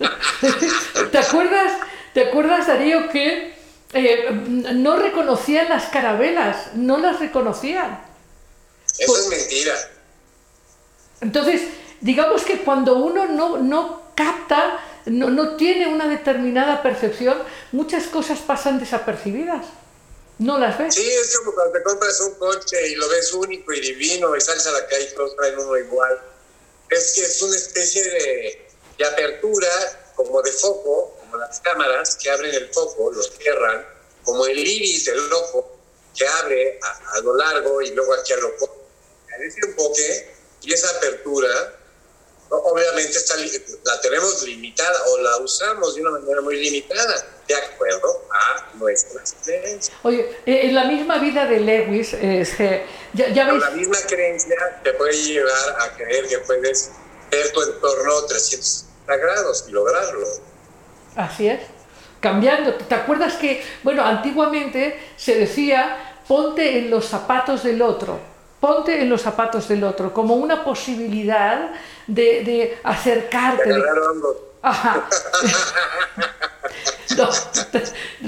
¿Te 1.12 1.18
acuerdas, 1.18 1.72
¿Te 2.12 2.28
acuerdas, 2.28 2.66
Darío, 2.66 3.08
que 3.10 3.54
eh, 3.92 4.30
no 4.74 4.96
reconocían 4.96 5.68
las 5.68 5.84
carabelas? 5.86 6.74
No 6.74 6.98
las 6.98 7.20
reconocían. 7.20 8.00
Eso 8.98 9.16
es 9.16 9.28
mentira. 9.28 9.74
Entonces, 11.20 11.62
digamos 12.00 12.42
que 12.42 12.58
cuando 12.58 12.96
uno 12.96 13.26
no, 13.26 13.58
no 13.58 14.02
capta, 14.16 14.80
no, 15.06 15.30
no 15.30 15.54
tiene 15.54 15.86
una 15.86 16.08
determinada 16.08 16.82
percepción, 16.82 17.38
muchas 17.70 18.08
cosas 18.08 18.40
pasan 18.40 18.80
desapercibidas. 18.80 19.66
No 20.38 20.58
las 20.58 20.78
ves. 20.78 20.94
Sí, 20.94 21.10
es 21.10 21.36
como 21.38 21.52
cuando 21.52 21.72
te 21.72 21.82
compras 21.82 22.20
un 22.20 22.34
coche 22.34 22.88
y 22.88 22.94
lo 22.94 23.08
ves 23.08 23.32
único 23.32 23.72
y 23.72 23.80
divino 23.80 24.36
y 24.36 24.40
sales 24.40 24.66
a 24.66 24.72
la 24.72 24.86
calle 24.86 25.08
y 25.10 25.14
todos 25.14 25.34
traen 25.36 25.58
uno 25.58 25.76
igual. 25.76 26.20
Es 26.90 27.12
que 27.14 27.22
es 27.22 27.42
una 27.42 27.56
especie 27.56 28.04
de, 28.04 28.68
de 28.98 29.04
apertura 29.04 29.68
como 30.14 30.40
de 30.42 30.52
foco, 30.52 31.16
como 31.20 31.36
las 31.36 31.60
cámaras 31.60 32.16
que 32.16 32.30
abren 32.30 32.54
el 32.54 32.72
foco, 32.72 33.12
los 33.12 33.30
cierran, 33.38 33.84
como 34.24 34.46
el 34.46 34.58
iris 34.58 35.04
del 35.04 35.32
ojo 35.32 35.78
que 36.14 36.26
abre 36.26 36.80
a, 36.82 37.20
lo 37.20 37.36
largo 37.36 37.80
y 37.80 37.90
luego 37.90 38.12
aquí 38.14 38.32
a 38.32 38.36
lo 38.36 38.56
corto. 38.56 38.86
En 39.36 39.46
ese 39.46 39.60
enfoque 39.64 40.34
y 40.62 40.72
esa 40.72 40.90
apertura. 40.96 41.77
Obviamente 42.50 43.16
está, 43.18 43.34
la 43.36 44.00
tenemos 44.00 44.42
limitada 44.44 44.98
o 45.10 45.18
la 45.22 45.36
usamos 45.38 45.94
de 45.94 46.02
una 46.02 46.12
manera 46.12 46.40
muy 46.40 46.56
limitada, 46.56 47.14
de 47.46 47.54
acuerdo 47.54 48.24
a 48.32 48.74
nuestras 48.76 49.34
creencias. 49.44 49.96
Oye, 50.02 50.20
eh, 50.46 50.60
en 50.64 50.74
la 50.74 50.84
misma 50.84 51.18
vida 51.18 51.46
de 51.46 51.60
Lewis, 51.60 52.08
se- 52.10 52.84
ya, 53.14 53.28
ya 53.28 53.44
veis, 53.50 53.60
la 53.62 53.70
misma 53.70 53.98
creencia 54.06 54.80
te 54.82 54.92
puede 54.94 55.12
llevar 55.14 55.76
a 55.80 55.96
creer 55.96 56.28
que 56.28 56.38
puedes 56.38 56.90
ver 57.30 57.52
tu 57.52 57.62
entorno 57.62 58.24
360 58.26 59.16
grados 59.16 59.64
y 59.68 59.72
lograrlo. 59.72 60.26
así 61.16 61.48
es, 61.48 61.60
cambiando. 62.20 62.74
¿Te 62.74 62.94
acuerdas 62.94 63.34
que, 63.34 63.62
bueno, 63.82 64.04
antiguamente 64.04 64.98
se 65.16 65.34
decía, 65.34 66.20
ponte 66.28 66.78
en 66.78 66.90
los 66.90 67.06
zapatos 67.06 67.62
del 67.64 67.80
otro, 67.82 68.18
ponte 68.60 69.00
en 69.00 69.08
los 69.08 69.22
zapatos 69.22 69.68
del 69.68 69.84
otro, 69.84 70.12
como 70.12 70.34
una 70.36 70.64
posibilidad 70.64 71.72
de, 72.08 72.42
de 72.44 72.78
acercarte. 72.82 73.62
Te 73.62 73.74
de-. 73.74 73.82
Ajá. 74.62 75.08
No, 77.16 77.28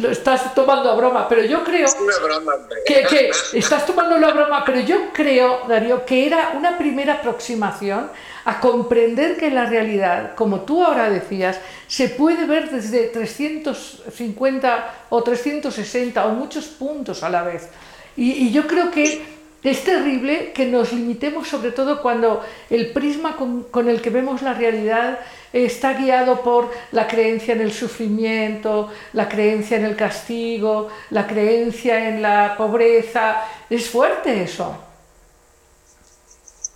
lo 0.00 0.10
estás 0.10 0.54
tomando 0.54 0.90
a 0.90 0.94
broma, 0.96 1.28
pero 1.28 1.44
yo 1.44 1.62
creo 1.62 1.86
Es 1.86 1.94
una 1.94 2.18
broma, 2.18 2.54
que, 2.84 3.04
que 3.04 3.30
estás 3.52 3.86
tomando 3.86 4.18
la 4.18 4.32
broma, 4.32 4.64
pero 4.64 4.80
yo 4.80 5.12
creo, 5.12 5.60
Darío, 5.68 6.04
que 6.04 6.26
era 6.26 6.54
una 6.56 6.76
primera 6.76 7.14
aproximación 7.14 8.10
a 8.44 8.58
comprender 8.58 9.36
que 9.36 9.50
la 9.50 9.66
realidad, 9.66 10.34
como 10.34 10.62
tú 10.62 10.82
ahora 10.82 11.08
decías, 11.10 11.60
se 11.86 12.08
puede 12.08 12.46
ver 12.46 12.70
desde 12.70 13.08
350 13.08 14.94
o 15.10 15.22
360 15.22 16.26
o 16.26 16.30
muchos 16.30 16.64
puntos 16.66 17.22
a 17.22 17.28
la 17.28 17.42
vez. 17.42 17.68
Y, 18.16 18.32
y 18.32 18.50
yo 18.50 18.66
creo 18.66 18.90
que 18.90 19.39
es 19.62 19.84
terrible 19.84 20.52
que 20.54 20.64
nos 20.64 20.92
limitemos, 20.92 21.48
sobre 21.48 21.70
todo 21.72 22.00
cuando 22.00 22.42
el 22.70 22.92
prisma 22.92 23.36
con, 23.36 23.64
con 23.64 23.88
el 23.88 24.00
que 24.00 24.08
vemos 24.08 24.40
la 24.40 24.54
realidad 24.54 25.20
está 25.52 25.92
guiado 25.94 26.42
por 26.42 26.70
la 26.92 27.06
creencia 27.06 27.52
en 27.52 27.60
el 27.60 27.72
sufrimiento, 27.72 28.90
la 29.12 29.28
creencia 29.28 29.76
en 29.76 29.84
el 29.84 29.96
castigo, 29.96 30.88
la 31.10 31.26
creencia 31.26 32.08
en 32.08 32.22
la 32.22 32.54
pobreza. 32.56 33.44
Es 33.68 33.90
fuerte 33.90 34.44
eso. 34.44 34.78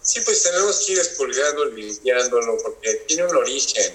Sí, 0.02 0.20
pues 0.20 0.42
tenemos 0.42 0.84
que 0.84 0.92
ir 0.92 0.98
expulgándolo, 0.98 1.70
limpiándolo, 1.70 2.58
porque 2.62 2.92
tiene 3.06 3.24
un 3.24 3.36
origen. 3.36 3.94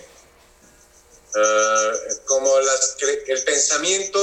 Ah, 1.36 1.92
como 2.26 2.60
las, 2.62 2.98
el 3.28 3.44
pensamiento 3.44 4.20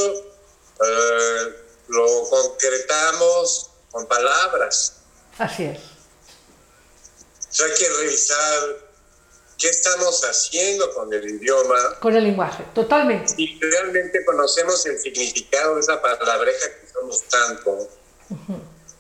ah, 0.80 1.48
lo 1.86 2.28
concretamos 2.28 3.70
con 3.91 4.07
palabras. 4.07 4.97
Así 5.39 5.64
es. 5.64 5.78
O 5.78 7.53
sea, 7.57 7.66
hay 7.66 7.72
que 7.74 7.89
revisar 7.89 8.87
qué 9.59 9.68
estamos 9.68 10.22
haciendo 10.24 10.93
con 10.93 11.12
el 11.12 11.24
idioma 11.28 11.99
Con 12.01 12.14
el 12.14 12.24
lenguaje, 12.24 12.64
totalmente. 12.74 13.32
y 13.39 13.59
realmente 13.61 14.24
conocemos 14.24 14.84
el 14.87 14.99
significado 14.99 15.76
de 15.76 15.80
esa 15.80 16.01
palabreja 16.03 16.66
que 16.68 16.87
usamos 16.87 17.22
tanto, 17.28 17.89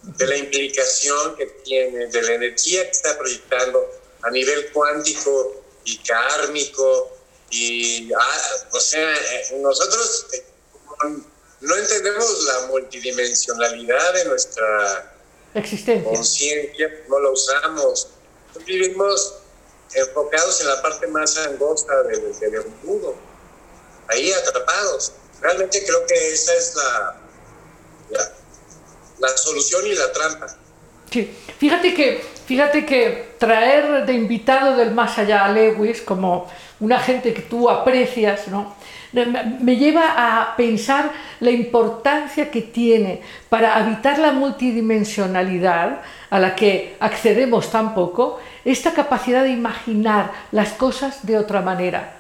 de 0.02 0.26
la 0.26 0.36
implicación 0.36 1.36
que 1.36 1.46
tiene, 1.64 2.06
de 2.06 2.22
la 2.22 2.34
energía 2.34 2.84
que 2.84 2.90
está 2.90 3.18
proyectando 3.18 3.86
a 4.22 4.30
nivel 4.30 4.70
cuántico 4.72 5.62
y 5.84 5.98
kármico. 5.98 7.12
Y, 7.50 8.10
ah, 8.12 8.42
o 8.72 8.80
sea, 8.80 9.14
eh, 9.14 9.58
nosotros 9.60 10.26
eh, 10.32 10.44
no 11.60 11.76
entendemos 11.76 12.44
la 12.44 12.66
multidimensionalidad 12.68 14.14
de 14.14 14.24
nuestra 14.26 15.12
Existencia. 15.54 16.10
conciencia, 16.10 17.04
no 17.08 17.18
la 17.20 17.30
usamos. 17.30 18.08
Vivimos 18.66 19.34
enfocados 19.94 20.60
en 20.60 20.68
la 20.68 20.82
parte 20.82 21.06
más 21.06 21.36
angosta 21.38 22.02
del, 22.04 22.54
embudo, 22.54 23.14
ahí 24.08 24.32
atrapados. 24.32 25.12
Realmente 25.40 25.82
creo 25.84 26.06
que 26.06 26.32
esa 26.32 26.54
es 26.54 26.74
la, 26.74 27.16
la, 28.10 28.32
la 29.18 29.36
solución 29.36 29.86
y 29.86 29.94
la 29.94 30.12
trampa. 30.12 30.56
Sí, 31.10 31.34
fíjate 31.58 31.94
que, 31.94 32.24
fíjate 32.46 32.84
que 32.84 33.34
traer 33.38 34.04
de 34.04 34.12
invitado 34.12 34.76
del 34.76 34.90
más 34.92 35.18
allá 35.18 35.44
a 35.44 35.52
Lewis 35.52 36.02
como 36.02 36.50
una 36.80 37.00
gente 37.00 37.32
que 37.32 37.42
tú 37.42 37.70
aprecias, 37.70 38.48
¿no? 38.48 38.76
Me 39.24 39.76
lleva 39.76 40.14
a 40.16 40.56
pensar 40.56 41.12
la 41.40 41.50
importancia 41.50 42.50
que 42.50 42.62
tiene 42.62 43.22
para 43.48 43.76
habitar 43.76 44.18
la 44.18 44.32
multidimensionalidad 44.32 46.00
a 46.30 46.38
la 46.38 46.54
que 46.54 46.96
accedemos 47.00 47.70
tan 47.70 47.94
poco, 47.94 48.38
esta 48.64 48.92
capacidad 48.92 49.42
de 49.42 49.50
imaginar 49.50 50.32
las 50.52 50.72
cosas 50.72 51.24
de 51.24 51.38
otra 51.38 51.62
manera, 51.62 52.16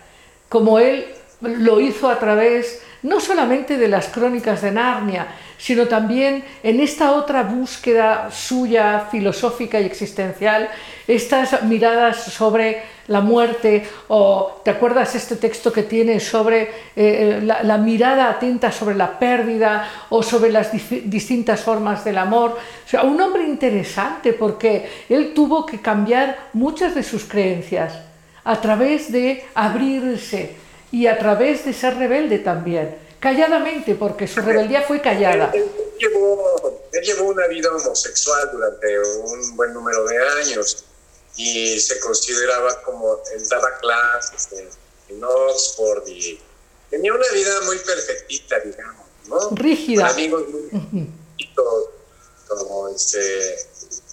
como 0.48 0.78
él 0.78 1.04
lo 1.40 1.80
hizo 1.80 2.08
a 2.08 2.18
través 2.18 2.82
no 3.02 3.20
solamente 3.20 3.76
de 3.76 3.88
las 3.88 4.08
crónicas 4.08 4.62
de 4.62 4.72
Narnia, 4.72 5.28
sino 5.58 5.86
también 5.86 6.44
en 6.62 6.80
esta 6.80 7.12
otra 7.12 7.42
búsqueda 7.42 8.30
suya 8.30 9.06
filosófica 9.10 9.80
y 9.80 9.84
existencial, 9.84 10.68
estas 11.06 11.62
miradas 11.62 12.24
sobre 12.24 12.82
la 13.08 13.20
muerte, 13.20 13.86
o 14.08 14.60
te 14.64 14.70
acuerdas 14.70 15.14
este 15.14 15.36
texto 15.36 15.72
que 15.72 15.84
tiene 15.84 16.18
sobre 16.20 16.70
eh, 16.94 17.40
la, 17.42 17.62
la, 17.62 17.78
mirada 17.78 18.30
atenta 18.30 18.72
sobre 18.72 18.94
la 18.94 19.18
pérdida 19.18 19.88
o 20.10 20.22
sobre 20.22 20.50
las 20.50 20.70
distintas 20.72 21.60
formas 21.60 22.04
del 22.04 22.18
amor. 22.18 22.50
O 22.50 22.88
sea, 22.88 23.02
un 23.02 23.20
hombre 23.20 23.44
interesante 23.44 24.32
porque 24.32 24.88
él 25.08 25.34
tuvo 25.34 25.64
que 25.64 25.80
cambiar 25.80 26.48
muchas 26.52 26.94
de 26.94 27.02
sus 27.02 27.24
creencias 27.24 27.92
a 28.44 28.60
través 28.60 29.10
de 29.12 29.44
abrirse 29.54 30.56
y 30.92 31.06
a 31.06 31.18
través 31.18 31.64
de 31.64 31.72
ser 31.72 31.96
rebelde 31.96 32.38
también, 32.38 32.96
calladamente, 33.20 33.94
porque 33.94 34.26
su 34.26 34.40
rebeldía 34.40 34.82
fue 34.82 35.00
callada. 35.00 35.50
Él 35.52 35.68
llevó 37.02 37.28
una 37.28 37.46
vida 37.48 37.68
homosexual 37.70 38.48
durante 38.52 38.98
un 38.98 39.56
buen 39.56 39.72
número 39.74 40.04
de 40.06 40.16
años 40.40 40.84
y 41.36 41.78
se 41.80 42.00
consideraba 42.00 42.82
como, 42.82 43.20
él 43.34 43.48
daba 43.48 43.78
clases 43.78 44.48
en, 44.52 44.68
en 45.08 45.24
Oxford 45.24 46.08
y 46.08 46.40
tenía 46.90 47.12
una 47.12 47.28
vida 47.32 47.60
muy 47.62 47.78
perfectita, 47.78 48.58
digamos, 48.60 49.06
¿no? 49.26 49.50
Rígida. 49.50 50.02
Con 50.02 50.12
amigos 50.12 50.48
muy 50.48 51.12
como 52.48 52.88
este, 52.88 53.58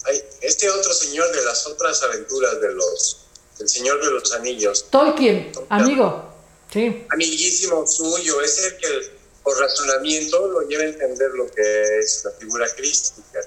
hay, 0.06 0.24
este 0.42 0.70
otro 0.70 0.94
señor 0.94 1.32
de 1.32 1.44
las 1.46 1.68
otras 1.68 2.02
aventuras 2.04 2.60
de 2.60 2.74
los, 2.74 3.28
del 3.58 3.70
Señor 3.70 4.04
de 4.04 4.12
los 4.12 4.34
Anillos. 4.34 4.88
Tolkien, 4.90 5.52
amigo. 5.70 6.34
Sí. 6.72 7.06
Amiguísimo 7.12 7.86
suyo, 7.86 8.42
es 8.42 8.64
el 8.64 8.78
que 8.78 9.12
por 9.44 9.60
razonamiento 9.60 10.48
lo 10.48 10.62
lleva 10.62 10.84
a 10.84 10.88
entender 10.88 11.32
lo 11.32 11.48
que 11.48 12.00
es 12.00 12.24
la 12.26 12.32
figura 12.32 12.68
crística. 12.76 13.40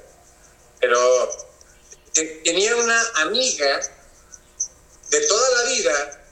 Pero 0.78 0.98
tenía 2.44 2.76
una 2.76 3.02
amiga 3.16 3.80
de 5.10 5.20
toda 5.26 5.50
la 5.50 5.70
vida, 5.70 6.24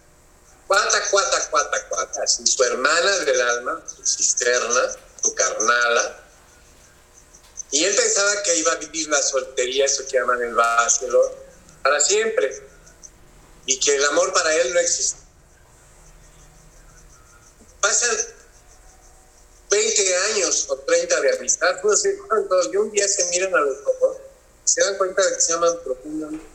cuata, 0.66 1.10
cuata, 1.10 1.50
cuata, 1.50 1.88
cuata, 1.88 2.22
así, 2.22 2.46
su 2.46 2.62
hermana 2.64 3.18
del 3.20 3.40
alma, 3.40 3.82
su 3.86 4.04
cisterna, 4.04 4.96
su 5.22 5.34
carnala, 5.34 6.20
y 7.70 7.84
él 7.84 7.94
pensaba 7.94 8.42
que 8.42 8.56
iba 8.56 8.72
a 8.72 8.76
vivir 8.76 9.08
la 9.08 9.20
soltería, 9.20 9.86
eso 9.86 10.06
que 10.06 10.18
llaman 10.18 10.40
el 10.42 10.54
bachelor, 10.54 11.36
para 11.82 12.00
siempre, 12.00 12.66
y 13.66 13.78
que 13.80 13.96
el 13.96 14.04
amor 14.06 14.32
para 14.32 14.54
él 14.54 14.72
no 14.72 14.80
existe. 14.80 15.20
Pasan 17.80 18.16
20 19.70 20.16
años 20.16 20.66
o 20.68 20.78
30 20.78 21.20
de 21.20 21.36
amistad, 21.36 21.82
no 21.82 21.96
sé 21.96 22.16
cuántos, 22.28 22.70
y 22.72 22.76
un 22.76 22.90
día 22.92 23.08
se 23.08 23.24
miran 23.26 23.54
a 23.54 23.60
los 23.60 23.78
ojos 23.86 24.23
se 24.64 24.80
dan 24.82 24.96
cuenta 24.96 25.22
de 25.22 25.34
que 25.34 25.40
se 25.40 25.52
aman 25.52 25.72
profundamente. 25.84 26.46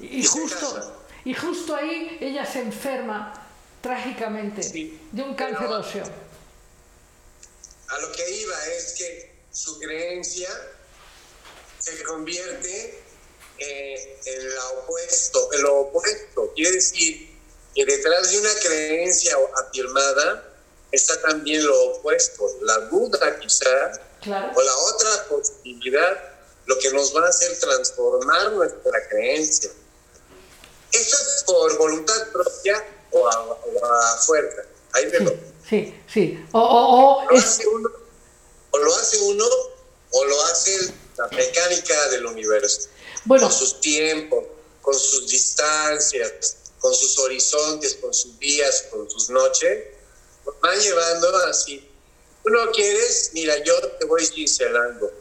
Y 0.00 0.24
justo, 0.24 1.06
y 1.24 1.34
justo 1.34 1.76
ahí 1.76 2.18
ella 2.20 2.44
se 2.44 2.60
enferma 2.60 3.34
trágicamente 3.80 4.62
sí, 4.62 5.00
de 5.12 5.22
un 5.22 5.34
cáncer 5.34 5.66
óseo. 5.66 6.04
A 7.88 7.98
lo 7.98 8.12
que 8.12 8.30
iba 8.30 8.66
es 8.68 8.94
que 8.94 9.32
su 9.52 9.78
creencia 9.78 10.48
se 11.78 12.02
convierte 12.04 13.02
eh, 13.58 14.20
en, 14.24 14.54
la 14.54 14.68
opuesto, 14.70 15.52
en 15.52 15.62
lo 15.62 15.80
opuesto. 15.80 16.52
Quiere 16.54 16.72
decir 16.72 17.36
que 17.74 17.84
detrás 17.84 18.30
de 18.30 18.38
una 18.38 18.54
creencia 18.60 19.36
afirmada 19.66 20.48
está 20.90 21.20
también 21.20 21.64
lo 21.66 21.92
opuesto, 21.92 22.46
la 22.62 22.78
duda 22.80 23.38
quizá, 23.40 23.92
o 24.30 24.62
la 24.62 24.76
otra 24.76 25.28
posibilidad, 25.28 26.18
lo 26.66 26.78
que 26.78 26.90
nos 26.92 27.14
va 27.14 27.26
a 27.26 27.28
hacer 27.28 27.58
transformar 27.58 28.52
nuestra 28.52 29.08
creencia. 29.08 29.70
Eso 30.92 31.16
es 31.16 31.44
por 31.44 31.78
voluntad 31.78 32.28
propia 32.32 32.84
o 33.10 33.28
a, 33.28 34.18
fuerza. 34.18 34.62
Ahí 34.92 35.06
me 35.06 35.20
lo. 35.20 35.32
Sí, 35.68 36.02
sí. 36.06 36.44
O, 36.52 36.60
o, 36.60 37.30
lo 37.30 37.38
hace 37.38 37.66
uno, 37.66 37.88
o 38.70 38.78
lo 38.78 38.94
hace 38.94 39.18
uno 39.20 39.44
o 40.10 40.24
lo 40.24 40.44
hace 40.44 40.92
la 41.16 41.28
mecánica 41.28 42.08
del 42.10 42.26
universo. 42.26 42.88
Bueno. 43.24 43.48
Con 43.48 43.56
sus 43.56 43.80
tiempos, 43.80 44.44
con 44.82 44.94
sus 44.94 45.28
distancias, 45.28 46.56
con 46.78 46.94
sus 46.94 47.18
horizontes, 47.18 47.96
con 47.96 48.12
sus 48.12 48.38
días, 48.38 48.86
con 48.90 49.08
sus 49.08 49.30
noches, 49.30 49.86
nos 50.44 50.60
van 50.60 50.78
llevando 50.78 51.36
así. 51.48 51.88
Tú 52.42 52.50
no 52.50 52.70
quieres, 52.72 53.30
mira, 53.34 53.56
yo 53.62 53.74
te 53.98 54.06
voy 54.06 54.24
cincelando 54.26 55.12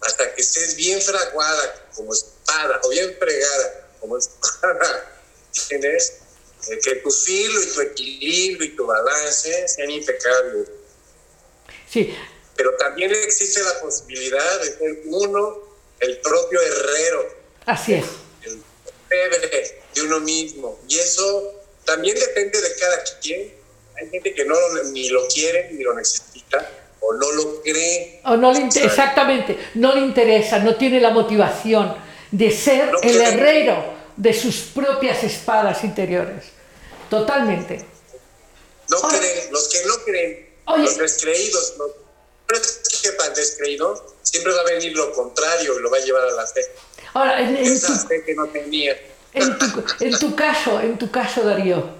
hasta 0.00 0.34
que 0.34 0.42
estés 0.42 0.76
bien 0.76 1.00
fraguada 1.00 1.88
como 1.94 2.12
espada 2.12 2.80
o 2.84 2.88
bien 2.90 3.16
fregada 3.18 3.90
como 4.00 4.18
espada. 4.18 5.20
¿Tienes? 5.68 6.12
Eh, 6.68 6.78
que 6.82 6.96
tu 6.96 7.10
filo 7.10 7.62
y 7.62 7.66
tu 7.66 7.80
equilibrio 7.80 8.66
y 8.66 8.76
tu 8.76 8.86
balance 8.86 9.68
sean 9.68 9.90
impecables. 9.90 10.68
Sí. 11.90 12.14
Pero 12.56 12.76
también 12.76 13.12
existe 13.12 13.62
la 13.62 13.80
posibilidad 13.80 14.60
de 14.60 14.76
ser 14.76 15.02
uno 15.06 15.68
el 16.00 16.20
propio 16.20 16.60
herrero. 16.60 17.34
Así 17.66 17.94
es. 17.94 18.04
El 18.42 18.62
pebre 19.08 19.80
de 19.94 20.02
uno 20.02 20.20
mismo. 20.20 20.80
Y 20.88 20.98
eso 20.98 21.54
también 21.84 22.18
depende 22.18 22.60
de 22.60 22.74
cada 22.76 23.02
quien. 23.20 23.57
Hay 24.00 24.08
gente 24.10 24.34
que 24.34 24.44
no 24.44 24.54
ni 24.92 25.08
lo 25.08 25.26
quiere 25.26 25.70
ni 25.72 25.82
lo 25.82 25.94
necesita 25.94 26.70
o 27.00 27.12
no 27.14 27.32
lo 27.32 27.62
cree. 27.62 28.20
O 28.24 28.36
no 28.36 28.52
le 28.52 28.66
exactamente, 28.66 29.58
no 29.74 29.94
le 29.94 30.00
interesa, 30.00 30.58
no 30.58 30.76
tiene 30.76 31.00
la 31.00 31.10
motivación 31.10 31.96
de 32.30 32.50
ser 32.50 32.90
el 33.02 33.20
herrero 33.20 33.94
de 34.16 34.32
sus 34.32 34.56
propias 34.74 35.22
espadas 35.24 35.84
interiores. 35.84 36.44
Totalmente. 37.08 37.84
No 38.90 39.00
creen, 39.02 39.52
los 39.52 39.68
que 39.68 39.84
no 39.86 39.94
creen, 40.04 40.48
los 40.66 40.98
descreídos, 40.98 41.74
que 43.02 43.30
descreído, 43.34 44.16
siempre 44.22 44.52
va 44.52 44.60
a 44.60 44.64
venir 44.64 44.96
lo 44.96 45.12
contrario 45.12 45.78
y 45.78 45.82
lo 45.82 45.90
va 45.90 45.98
a 45.98 46.00
llevar 46.00 46.22
a 46.22 46.32
la 46.32 46.46
fe. 46.46 46.60
Ahora, 47.14 47.40
en, 47.40 47.56
Esa 47.56 48.06
fe 48.06 48.24
que 48.24 48.34
no 48.34 48.46
tenía. 48.48 48.98
En 49.34 49.58
tu, 49.58 49.84
en 50.00 50.18
tu 50.18 50.34
caso, 50.34 50.80
en 50.80 50.98
tu 50.98 51.10
caso, 51.10 51.42
Darío, 51.42 51.97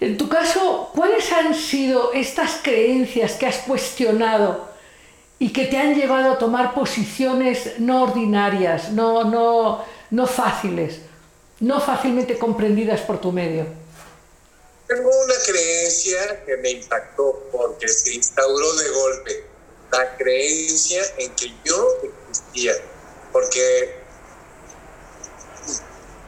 en 0.00 0.16
tu 0.16 0.28
caso, 0.28 0.90
¿cuáles 0.94 1.30
han 1.32 1.54
sido 1.54 2.12
estas 2.12 2.60
creencias 2.62 3.32
que 3.32 3.46
has 3.46 3.58
cuestionado 3.58 4.68
y 5.40 5.52
que 5.52 5.66
te 5.66 5.76
han 5.76 5.94
llevado 5.94 6.32
a 6.32 6.38
tomar 6.38 6.72
posiciones 6.72 7.78
no 7.78 8.04
ordinarias, 8.04 8.92
no, 8.92 9.24
no, 9.24 9.84
no 10.10 10.26
fáciles, 10.26 11.00
no 11.58 11.80
fácilmente 11.80 12.38
comprendidas 12.38 13.00
por 13.00 13.20
tu 13.20 13.32
medio? 13.32 13.66
Tengo 14.86 15.10
una 15.10 15.34
creencia 15.44 16.44
que 16.46 16.56
me 16.58 16.70
impactó 16.70 17.48
porque 17.50 17.88
se 17.88 18.14
instauró 18.14 18.72
de 18.76 18.88
golpe, 18.90 19.44
la 19.90 20.16
creencia 20.16 21.02
en 21.18 21.34
que 21.34 21.52
yo 21.64 21.88
existía, 22.28 22.72
porque 23.32 23.96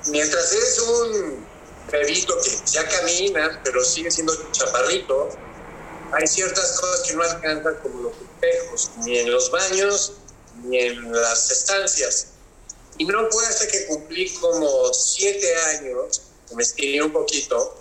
mientras 0.09 0.53
eres 0.53 0.79
un 0.81 1.50
bebito 1.91 2.35
que 2.43 2.51
ya 2.71 2.89
camina, 2.89 3.61
pero 3.65 3.85
sigue 3.85 4.11
siendo 4.11 4.35
chaparrito, 4.53 5.29
hay 6.13 6.27
ciertas 6.27 6.81
cosas 6.81 7.07
que 7.07 7.15
no 7.15 7.23
alcanzan 7.23 7.77
como 7.83 8.03
los 8.03 8.13
espejos, 8.15 8.91
ni 9.05 9.19
en 9.19 9.31
los 9.31 9.51
baños, 9.51 10.13
ni 10.65 10.79
en 10.79 11.13
las 11.13 11.51
estancias. 11.51 12.29
Y 12.99 13.05
no 13.05 13.31
fue 13.31 13.47
hasta 13.47 13.67
que 13.69 13.87
cumplí 13.87 14.29
como 14.35 14.93
siete 14.93 15.55
años, 15.57 16.23
me 16.55 16.63
estiré 16.63 17.03
un 17.03 17.13
poquito, 17.13 17.77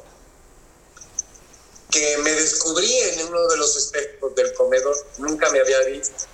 que 1.89 2.18
me 2.20 2.32
descubrí 2.32 2.93
en 2.93 3.28
uno 3.28 3.47
de 3.47 3.57
los 3.57 3.76
espejos 3.76 4.36
del 4.36 4.53
comedor, 4.53 4.95
nunca 5.18 5.49
me 5.49 5.60
había 5.60 5.80
visto. 5.86 6.26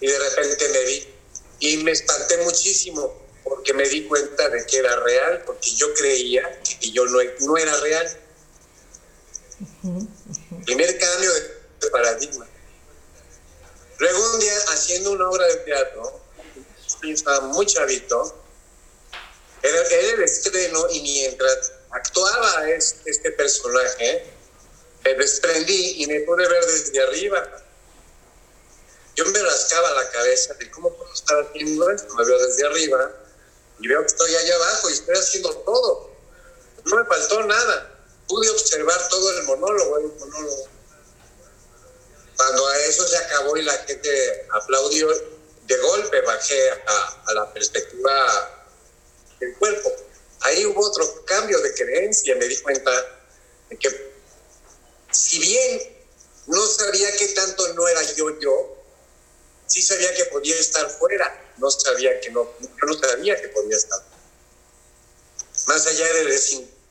Y 0.00 0.06
de 0.06 0.18
repente 0.18 0.68
me 0.68 0.84
vi 0.84 1.14
y 1.60 1.76
me 1.78 1.92
espanté 1.92 2.38
muchísimo 2.38 3.25
porque 3.48 3.72
me 3.74 3.88
di 3.88 4.06
cuenta 4.06 4.48
de 4.48 4.66
que 4.66 4.78
era 4.78 4.96
real, 5.00 5.42
porque 5.46 5.70
yo 5.76 5.94
creía 5.94 6.60
que 6.62 6.90
yo 6.90 7.04
no, 7.04 7.18
no 7.40 7.56
era 7.56 7.76
real. 7.80 8.20
Primer 10.64 10.98
cambio 10.98 11.32
de, 11.32 11.90
paradigma. 11.90 12.46
Luego 13.98 14.32
un 14.34 14.40
día 14.40 14.52
haciendo 14.70 15.12
una 15.12 15.28
obra 15.28 15.46
de 15.46 15.56
teatro, 15.58 16.20
estaba 17.04 17.46
muy 17.46 17.64
chavito, 17.66 18.34
era, 19.62 19.80
el 20.12 20.22
estreno 20.24 20.86
y 20.90 21.00
mientras 21.02 21.72
actuaba 21.90 22.68
este 22.70 23.30
personaje, 23.30 24.26
me 25.04 25.14
desprendí 25.14 26.02
y 26.02 26.06
me 26.08 26.20
pude 26.20 26.48
ver 26.48 26.64
desde 26.66 27.00
arriba. 27.00 27.62
Yo 29.14 29.24
me 29.26 29.38
rascaba 29.38 29.90
la 29.92 30.10
cabeza 30.10 30.54
de 30.54 30.68
cómo 30.72 30.92
puedo 30.92 31.12
estar 31.14 31.46
haciendo 31.46 31.88
esto, 31.90 32.12
me 32.16 32.24
veo 32.24 32.38
desde 32.44 32.66
arriba 32.66 33.22
y 33.78 33.88
veo 33.88 34.00
que 34.00 34.06
estoy 34.06 34.34
allá 34.34 34.54
abajo 34.56 34.90
y 34.90 34.92
estoy 34.92 35.16
haciendo 35.16 35.54
todo. 35.58 36.10
No 36.84 36.96
me 36.96 37.04
faltó 37.04 37.42
nada. 37.44 37.92
Pude 38.28 38.48
observar 38.50 39.08
todo 39.08 39.38
el 39.38 39.44
monólogo, 39.44 39.98
el 39.98 40.06
monólogo. 40.18 40.68
Cuando 42.36 42.68
a 42.68 42.78
eso 42.80 43.06
se 43.06 43.16
acabó 43.16 43.56
y 43.56 43.62
la 43.62 43.72
gente 43.72 44.46
aplaudió, 44.52 45.08
de 45.66 45.76
golpe 45.78 46.20
bajé 46.20 46.70
a, 46.70 47.32
la 47.34 47.52
perspectiva 47.52 48.66
del 49.40 49.54
cuerpo. 49.56 49.92
Ahí 50.40 50.64
hubo 50.66 50.86
otro 50.86 51.24
cambio 51.24 51.58
de 51.60 51.74
creencia, 51.74 52.36
me 52.36 52.46
di 52.46 52.56
cuenta 52.58 52.90
de 53.68 53.78
que 53.78 54.12
si 55.10 55.38
bien 55.38 55.96
no 56.46 56.66
sabía 56.66 57.10
qué 57.16 57.28
tanto 57.28 57.72
no 57.74 57.88
era 57.88 58.02
yo 58.14 58.38
yo, 58.38 58.76
sí 59.66 59.82
sabía 59.82 60.14
que 60.14 60.26
podía 60.26 60.54
estar 60.56 60.88
fuera 60.90 61.45
no 61.58 61.70
sabía 61.70 62.20
que 62.20 62.30
no, 62.30 62.44
yo 62.60 62.86
no 62.86 62.94
sabía 62.94 63.40
que 63.40 63.48
podía 63.48 63.76
estar. 63.76 64.00
Más 65.66 65.86
allá 65.86 66.12
de 66.12 66.38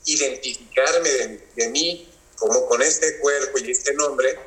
identificarme 0.05 1.09
de, 1.55 1.69
mí 1.69 2.11
como 2.37 2.67
con 2.67 2.81
este 2.81 3.17
cuerpo 3.19 3.57
y 3.59 3.71
este 3.71 3.93
nombre, 3.93 4.37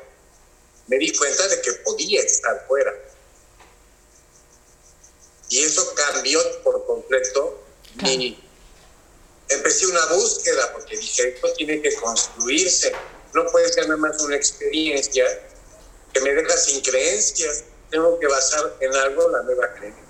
me 0.87 0.97
di 0.97 1.15
cuenta 1.15 1.47
de 1.47 1.61
que 1.61 1.71
podía 1.73 2.21
estar 2.21 2.65
fuera. 2.67 2.93
Y 5.49 5.63
eso 5.63 5.93
cambió 5.95 6.39
por 6.63 6.85
completo 6.85 7.63
y 8.05 8.37
empecé 9.49 9.87
una 9.87 10.05
búsqueda 10.07 10.71
porque 10.73 10.97
dije, 10.97 11.29
esto 11.29 11.51
tiene 11.53 11.81
que 11.81 11.93
construirse. 11.95 12.91
No 13.33 13.45
puede 13.47 13.71
ser 13.71 13.87
nada 13.87 13.97
más 13.97 14.21
una 14.21 14.35
experiencia 14.35 15.25
que 16.13 16.21
me 16.21 16.33
deja 16.33 16.55
sin 16.57 16.81
creencias. 16.81 17.63
Tengo 17.89 18.19
que 18.19 18.27
basar 18.27 18.77
en 18.79 18.95
algo 18.95 19.29
la 19.29 19.41
nueva 19.43 19.73
creencia. 19.73 20.08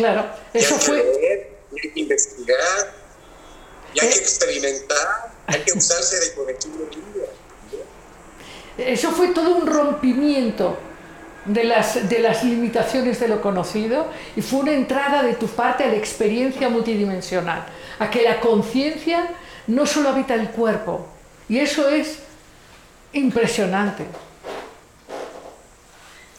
Claro, 0.00 0.30
eso 0.54 0.74
hay 0.76 0.80
fue... 0.80 0.96
Que 0.96 1.20
leer, 1.20 1.58
hay 1.72 1.90
que 1.92 2.00
investigar, 2.00 2.94
y 3.92 4.00
hay 4.00 4.08
que 4.08 4.18
experimentar, 4.18 5.32
hay 5.46 5.60
que 5.60 5.72
usarse 5.76 6.18
de 6.20 6.34
conectivo 6.34 6.86
Eso 8.78 9.10
fue 9.10 9.28
todo 9.28 9.56
un 9.56 9.66
rompimiento 9.66 10.78
de 11.44 11.64
las, 11.64 12.08
de 12.08 12.18
las 12.18 12.44
limitaciones 12.44 13.20
de 13.20 13.28
lo 13.28 13.42
conocido 13.42 14.06
y 14.36 14.40
fue 14.40 14.60
una 14.60 14.72
entrada 14.72 15.22
de 15.22 15.34
tu 15.34 15.48
parte 15.48 15.84
a 15.84 15.88
la 15.88 15.96
experiencia 15.96 16.70
multidimensional, 16.70 17.66
a 17.98 18.10
que 18.10 18.22
la 18.22 18.40
conciencia 18.40 19.28
no 19.66 19.84
solo 19.84 20.08
habita 20.08 20.32
el 20.32 20.48
cuerpo, 20.50 21.06
y 21.46 21.58
eso 21.58 21.90
es 21.90 22.20
impresionante. 23.12 24.06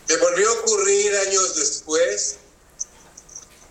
Me 0.09 0.18
volvió 0.18 0.49
a 0.49 0.53
ocurrir 0.53 1.16
años 1.28 1.55
después 1.55 2.39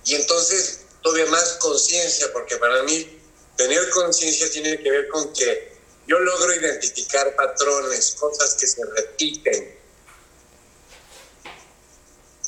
y 0.04 0.14
entonces 0.14 0.80
tuve 1.02 1.26
más 1.26 1.56
conciencia, 1.60 2.32
porque 2.32 2.56
para 2.56 2.82
mí 2.82 3.20
tener 3.56 3.90
conciencia 3.90 4.50
tiene 4.50 4.82
que 4.82 4.90
ver 4.90 5.08
con 5.08 5.32
que 5.32 5.78
yo 6.06 6.18
logro 6.18 6.54
identificar 6.54 7.34
patrones, 7.36 8.16
cosas 8.18 8.54
que 8.54 8.66
se 8.66 8.84
repiten. 8.84 9.78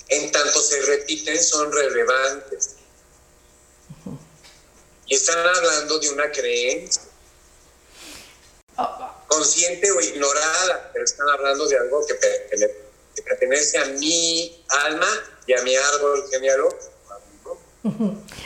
En 0.09 0.33
tanto 0.33 0.61
se 0.61 0.81
repiten, 0.83 1.43
son 1.43 1.73
relevantes. 1.73 2.77
Y 5.07 5.15
están 5.15 5.47
hablando 5.47 5.99
de 5.99 6.11
una 6.11 6.31
creencia. 6.31 7.03
Consciente 9.29 9.91
o 9.91 10.01
ignorada, 10.01 10.91
pero 10.93 11.05
están 11.05 11.29
hablando 11.29 11.67
de 11.67 11.79
algo 11.79 12.07
que 12.07 12.15
pertenece 13.23 13.79
a 13.79 13.85
mi 13.87 14.65
alma 14.69 15.09
y 15.47 15.53
a 15.55 15.63
mi 15.63 15.77
árbol 15.77 16.29
genealógico 16.31 16.92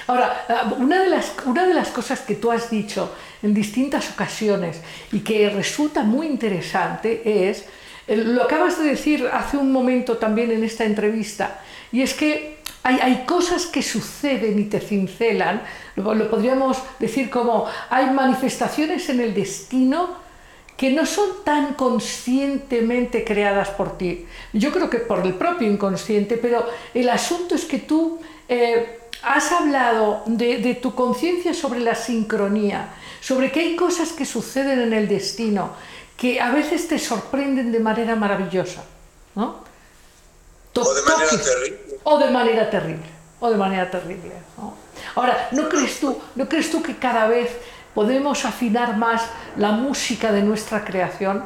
Ahora, 0.07 0.47
ah, 0.49 0.75
una 0.79 1.03
de, 1.03 1.11
las, 1.11 1.33
una 1.45 1.67
de 1.67 1.75
las 1.75 1.89
cosas 1.89 2.21
que 2.21 2.37
tú 2.37 2.51
has 2.51 2.71
dicho 2.71 3.15
en 3.43 3.53
distintas 3.53 4.11
ocasiones 4.11 4.81
y 5.13 5.21
que 5.21 5.51
resulta 5.51 6.03
muy 6.03 6.27
interesante 6.27 7.49
es, 7.49 7.67
lo 8.09 8.45
acabas 8.45 8.79
de 8.79 8.85
decir 8.85 9.29
hace 9.31 9.59
un 9.59 9.73
momento 9.73 10.17
también 10.17 10.51
en 10.53 10.65
esta 10.65 10.85
entrevista, 10.85 11.61
y 11.93 12.03
es 12.03 12.15
que 12.15 12.57
hay, 12.83 12.99
hay 13.03 13.25
cosas 13.27 13.67
que 13.67 13.83
suceden 13.83 14.59
y 14.59 14.65
te 14.65 14.81
cincelan, 14.81 15.61
lo, 15.97 16.15
lo 16.15 16.31
podríamos 16.31 16.79
decir 16.99 17.29
como 17.29 17.67
hay 17.91 18.11
manifestaciones 18.11 19.09
en 19.11 19.21
el 19.21 19.35
destino 19.35 20.25
que 20.77 20.91
no 20.91 21.07
son 21.07 21.43
tan 21.45 21.75
conscientemente 21.75 23.25
creadas 23.25 23.71
por 23.71 23.97
ti. 23.97 24.27
Yo 24.53 24.73
creo 24.73 24.91
que 24.91 24.99
por 24.99 25.25
el 25.25 25.35
propio 25.35 25.71
inconsciente, 25.71 26.37
pero 26.37 26.67
el 26.93 27.09
asunto 27.09 27.55
es 27.55 27.65
que 27.65 27.79
tú 27.79 28.21
eh, 28.49 29.01
has 29.23 29.53
hablado 29.53 30.23
de, 30.27 30.59
de 30.59 30.75
tu 30.75 30.95
conciencia 30.95 31.55
sobre 31.55 31.81
la 31.81 31.95
sincronía, 31.95 32.91
sobre 33.21 33.51
que 33.51 33.61
hay 33.61 33.77
cosas 33.77 34.13
que 34.13 34.25
suceden 34.25 34.81
en 34.81 34.93
el 34.93 35.09
destino 35.09 35.73
que 36.17 36.41
a 36.41 36.51
veces 36.51 36.89
te 36.89 36.99
sorprenden 36.99 37.71
de 37.71 37.81
manera 37.81 38.17
maravillosa, 38.17 38.83
¿no? 39.35 39.67
O 40.75 40.95
de 40.95 41.03
manera 41.03 41.31
terrible. 41.31 41.99
O 42.05 42.19
de 42.19 42.31
manera 42.31 42.71
terrible, 42.71 43.07
o 43.41 43.51
de 43.51 43.57
manera 43.57 43.91
terrible. 43.91 44.33
¿no? 44.57 44.75
Ahora, 45.15 45.49
¿no 45.53 45.69
crees, 45.69 46.01
tú, 46.01 46.19
¿no 46.35 46.49
crees 46.49 46.71
tú 46.71 46.83
que 46.83 46.97
cada 46.97 47.27
vez 47.27 47.51
podemos 47.95 48.45
afinar 48.45 48.97
más 48.97 49.23
la 49.57 49.73
música 49.73 50.33
de 50.33 50.43
nuestra 50.43 50.85
creación 50.85 51.45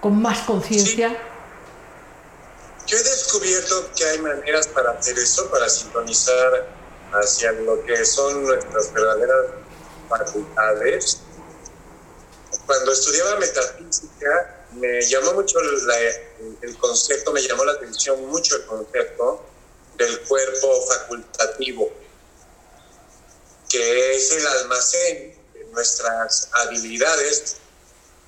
con 0.00 0.20
más 0.20 0.40
conciencia? 0.40 1.08
Sí. 1.10 1.16
Yo 2.90 2.98
he 2.98 3.02
descubierto 3.04 3.88
que 3.94 4.04
hay 4.04 4.18
maneras 4.18 4.66
para 4.66 4.90
hacer 4.90 5.16
eso, 5.16 5.48
para 5.48 5.68
sintonizar 5.68 6.74
hacia 7.12 7.52
lo 7.52 7.84
que 7.84 8.04
son 8.04 8.42
nuestras 8.42 8.92
verdaderas 8.92 9.46
facultades. 10.08 11.18
Cuando 12.66 12.90
estudiaba 12.90 13.38
metafísica, 13.38 14.66
me 14.72 15.02
llamó 15.02 15.34
mucho 15.34 15.60
la, 15.60 15.98
el 16.62 16.76
concepto, 16.78 17.30
me 17.30 17.40
llamó 17.42 17.64
la 17.64 17.74
atención 17.74 18.26
mucho 18.26 18.56
el 18.56 18.66
concepto 18.66 19.46
del 19.96 20.20
cuerpo 20.22 20.86
facultativo, 20.88 21.92
que 23.68 24.16
es 24.16 24.32
el 24.32 24.46
almacén 24.48 25.38
de 25.54 25.64
nuestras 25.66 26.48
habilidades. 26.54 27.58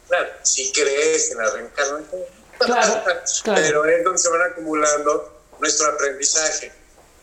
Claro, 0.06 0.30
si 0.44 0.70
crees 0.70 1.32
en 1.32 1.38
la 1.38 1.50
reencarnación, 1.50 2.41
Claro, 2.66 3.02
claro. 3.42 3.62
pero 3.62 3.84
es 3.86 4.04
donde 4.04 4.18
se 4.18 4.28
van 4.28 4.42
acumulando 4.42 5.42
nuestro 5.60 5.86
aprendizaje, 5.88 6.72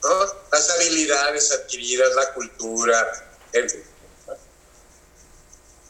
¿no? 0.03 0.25
las 0.51 0.69
habilidades 0.71 1.51
adquiridas, 1.51 2.15
la 2.15 2.33
cultura, 2.33 3.27
en 3.53 3.69
fin. 3.69 3.83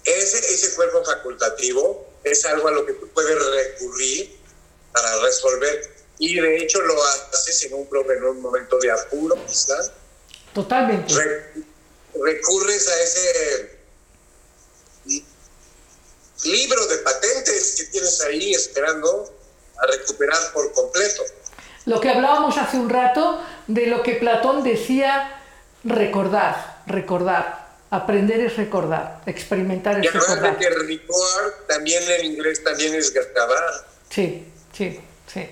Ese, 0.05 0.37
ese 0.37 0.73
cuerpo 0.75 1.03
facultativo 1.03 2.07
es 2.23 2.43
algo 2.45 2.67
a 2.67 2.71
lo 2.71 2.85
que 2.85 2.93
tú 2.93 3.07
puedes 3.09 3.37
recurrir 3.37 4.39
para 4.91 5.19
resolver 5.21 5.99
y 6.17 6.39
de 6.39 6.57
hecho 6.57 6.81
lo 6.81 7.01
haces 7.03 7.63
en 7.63 7.73
un, 7.73 7.87
en 8.11 8.23
un 8.23 8.41
momento 8.41 8.77
de 8.79 8.91
apuro 8.91 9.35
quizás. 9.45 9.91
Totalmente. 10.53 11.13
Re, 11.13 11.53
recurres 12.21 12.87
a 12.87 13.01
ese 13.01 13.79
libro 16.43 16.87
de 16.87 16.97
patentes 16.99 17.75
que 17.77 17.83
tienes 17.85 18.21
ahí 18.21 18.53
esperando 18.53 19.33
a 19.81 19.85
recuperar 19.87 20.51
por 20.53 20.71
completo. 20.73 21.23
Lo 21.85 21.99
que 21.99 22.09
hablábamos 22.09 22.57
hace 22.57 22.77
un 22.77 22.89
rato 22.89 23.43
de 23.67 23.87
lo 23.87 24.03
que 24.03 24.15
Platón 24.15 24.63
decía, 24.63 25.41
recordar, 25.83 26.81
recordar. 26.85 27.67
Aprender 27.91 28.39
es 28.41 28.55
recordar, 28.55 29.21
experimentar 29.25 29.97
es 29.99 30.05
Y 30.05 30.09
recordar. 30.09 30.57
que 30.59 30.69
record 30.69 31.53
también 31.67 32.03
en 32.19 32.25
inglés 32.25 32.63
también 32.63 32.93
es 32.93 33.11
grabar. 33.11 33.87
Sí, 34.11 34.45
sí, 34.77 34.99
sí, 35.25 35.49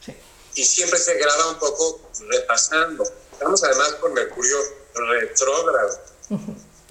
sí. 0.00 0.16
Y 0.54 0.64
siempre 0.64 0.96
se 1.00 1.14
graba 1.18 1.48
un 1.48 1.58
poco 1.58 2.08
repasando. 2.28 3.02
Estamos 3.32 3.64
además 3.64 3.94
con 4.00 4.12
Mercurio 4.14 4.56
retrógrado. 4.94 5.98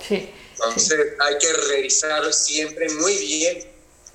sí. 0.05 0.33
Entonces 0.55 1.13
hay 1.19 1.37
que 1.37 1.53
revisar 1.53 2.33
siempre 2.33 2.89
muy 2.95 3.15
bien. 3.17 3.70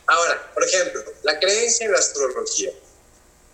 Ahora, 0.06 0.50
por 0.54 0.64
ejemplo, 0.64 1.02
la 1.22 1.38
creencia 1.38 1.86
en 1.86 1.92
la 1.92 1.98
astrología. 1.98 2.70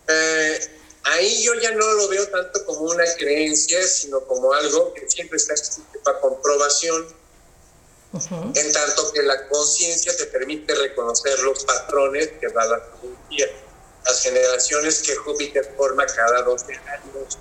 Eh, 0.09 0.79
ahí 1.05 1.43
yo 1.43 1.55
ya 1.55 1.71
no 1.73 1.93
lo 1.95 2.09
veo 2.09 2.29
tanto 2.29 2.65
como 2.67 2.81
una 2.83 3.05
creencia, 3.17 3.87
sino 3.87 4.21
como 4.27 4.53
algo 4.53 4.93
que 4.95 5.09
siempre 5.09 5.39
está 5.39 5.55
para 6.05 6.21
comprobación, 6.21 7.07
Ujú. 8.13 8.53
en 8.55 8.73
tanto 8.73 9.11
que 9.13 9.23
la 9.23 9.49
conciencia 9.49 10.15
te 10.17 10.27
permite 10.27 10.75
reconocer 10.75 11.39
los 11.41 11.65
patrones 11.65 12.29
que 12.41 12.49
da 12.49 12.65
la 12.67 12.77
astrología, 12.77 13.47
las 14.05 14.21
generaciones 14.23 15.01
que 15.03 15.15
Júpiter 15.17 15.73
forma 15.77 16.05
cada 16.05 16.43
12 16.43 16.75
años, 16.75 17.39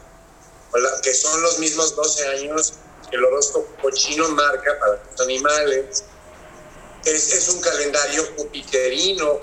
o 0.72 0.78
la- 0.78 1.02
que 1.02 1.14
son 1.14 1.42
los 1.42 1.60
mismos 1.60 1.94
12 1.98 2.26
años 2.28 2.74
que 3.10 3.18
el 3.18 3.26
horóscopo 3.26 3.92
chino 3.92 4.30
marca 4.30 4.80
para 4.80 5.04
los 5.12 5.20
animales. 5.20 6.06
Es, 7.06 7.34
es 7.34 7.50
un 7.50 7.62
calendario 7.62 8.24
jupiterino, 8.38 9.42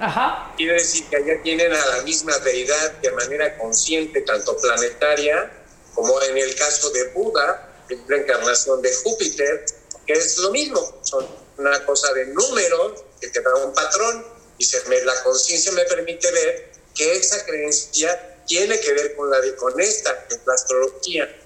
Ajá. 0.00 0.52
Quiere 0.56 0.74
decir 0.74 1.04
que 1.08 1.16
allá 1.16 1.42
tienen 1.42 1.72
a 1.72 1.86
la 1.86 2.02
misma 2.02 2.36
deidad 2.38 2.92
de 2.98 3.10
manera 3.12 3.56
consciente, 3.58 4.20
tanto 4.22 4.56
planetaria 4.58 5.50
como 5.94 6.22
en 6.22 6.38
el 6.38 6.54
caso 6.54 6.90
de 6.90 7.08
Buda, 7.08 7.84
que 7.88 7.94
es 7.94 8.00
la 8.06 8.18
encarnación 8.18 8.80
de 8.82 8.94
Júpiter, 8.94 9.64
que 10.06 10.12
es 10.12 10.38
lo 10.38 10.50
mismo, 10.50 11.00
son 11.02 11.26
una 11.56 11.84
cosa 11.84 12.12
de 12.12 12.26
números 12.26 13.04
que 13.20 13.28
te 13.28 13.42
da 13.42 13.54
un 13.56 13.74
patrón 13.74 14.24
y 14.58 14.64
se 14.64 14.80
me, 14.88 15.00
la 15.02 15.22
conciencia 15.24 15.72
me 15.72 15.84
permite 15.84 16.30
ver 16.30 16.72
que 16.94 17.16
esa 17.16 17.44
creencia 17.44 18.36
tiene 18.46 18.78
que 18.78 18.92
ver 18.92 19.16
con, 19.16 19.30
la 19.30 19.40
de, 19.40 19.56
con 19.56 19.78
esta, 19.80 20.26
que 20.26 20.36
es 20.36 20.40
la 20.46 20.54
astrología. 20.54 21.36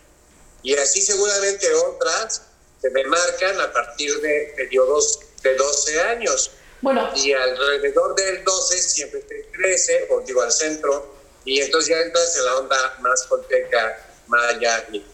Y 0.63 0.75
así 0.75 1.01
seguramente 1.01 1.73
otras 1.75 2.43
se 2.83 2.91
me 2.91 3.05
marcan 3.05 3.61
a 3.61 3.73
partir 3.73 4.21
de 4.21 4.53
periodos 4.57 5.21
de 5.43 5.55
12 5.55 6.01
años 6.03 6.51
Bueno, 6.81 7.11
y 7.15 7.33
alrededor 7.33 8.15
del 8.17 8.43
12 8.45 8.79
siempre 8.83 9.21
te 9.21 9.47
crece, 9.53 10.09
o 10.11 10.21
digo 10.21 10.43
al 10.43 10.51
centro, 10.53 11.15
y 11.45 11.61
entonces 11.61 11.91
ya 11.91 12.01
entras 12.01 12.37
en 12.37 12.45
la 12.45 12.57
onda 12.57 12.97
más 13.01 13.23
colteca, 13.29 14.05
maya. 14.27 14.85
Y 14.93 15.05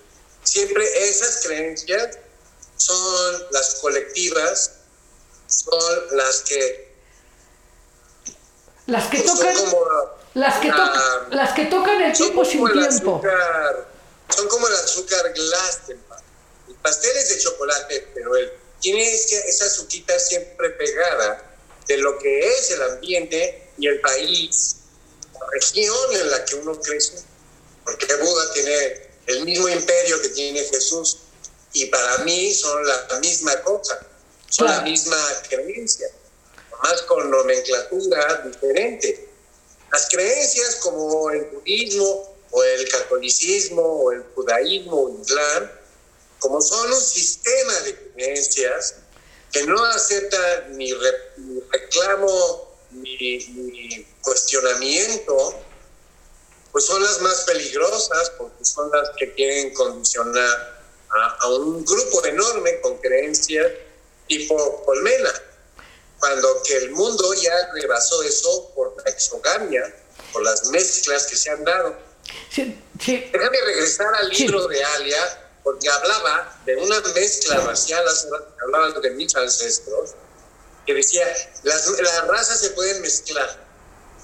siempre 0.44 0.82
esas 1.08 1.42
creencias 1.44 2.18
son 2.78 3.46
las 3.50 3.74
colectivas, 3.76 4.72
son 5.46 6.16
las 6.16 6.40
que 6.42 6.88
las 8.86 9.06
que 9.08 9.20
tocan, 9.20 9.54
como 9.56 9.86
las 10.34 10.58
que 10.60 10.68
la- 10.68 10.76
tocan, 10.76 11.36
las 11.36 11.52
que 11.54 11.64
tocan 11.66 12.00
el 12.02 12.12
tiempo 12.16 12.44
sin 12.44 12.66
el 12.66 12.72
tiempo. 12.72 13.16
azúcar, 13.16 13.88
son 14.34 14.48
como 14.48 14.66
el 14.68 14.74
azúcar 14.74 15.32
glass 15.34 15.86
del 15.88 15.98
pastel. 16.82 17.10
El 17.10 17.16
pastel 17.16 17.16
es 17.16 17.28
de 17.28 17.38
chocolate, 17.38 18.08
pero 18.14 18.36
él 18.36 18.52
tiene 18.80 19.12
esa 19.12 19.64
azuquita 19.64 20.18
siempre 20.18 20.70
pegada 20.70 21.44
de 21.86 21.96
lo 21.98 22.18
que 22.18 22.48
es 22.48 22.70
el 22.70 22.82
ambiente 22.82 23.70
y 23.78 23.88
el 23.88 24.00
país, 24.00 24.76
la 25.32 25.46
región 25.52 26.12
en 26.12 26.30
la 26.30 26.44
que 26.44 26.54
uno 26.56 26.78
crece. 26.80 27.18
Porque 27.84 28.14
Buda 28.16 28.52
tiene 28.52 29.08
el 29.26 29.44
mismo 29.44 29.68
imperio 29.68 30.20
que 30.20 30.28
tiene 30.30 30.62
Jesús 30.64 31.18
y 31.72 31.86
para 31.86 32.18
mí 32.18 32.52
son 32.54 32.86
la 32.86 33.18
misma 33.20 33.62
cosa, 33.62 34.00
son 34.48 34.66
Claro. 34.66 34.82
la 34.82 34.90
misma 34.90 35.16
creencia, 35.48 36.08
más 36.82 37.02
con 37.02 37.30
nomenclatura 37.30 38.42
diferente. 38.46 39.28
Las 39.92 40.08
creencias 40.08 40.76
como 40.76 41.30
el 41.30 41.44
budismo 41.46 42.36
o 42.50 42.62
el 42.62 42.88
catolicismo 42.88 43.82
o 43.82 44.12
el 44.12 44.22
judaísmo 44.34 44.96
o 44.96 45.08
el 45.14 45.22
islam, 45.22 45.70
como 46.38 46.60
son 46.60 46.92
un 46.92 47.00
sistema 47.00 47.72
de 47.80 48.12
creencias 48.12 48.96
que 49.52 49.64
no 49.64 49.82
acepta 49.84 50.66
ni, 50.70 50.92
re- 50.92 51.32
ni 51.38 51.60
reclamo 51.70 52.76
ni, 52.90 53.38
ni 53.48 54.04
cuestionamiento, 54.22 55.64
pues 56.72 56.84
son 56.84 57.02
las 57.02 57.20
más 57.20 57.42
peligrosas 57.42 58.30
porque 58.38 58.64
son 58.64 58.90
las 58.92 59.10
que 59.18 59.32
quieren 59.34 59.72
condicionar 59.74 60.82
a, 61.10 61.36
a 61.40 61.48
un 61.48 61.84
grupo 61.84 62.24
enorme 62.24 62.80
con 62.80 62.98
creencias 62.98 63.66
tipo 64.26 64.84
colmena 64.84 65.32
cuando 66.18 66.62
que 66.64 66.76
el 66.76 66.90
mundo 66.90 67.32
ya 67.34 67.70
rebasó 67.72 68.22
eso 68.24 68.70
por 68.74 68.94
la 69.02 69.10
exogamia, 69.10 69.94
por 70.32 70.42
las 70.42 70.66
mezclas 70.66 71.26
que 71.26 71.36
se 71.36 71.48
han 71.50 71.64
dado. 71.64 71.96
Sí, 72.50 72.76
sí, 73.00 73.30
Déjame 73.32 73.60
regresar 73.60 74.12
al 74.16 74.34
Sí. 74.34 74.42
libro 74.42 74.66
de 74.66 74.82
Alia, 74.84 75.47
porque 75.64 75.88
hablaba 75.88 76.60
de 76.64 76.76
una 76.76 77.00
mezcla 77.14 77.56
racial, 77.60 78.04
hablaban 78.62 79.00
de 79.00 79.10
mis 79.10 79.34
ancestros, 79.36 80.14
que 80.86 80.94
decía, 80.94 81.26
las, 81.64 81.88
las 82.00 82.26
razas 82.26 82.60
se 82.60 82.70
pueden 82.70 83.02
mezclar, 83.02 83.66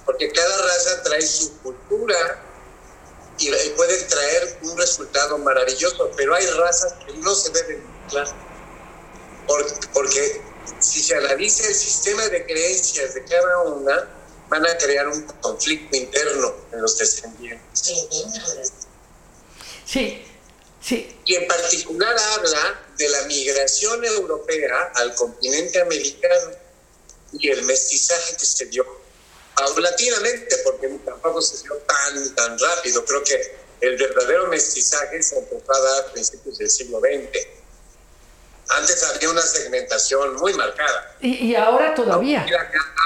porque 0.07 0.31
cada 0.33 0.57
raza 0.63 1.03
trae 1.03 1.23
su 1.23 1.59
cultura, 1.59 2.41
y, 3.39 3.51
puede 3.77 3.99
traer 4.05 4.59
un 4.63 4.79
resultado 4.79 5.39
maravilloso, 5.39 6.11
pero 6.17 6.35
hay 6.35 6.47
razas 6.47 6.95
que 7.05 7.13
no 7.15 7.35
se 7.35 7.51
deben 7.51 7.83
mezclar. 8.03 8.29
Porque, 9.93 10.41
si 10.81 11.03
se 11.03 11.15
analiza 11.17 11.67
el 11.67 11.75
sistema 11.75 12.27
de 12.29 12.45
creencias 12.47 13.15
de 13.15 13.25
cada 13.25 13.63
una, 13.63 14.09
van 14.49 14.67
a 14.67 14.77
crear 14.79 15.09
un 15.09 15.23
conflicto 15.41 15.97
interno 15.97 16.55
en 16.73 16.83
los 16.83 16.97
descendientes. 16.97 17.83
Sí, 19.85 20.25
sí. 20.85 21.17
Y 21.25 21.35
en 21.37 21.47
particular 21.47 22.17
habla 22.35 22.81
de 22.97 23.09
la 23.09 23.23
migración 23.23 24.05
europea 24.05 24.93
al 24.95 25.15
continente 25.15 25.81
americano 25.81 26.53
y 27.33 27.51
el 27.51 27.63
mestizaje 27.65 28.37
que 28.37 28.47
se 28.47 28.67
dio 28.67 28.85
paulatinamente, 29.57 30.57
porque 30.65 30.89
tampoco 31.05 31.41
se 31.41 31.63
dio 31.63 31.77
tan, 31.77 32.35
tan 32.35 32.59
rápido. 32.59 33.05
Creo 33.05 33.23
que 33.25 33.57
el 33.81 33.97
verdadero 33.97 34.47
mestizaje 34.49 35.23
se 35.23 35.39
empezó 35.39 35.73
a 35.73 35.81
dar 35.81 36.05
a 36.05 36.13
principios 36.13 36.59
del 36.59 36.71
siglo 36.71 37.01
XX. 37.01 37.47
Antes 38.69 39.03
había 39.03 39.29
una 39.29 39.43
segmentación 39.43 40.37
muy 40.37 40.55
marcada. 40.55 41.17
Y, 41.21 41.55
ahora 41.55 41.95
todavía. 41.95 42.47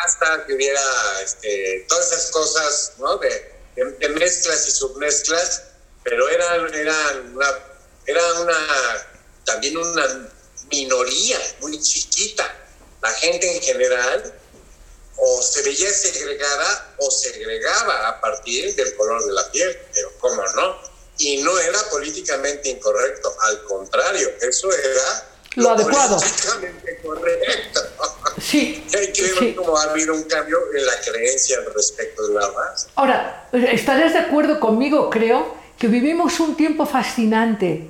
Hasta 0.05 0.47
que 0.47 0.55
hubiera 0.55 0.81
este, 1.23 1.85
todas 1.89 2.13
esas 2.13 2.31
cosas 2.31 2.93
¿no? 2.99 3.19
de, 3.19 3.53
de, 3.77 4.09
mezclas 4.11 4.69
y 4.69 4.71
submezclas, 4.71 5.65
pero 6.05 6.29
eran, 6.29 6.75
eran, 6.75 7.35
una, 7.35 7.59
era 8.09 8.41
una, 8.41 8.57
también 9.45 9.77
una 9.77 10.31
minoría 10.71 11.39
muy 11.61 11.79
chiquita. 11.79 12.45
La 13.03 13.11
gente 13.11 13.55
en 13.55 13.63
general 13.63 14.35
o 15.17 15.43
se 15.43 15.63
veía 15.63 15.91
segregada 15.91 16.95
o 16.99 17.11
segregaba 17.11 18.09
a 18.09 18.21
partir 18.21 18.75
del 18.75 18.97
color 18.97 19.25
de 19.25 19.33
la 19.33 19.51
piel, 19.51 19.77
pero 19.93 20.11
cómo 20.19 20.43
no. 20.57 20.79
Y 21.19 21.43
no 21.43 21.59
era 21.59 21.79
políticamente 21.91 22.71
incorrecto, 22.71 23.37
al 23.41 23.65
contrario, 23.65 24.31
eso 24.41 24.73
era 24.73 25.29
lo, 25.57 25.71
adecuado. 25.71 26.17
Políticamente 26.17 27.01
correcto. 27.03 27.81
Sí. 28.41 28.87
y 28.89 29.13
creo 29.13 29.39
sí. 29.39 29.55
como 29.55 29.77
ha 29.77 29.83
habido 29.83 30.15
un 30.15 30.23
cambio 30.23 30.59
en 30.75 30.87
la 30.87 30.99
creencia 31.01 31.59
respecto 31.75 32.27
de 32.27 32.35
la 32.35 32.49
raza. 32.53 32.89
Ahora, 32.95 33.51
estarás 33.53 34.15
de 34.15 34.21
acuerdo 34.21 34.61
conmigo, 34.61 35.11
creo, 35.11 35.59
que 35.79 35.89
vivimos 35.89 36.41
un 36.41 36.57
tiempo 36.57 36.87
fascinante, 36.87 37.89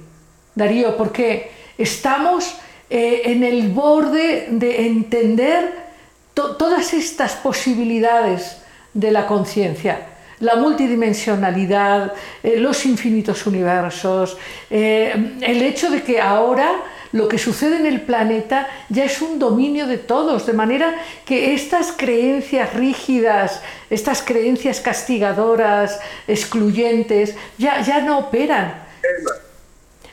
Darío, 0.59 0.97
porque 0.97 1.51
estamos 1.79 2.57
eh, 2.91 3.23
en 3.27 3.45
el 3.45 3.69
borde 3.69 4.49
de 4.51 4.87
entender 4.87 5.89
todas 6.35 6.95
estas 6.95 7.35
posibilidades 7.35 8.59
de 8.93 9.11
la 9.11 9.27
conciencia, 9.27 10.07
la 10.41 10.57
multidimensionalidad, 10.57 12.13
eh, 12.43 12.57
los 12.59 12.87
infinitos 12.87 13.47
universos, 13.47 14.37
eh, 14.71 15.37
el 15.41 15.63
hecho 15.63 15.91
de 15.91 16.03
que 16.03 16.21
ahora 16.21 16.73
lo 17.13 17.29
que 17.29 17.39
sucede 17.39 17.77
en 17.77 17.87
el 17.87 18.03
planeta 18.03 18.69
ya 18.89 19.05
es 19.05 19.23
un 19.23 19.39
dominio 19.39 19.87
de 19.87 19.99
todos, 19.99 20.47
de 20.47 20.53
manera 20.53 20.95
que 21.25 21.55
estas 21.55 21.93
creencias 21.93 22.75
rígidas, 22.75 23.63
estas 23.91 24.23
creencias 24.23 24.81
castigadoras, 24.81 26.01
excluyentes, 26.27 27.35
ya, 27.57 27.81
ya 27.81 28.01
no 28.01 28.19
operan. 28.19 28.87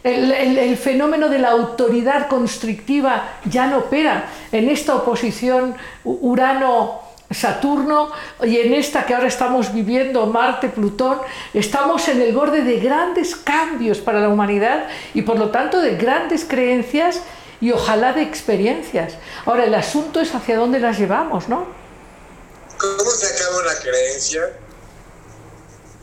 El, 0.06 0.78
fenómeno 0.78 1.30
de 1.30 1.40
la 1.40 1.50
autoridad 1.50 2.28
constrictiva 2.28 3.40
ya 3.46 3.66
no 3.66 3.80
opera 3.80 4.30
en 4.52 4.70
esta 4.70 4.96
oposición 4.96 5.76
Urano-Saturno 6.04 8.12
y 8.44 8.58
en 8.58 8.76
esta 8.76 9.08
que 9.08 9.16
ahora 9.16 9.28
estamos 9.28 9.74
viviendo, 9.74 10.28
Marte-Plutón, 10.28 11.22
estamos 11.56 12.08
en 12.08 12.22
el 12.22 12.36
borde 12.36 12.62
de 12.62 12.80
grandes 12.80 13.36
cambios 13.36 13.98
para 13.98 14.20
la 14.20 14.30
humanidad 14.30 14.86
y 15.16 15.24
por 15.24 15.40
lo 15.40 15.50
tanto 15.50 15.82
de 15.82 15.96
grandes 15.96 16.46
creencias 16.46 17.22
y 17.60 17.72
ojalá 17.72 18.14
de 18.14 18.22
experiencias. 18.22 19.16
Ahora 19.48 19.64
el 19.64 19.74
asunto 19.74 20.22
es 20.22 20.36
hacia 20.36 20.56
dónde 20.56 20.80
las 20.80 21.00
llevamos, 21.00 21.50
¿no? 21.50 21.66
¿Cómo 22.78 23.10
se 23.10 23.26
acaba 23.26 23.58
una 23.58 23.74
creencia? 23.82 24.52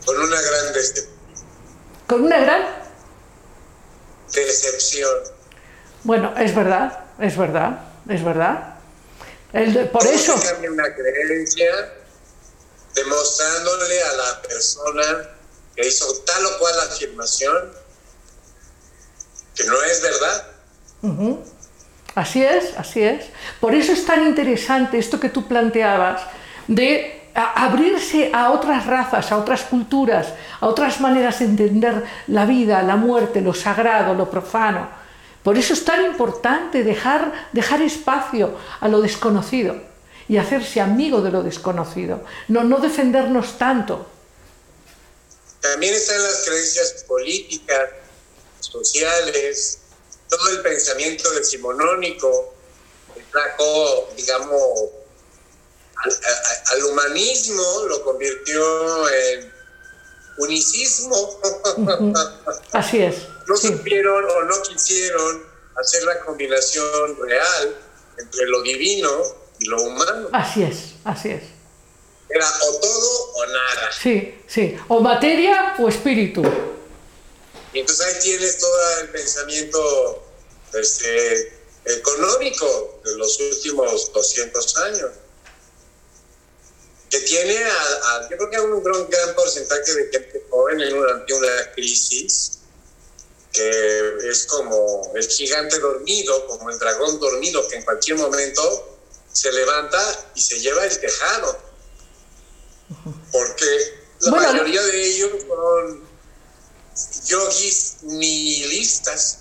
Con 0.05 0.17
una 0.17 0.41
gran 0.41 0.73
Con 2.05 2.25
una 2.25 2.39
gran 2.39 2.82
decepción. 4.41 5.09
Bueno, 6.03 6.33
es 6.37 6.53
verdad, 6.53 7.05
es 7.19 7.37
verdad, 7.37 7.79
es 8.09 8.23
verdad. 8.23 8.75
El 9.53 9.89
por 9.89 10.05
eso. 10.05 10.35
cambia 10.41 10.71
una 10.71 10.93
creencia 10.93 11.93
demostrándole 12.95 14.03
a 14.03 14.13
la 14.13 14.41
persona 14.41 15.29
que 15.75 15.87
hizo 15.87 16.05
tal 16.25 16.45
o 16.45 16.59
cual 16.59 16.79
afirmación 16.81 17.71
que 19.55 19.63
no 19.65 19.81
es 19.83 20.01
verdad. 20.01 20.47
Así 22.15 22.43
es, 22.43 22.77
así 22.77 23.01
es. 23.01 23.25
Por 23.59 23.73
eso 23.73 23.91
es 23.91 24.05
tan 24.05 24.25
interesante 24.25 24.97
esto 24.97 25.19
que 25.19 25.29
tú 25.29 25.47
planteabas 25.47 26.21
de 26.67 27.22
abrirse 27.33 28.31
a 28.33 28.51
otras 28.51 28.85
razas, 28.85 29.31
a 29.31 29.37
otras 29.37 29.63
culturas, 29.63 30.27
a 30.59 30.67
otras 30.67 30.99
maneras 31.01 31.39
de 31.39 31.45
entender 31.45 32.03
la 32.27 32.45
vida, 32.45 32.83
la 32.83 32.95
muerte, 32.95 33.41
lo 33.41 33.53
sagrado, 33.53 34.13
lo 34.13 34.29
profano. 34.29 34.89
Por 35.43 35.57
eso 35.57 35.73
es 35.73 35.83
tan 35.83 36.05
importante 36.05 36.83
dejar, 36.83 37.49
dejar 37.51 37.81
espacio 37.81 38.57
a 38.79 38.87
lo 38.87 39.01
desconocido 39.01 39.75
y 40.29 40.37
hacerse 40.37 40.79
amigo 40.79 41.21
de 41.21 41.31
lo 41.31 41.43
desconocido, 41.43 42.23
no, 42.47 42.63
no 42.63 42.77
defendernos 42.77 43.57
tanto. 43.57 44.07
También 45.59 45.93
están 45.93 46.21
las 46.21 46.43
creencias 46.45 47.05
políticas, 47.07 47.89
sociales, 48.59 49.79
todo 50.29 50.49
el 50.49 50.61
pensamiento 50.61 51.29
decimonónico 51.31 52.53
que 53.13 53.21
trajo, 53.31 54.09
digamos, 54.15 54.61
al, 56.71 56.83
humanismo 56.83 57.63
lo 57.87 58.03
convirtió 58.03 59.09
en 59.09 59.53
unicismo. 60.37 61.39
Así 62.71 63.01
es. 63.01 63.15
no 63.47 63.57
supieron 63.57 64.25
o 64.25 64.43
no 64.43 64.61
quisieron 64.63 65.43
hacer 65.75 66.03
la 66.03 66.19
combinación 66.21 67.17
real 67.21 67.77
entre 68.17 68.45
lo 68.47 68.61
divino 68.61 69.09
y 69.59 69.65
lo 69.65 69.81
humano. 69.83 70.29
Así 70.31 70.63
es, 70.63 70.95
así 71.03 71.29
es. 71.29 71.43
Era 72.29 72.47
o 72.47 72.79
todo 72.79 73.31
o 73.33 73.45
nada. 73.45 73.91
Sí, 74.01 74.35
sí. 74.47 74.75
O 74.87 74.99
materia 75.01 75.75
o 75.79 75.87
espíritu. 75.87 76.41
Y 77.73 77.79
entonces 77.79 78.05
ahí 78.05 78.21
tienes 78.21 78.57
todo 78.59 78.99
el 79.01 79.09
pensamiento 79.09 80.23
este, 80.73 81.59
económico 81.85 83.01
de 83.03 83.17
los 83.17 83.39
últimos 83.39 84.11
200 84.13 84.77
años 84.77 85.11
que 87.13 87.19
tiene, 87.19 87.63
a, 87.63 88.27
yo 88.27 88.37
creo 88.37 88.49
que 88.49 88.57
hay 88.57 88.63
un 88.63 88.83
gran, 88.83 89.07
gran 89.07 89.35
porcentaje 89.35 89.93
de 89.93 90.09
gente 90.11 90.43
joven 90.49 90.81
en 90.81 90.97
una, 90.97 91.13
una 91.13 91.71
crisis, 91.75 92.57
que 93.51 94.17
es 94.31 94.47
como 94.47 95.11
el 95.13 95.27
gigante 95.27 95.77
dormido, 95.77 96.47
como 96.47 96.71
el 96.71 96.79
dragón 96.79 97.19
dormido, 97.19 97.67
que 97.67 97.75
en 97.75 97.83
cualquier 97.83 98.17
momento 98.17 98.97
se 99.31 99.51
levanta 99.51 100.31
y 100.33 100.41
se 100.41 100.59
lleva 100.59 100.85
el 100.85 100.99
tejado. 100.99 101.59
Porque 103.31 103.93
la 104.21 104.31
mayoría 104.31 104.81
de 104.81 105.05
ellos 105.05 105.31
son 105.47 106.07
yogis 107.25 107.97
nihilistas. 108.01 109.37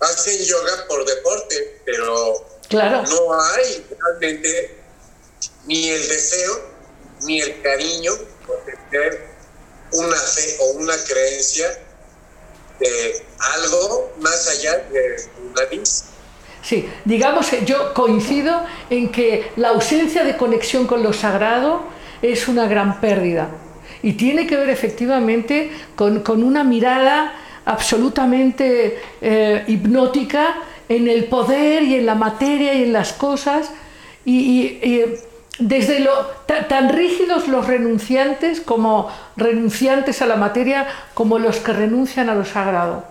Hacen 0.00 0.42
yoga 0.42 0.86
por 0.88 1.04
deporte, 1.04 1.82
pero 1.84 2.46
claro. 2.70 3.02
no 3.10 3.42
hay 3.42 3.86
realmente 3.98 4.79
ni 5.66 5.88
el 5.88 6.08
deseo, 6.08 6.70
ni 7.22 7.40
el 7.40 7.60
cariño 7.62 8.12
por 8.46 8.58
tener 8.90 9.30
una 9.92 10.16
fe 10.16 10.56
o 10.60 10.70
una 10.78 10.94
creencia 11.06 11.66
de 12.78 13.24
algo 13.56 14.12
más 14.20 14.48
allá 14.48 14.78
de 14.90 15.16
una 15.50 15.62
nariz. 15.62 16.04
Sí, 16.62 16.88
digamos 17.04 17.50
yo 17.66 17.94
coincido 17.94 18.64
en 18.90 19.10
que 19.10 19.50
la 19.56 19.70
ausencia 19.70 20.24
de 20.24 20.36
conexión 20.36 20.86
con 20.86 21.02
lo 21.02 21.12
sagrado 21.12 21.84
es 22.22 22.48
una 22.48 22.66
gran 22.66 23.00
pérdida 23.00 23.48
y 24.02 24.12
tiene 24.14 24.46
que 24.46 24.56
ver 24.56 24.70
efectivamente 24.70 25.70
con, 25.96 26.20
con 26.20 26.42
una 26.42 26.64
mirada 26.64 27.34
absolutamente 27.64 29.00
eh, 29.20 29.64
hipnótica 29.68 30.62
en 30.88 31.08
el 31.08 31.24
poder 31.24 31.82
y 31.82 31.94
en 31.96 32.06
la 32.06 32.14
materia 32.14 32.74
y 32.74 32.84
en 32.84 32.92
las 32.92 33.12
cosas 33.12 33.70
y 34.24 34.78
desde 35.58 36.00
lo 36.00 36.12
tan 36.68 36.88
rígidos 36.88 37.48
los 37.48 37.66
renunciantes 37.66 38.60
como 38.60 39.10
renunciantes 39.36 40.22
a 40.22 40.26
la 40.26 40.36
materia 40.36 40.86
como 41.14 41.38
los 41.38 41.58
que 41.58 41.72
renuncian 41.72 42.28
a 42.30 42.34
lo 42.34 42.44
sagrado. 42.44 43.04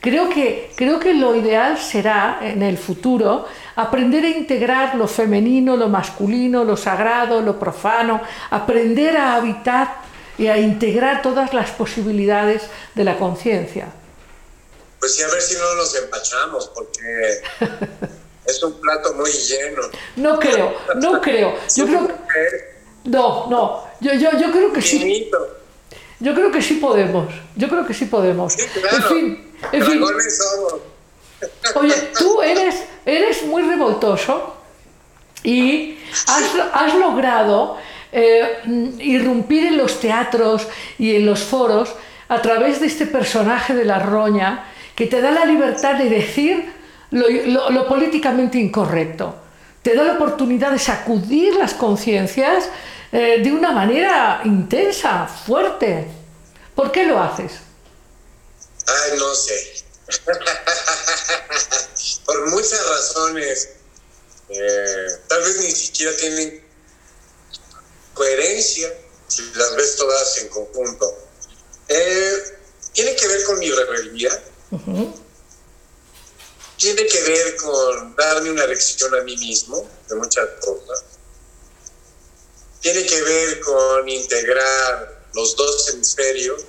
Creo 0.00 0.28
que, 0.28 0.70
creo 0.76 1.00
que 1.00 1.14
lo 1.14 1.34
ideal 1.34 1.78
será 1.78 2.38
en 2.42 2.62
el 2.62 2.76
futuro 2.76 3.46
aprender 3.74 4.24
a 4.24 4.28
integrar 4.28 4.96
lo 4.96 5.08
femenino, 5.08 5.76
lo 5.76 5.88
masculino, 5.88 6.62
lo 6.62 6.76
sagrado, 6.76 7.40
lo 7.40 7.58
profano, 7.58 8.20
aprender 8.50 9.16
a 9.16 9.36
habitar 9.36 9.96
y 10.36 10.48
a 10.48 10.58
integrar 10.58 11.22
todas 11.22 11.54
las 11.54 11.70
posibilidades 11.70 12.64
de 12.94 13.04
la 13.04 13.16
conciencia. 13.16 13.88
Pues 15.00 15.16
sí, 15.16 15.22
a 15.22 15.28
ver 15.28 15.40
si 15.40 15.54
no 15.54 15.74
nos 15.74 15.94
empachamos, 15.96 16.70
porque 16.74 17.40
es 18.46 18.62
un 18.62 18.80
plato 18.80 19.14
muy 19.14 19.30
lleno. 19.30 19.82
No 20.16 20.38
creo, 20.38 20.74
no 20.96 21.20
creo. 21.20 21.54
Yo 21.76 21.86
creo 21.86 22.08
No, 23.04 23.46
no, 23.48 23.84
yo, 24.00 24.12
yo, 24.14 24.30
yo 24.38 24.50
creo 24.50 24.72
que 24.72 24.82
sí. 24.82 25.30
Yo 26.20 26.34
creo 26.34 26.50
que 26.50 26.62
sí 26.62 26.74
podemos. 26.74 27.32
Yo 27.56 27.68
creo 27.68 27.86
que 27.86 27.94
sí 27.94 28.06
podemos. 28.06 28.56
En 28.58 29.02
fin, 29.02 29.54
en 29.72 29.84
fin. 29.84 30.02
Oye, 31.74 31.94
tú 32.18 32.40
eres, 32.40 32.84
eres 33.04 33.42
muy 33.44 33.62
revoltoso 33.62 34.56
y 35.42 35.98
has, 36.72 36.94
logrado 36.94 37.76
eh, 38.12 38.60
irrumpir 39.00 39.66
en 39.66 39.76
los 39.76 40.00
teatros 40.00 40.66
y 40.98 41.16
en 41.16 41.26
los 41.26 41.42
foros 41.42 41.94
a 42.28 42.40
través 42.40 42.80
de 42.80 42.86
este 42.86 43.06
personaje 43.06 43.74
de 43.74 43.84
la 43.84 43.98
roña 43.98 44.66
que 44.94 45.06
te 45.06 45.20
da 45.20 45.30
la 45.30 45.44
libertad 45.44 45.96
de 45.96 46.08
decir 46.08 46.72
lo, 47.10 47.88
políticamente 47.88 48.58
incorrecto. 48.58 49.36
Te 49.82 49.94
da 49.94 50.04
la 50.04 50.14
oportunidad 50.14 50.72
de 50.72 50.78
sacudir 50.78 51.54
las 51.54 51.74
conciencias 51.74 52.64
eh, 53.12 53.40
de 53.42 53.52
una 53.52 53.70
manera 53.70 54.40
intensa, 54.44 55.26
fuerte. 55.26 56.06
¿Por 56.74 56.90
qué 56.90 57.04
lo 57.04 57.20
haces? 57.20 57.52
Ay, 58.86 59.18
no 59.18 59.34
sé. 59.34 59.84
Por 62.24 62.50
muchas 62.50 62.88
razones. 62.88 63.68
Eh, 64.48 65.06
tal 65.28 65.42
vez 65.42 65.60
ni 65.60 65.70
siquiera 65.70 66.16
tienen 66.16 66.64
coherencia 68.12 68.92
si 69.28 69.42
las 69.54 69.76
ves 69.76 69.96
todas 69.96 70.38
en 70.38 70.48
conjunto. 70.48 71.06
Eh, 71.88 72.32
tiene 72.92 73.16
que 73.16 73.26
ver 73.26 73.44
con 73.44 73.58
mi 73.58 73.70
rebeldía. 73.70 74.30
Tiene 76.76 77.06
que 77.06 77.22
ver 77.22 77.56
con 77.56 78.16
darme 78.16 78.50
una 78.50 78.66
lección 78.66 79.14
a 79.14 79.22
mí 79.22 79.36
mismo 79.36 79.88
de 80.08 80.16
muchas 80.16 80.48
cosas. 80.60 81.04
Tiene 82.80 83.06
que 83.06 83.22
ver 83.22 83.60
con 83.60 84.08
integrar 84.08 85.28
los 85.32 85.56
dos 85.56 85.88
hemisferios. 85.90 86.62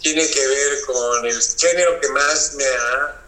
Tiene 0.00 0.28
que 0.30 0.46
ver 0.46 0.82
con 0.86 1.26
el 1.26 1.42
género 1.58 2.00
que 2.00 2.08
más 2.08 2.54
me 2.54 2.64
ha 2.64 3.22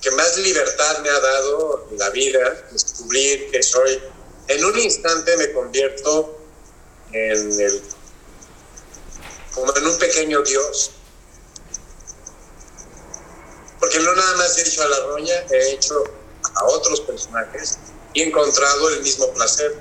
que 0.00 0.10
más 0.12 0.36
libertad 0.38 0.98
me 0.98 1.10
ha 1.10 1.20
dado 1.20 1.88
la 1.96 2.10
vida, 2.10 2.68
descubrir 2.70 3.50
que 3.50 3.62
soy, 3.62 4.00
en 4.46 4.64
un 4.64 4.78
instante 4.78 5.36
me 5.36 5.52
convierto 5.52 6.38
en 7.12 7.60
el, 7.60 7.82
como 9.52 9.76
en 9.76 9.86
un 9.86 9.98
pequeño 9.98 10.42
Dios. 10.42 10.92
Porque 13.88 14.04
no 14.04 14.14
nada 14.14 14.36
más 14.36 14.58
he 14.58 14.68
hecho 14.68 14.82
a 14.82 14.86
la 14.86 15.00
roña, 15.06 15.34
he 15.50 15.70
hecho 15.70 16.04
a 16.56 16.64
otros 16.66 17.00
personajes 17.00 17.78
y 18.12 18.20
he 18.20 18.26
encontrado 18.26 18.90
el 18.90 19.00
mismo 19.00 19.32
placer. 19.32 19.78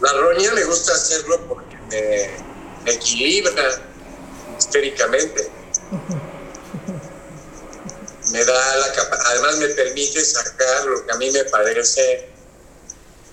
La 0.00 0.10
roña 0.14 0.54
me 0.54 0.64
gusta 0.64 0.94
hacerlo 0.94 1.46
porque 1.46 1.76
me, 1.90 2.90
equilibra 2.90 3.82
históricamente 4.58 5.50
me 8.30 8.44
da 8.44 8.76
la 8.76 8.86
además 9.26 9.58
me 9.58 9.68
permite 9.68 10.24
sacar 10.24 10.86
lo 10.86 11.04
que 11.04 11.12
a 11.12 11.16
mí 11.16 11.30
me 11.30 11.44
parece 11.44 12.30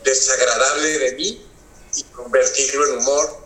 desagradable 0.04 1.00
de 1.00 1.12
mí 1.14 1.48
y 1.96 2.04
convertirlo 2.04 2.88
en 2.88 2.98
humor. 2.98 3.38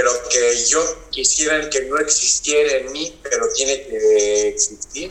Pero 0.00 0.12
que 0.30 0.64
yo 0.64 0.82
quisiera 1.10 1.68
que 1.68 1.82
no 1.82 1.98
existiera 1.98 2.78
en 2.78 2.90
mí, 2.90 3.20
pero 3.22 3.46
tiene 3.54 3.82
que 3.86 4.48
existir. 4.48 5.10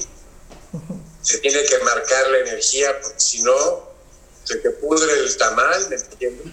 Se 1.21 1.37
tiene 1.37 1.63
que 1.63 1.77
marcar 1.83 2.27
la 2.31 2.39
energía, 2.39 2.99
porque 2.99 3.19
si 3.19 3.43
no, 3.43 3.87
se 4.43 4.55
te 4.55 4.71
pudre 4.71 5.13
el 5.13 5.37
tamal, 5.37 5.89
¿me 5.91 5.95
entiendes? 5.95 6.47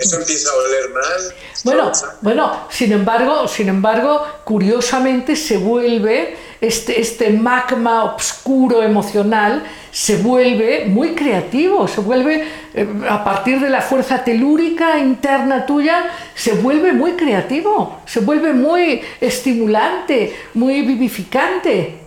Eso 0.00 0.16
empieza 0.16 0.50
a 0.50 0.54
oler 0.54 0.90
mal. 0.90 1.34
Bueno, 1.62 1.92
bueno, 2.22 2.68
sin 2.72 2.90
embargo, 2.90 3.46
sin 3.46 3.68
embargo, 3.68 4.26
curiosamente 4.44 5.36
se 5.36 5.56
vuelve 5.56 6.36
este, 6.66 7.00
este 7.00 7.30
magma 7.30 8.04
oscuro 8.14 8.82
emocional 8.82 9.62
se 9.90 10.16
vuelve 10.16 10.86
muy 10.86 11.10
creativo, 11.14 11.86
se 11.86 12.00
vuelve, 12.00 12.48
eh, 12.74 12.86
a 13.08 13.22
partir 13.22 13.60
de 13.60 13.70
la 13.70 13.80
fuerza 13.80 14.24
telúrica 14.24 14.98
interna 14.98 15.66
tuya, 15.66 16.06
se 16.34 16.54
vuelve 16.54 16.92
muy 16.92 17.12
creativo, 17.12 18.00
se 18.04 18.20
vuelve 18.20 18.52
muy 18.52 19.00
estimulante, 19.20 20.34
muy 20.54 20.82
vivificante. 20.82 22.00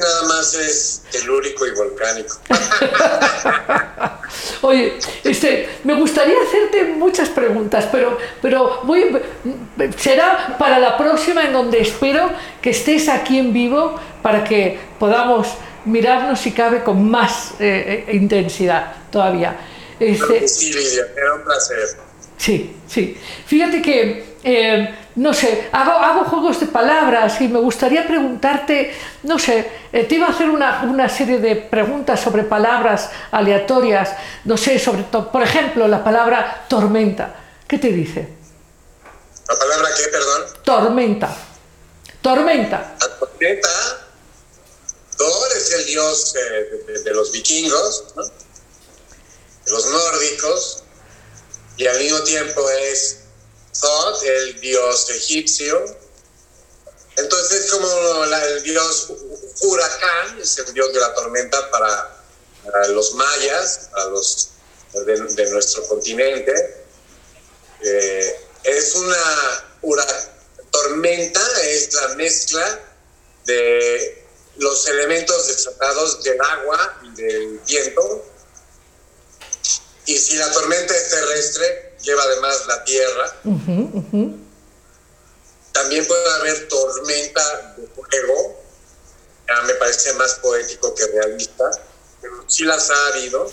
Nada 0.00 0.22
más 0.24 0.54
es 0.54 1.02
telúrico 1.10 1.66
y 1.66 1.70
volcánico. 1.72 2.38
Oye, 4.62 4.98
este, 5.22 5.68
me 5.84 5.94
gustaría 5.94 6.36
hacerte 6.46 6.84
muchas 6.84 7.28
preguntas, 7.28 7.88
pero, 7.90 8.18
pero 8.42 8.80
voy, 8.84 9.20
será 9.96 10.56
para 10.58 10.78
la 10.78 10.96
próxima 10.96 11.44
en 11.44 11.52
donde 11.52 11.80
espero 11.80 12.30
que 12.60 12.70
estés 12.70 13.08
aquí 13.08 13.38
en 13.38 13.52
vivo 13.52 13.98
para 14.22 14.44
que 14.44 14.78
podamos 14.98 15.48
mirarnos 15.84 16.40
si 16.40 16.52
cabe 16.52 16.82
con 16.82 17.08
más 17.08 17.52
eh, 17.60 18.04
eh, 18.08 18.16
intensidad 18.16 18.92
todavía. 19.10 19.56
Este, 19.98 20.48
sí, 20.48 20.72
Lidia, 20.72 21.06
era 21.16 21.34
un 21.34 21.44
placer. 21.44 21.78
Sí, 22.36 22.76
sí. 22.86 23.16
Fíjate 23.46 23.80
que, 23.80 24.24
eh, 24.42 24.94
no 25.16 25.32
sé, 25.32 25.68
hago, 25.72 25.92
hago, 25.92 26.24
juegos 26.24 26.60
de 26.60 26.66
palabras 26.66 27.40
y 27.40 27.48
me 27.48 27.60
gustaría 27.60 28.06
preguntarte, 28.06 28.94
no 29.22 29.38
sé, 29.38 29.70
te 29.92 30.14
iba 30.14 30.26
a 30.26 30.30
hacer 30.30 30.50
una, 30.50 30.82
una, 30.82 31.08
serie 31.08 31.38
de 31.38 31.56
preguntas 31.56 32.20
sobre 32.20 32.42
palabras 32.42 33.10
aleatorias, 33.30 34.10
no 34.44 34.56
sé, 34.56 34.78
sobre 34.78 35.04
todo, 35.04 35.30
por 35.30 35.42
ejemplo, 35.42 35.86
la 35.86 36.02
palabra 36.02 36.66
tormenta. 36.68 37.34
¿Qué 37.66 37.78
te 37.78 37.88
dice? 37.88 38.28
¿La 39.48 39.58
palabra 39.58 39.88
qué, 39.96 40.08
perdón? 40.10 40.42
Tormenta. 40.64 41.36
Tormenta. 42.20 42.94
La 43.00 43.08
tormenta 43.18 43.68
Thor 45.16 45.48
es 45.56 45.72
el 45.72 45.86
dios 45.86 46.34
eh, 46.36 47.02
de, 47.04 47.10
los 47.12 47.30
vikingos, 47.32 48.04
de 49.64 49.70
los 49.70 49.86
nórdicos, 49.86 50.82
y 51.76 51.86
al 51.86 51.98
mismo 51.98 52.20
tiempo 52.22 52.68
es 52.70 53.23
Thoth, 53.80 54.22
el 54.22 54.60
dios 54.60 55.10
egipcio. 55.10 55.84
Entonces 57.16 57.64
es 57.64 57.70
como 57.70 58.24
el 58.24 58.62
dios 58.62 59.12
huracán, 59.60 60.40
es 60.40 60.58
el 60.58 60.72
dios 60.74 60.92
de 60.92 61.00
la 61.00 61.14
tormenta 61.14 61.70
para, 61.70 62.88
los 62.88 63.14
mayas, 63.14 63.88
para 63.92 64.06
los 64.06 64.50
de, 64.92 65.50
nuestro 65.50 65.86
continente. 65.86 66.84
Eh, 67.80 68.40
es 68.64 68.94
una 68.94 69.16
tormenta, 70.70 71.40
es 71.62 71.92
la 71.92 72.08
mezcla 72.16 72.80
de 73.44 74.24
los 74.56 74.88
elementos 74.88 75.48
desatados 75.48 76.22
del 76.22 76.40
agua 76.40 77.00
y 77.04 77.20
del 77.20 77.58
viento. 77.66 78.24
Y 80.06 80.18
si 80.18 80.36
la 80.36 80.50
tormenta 80.52 80.94
es 80.96 81.10
terrestre, 81.10 81.93
lleva 82.04 82.22
además 82.22 82.66
la 82.66 82.84
tierra. 82.84 83.36
También 85.72 86.06
puede 86.06 86.30
haber 86.34 86.68
tormenta 86.68 87.74
de 87.76 87.88
fuego, 87.88 88.62
ya 89.48 89.62
me 89.62 89.74
parece 89.74 90.12
más 90.14 90.34
poético 90.34 90.94
que 90.94 91.06
realista, 91.08 91.70
pero 92.20 92.44
sí 92.46 92.64
las 92.64 92.90
ha 92.90 93.06
habido. 93.08 93.50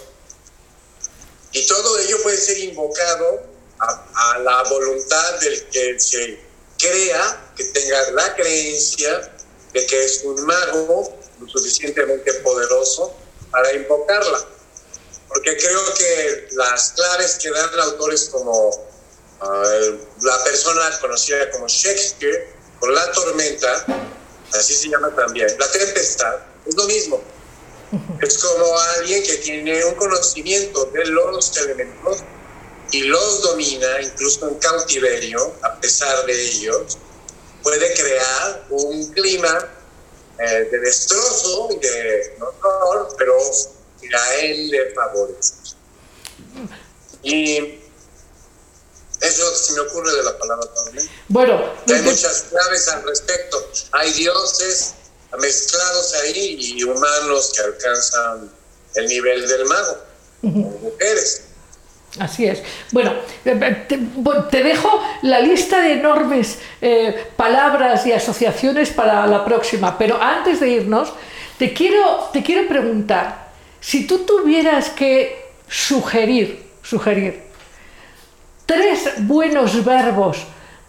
Y 1.53 1.65
todo 1.65 1.99
ello 1.99 2.22
puede 2.22 2.38
ser 2.38 2.60
invocado 2.60 3.44
a, 3.80 4.34
a 4.34 4.40
la 4.40 4.64
voluntad 4.64 5.40
del 5.40 5.68
que 5.69 5.99
se 5.99 6.40
crea, 6.78 7.52
que 7.56 7.64
tenga 7.65 8.11
la 8.11 8.36
creencia 8.36 9.32
de 9.73 9.86
que 9.86 10.06
es 10.06 10.22
un 10.23 10.45
mago 10.45 11.18
lo 11.40 11.48
suficientemente 11.48 12.34
poderoso 12.36 13.15
para 13.49 13.73
invocarla. 13.73 14.45
Porque 15.34 15.58
creo 15.58 15.94
que 15.94 16.48
las 16.52 16.91
claves 16.91 17.38
que 17.41 17.49
dan 17.52 17.80
autores 17.80 18.30
como 18.32 18.70
ah, 19.40 19.64
la 20.22 20.44
persona 20.44 20.99
conocida 20.99 21.49
como 21.52 21.68
Shakespeare, 21.68 22.53
con 22.80 22.94
la 22.94 23.12
tormenta, 23.14 23.86
así 24.53 24.74
se 24.74 24.90
llama 24.90 25.14
también, 25.16 25.48
la 25.58 25.72
tempestad, 25.72 26.36
es 26.66 26.76
lo 26.76 26.86
mismo. 26.86 27.22
Es 28.22 28.38
como 28.38 28.80
alguien 28.98 29.24
que 29.24 29.36
tiene 29.38 29.84
un 29.86 29.95
conocimiento 29.95 30.86
de 30.86 31.06
los 31.06 31.58
elementos 31.58 32.24
y 32.91 33.03
los 33.03 33.41
domina, 33.41 34.02
incluso 34.02 34.48
en 34.48 34.56
cautiverio, 34.56 35.53
a 35.62 35.80
pesar 35.80 36.26
de 36.26 36.34
ellos, 36.34 36.98
puede 37.64 37.94
crear 37.94 38.66
un 38.70 39.12
clima 39.14 39.70
eh, 40.40 40.68
de 40.72 40.80
destrozo 40.80 41.70
y 41.72 41.78
de 41.78 42.38
horror, 42.40 43.14
pero 43.18 43.38
que 44.02 44.15
a 44.15 44.36
él 44.41 44.69
le 44.69 44.91
favorece. 44.91 45.53
Y 47.23 47.80
eso 49.22 49.56
se 49.56 49.73
me 49.73 49.82
ocurre 49.82 50.11
de 50.11 50.23
la 50.23 50.38
palabra 50.38 50.68
también. 50.73 51.10
Bueno, 51.28 51.61
hay 51.88 52.02
muchas 52.02 52.48
claves 52.49 52.88
al 52.88 53.03
respecto. 53.03 53.69
Hay 53.91 54.11
dioses 54.14 54.95
mezclados 55.40 56.14
ahí 56.15 56.57
y 56.60 56.84
humanos 56.84 57.52
que 57.56 57.61
alcanzan 57.61 58.52
el 58.95 59.06
nivel 59.07 59.48
del 59.48 59.65
mago, 59.65 59.98
mujeres. 60.41 61.44
Así 62.19 62.45
es. 62.45 62.61
Bueno, 62.91 63.11
eh, 63.45 63.57
eh, 63.61 63.86
te, 63.88 64.64
dejo 64.64 65.02
la 65.22 65.40
lista 65.40 65.82
de 65.82 65.94
enormes 65.94 66.60
eh, 66.82 67.28
palabras 67.38 68.06
y 68.06 68.11
asociaciones 68.11 68.90
para 68.90 69.26
la 69.28 69.45
próxima, 69.45 69.98
pero 69.98 70.22
antes 70.22 70.60
de 70.60 70.69
irnos, 70.69 71.14
te 71.57 71.73
quiero, 71.73 72.30
te 72.34 72.44
quiero 72.44 72.68
preguntar, 72.68 73.40
si 73.82 74.08
tú 74.08 74.26
tuvieras 74.26 74.90
que 74.90 75.52
sugerir, 75.68 76.66
sugerir 76.82 77.44
tres 78.66 79.02
buenos 79.20 79.84
verbos 79.84 80.38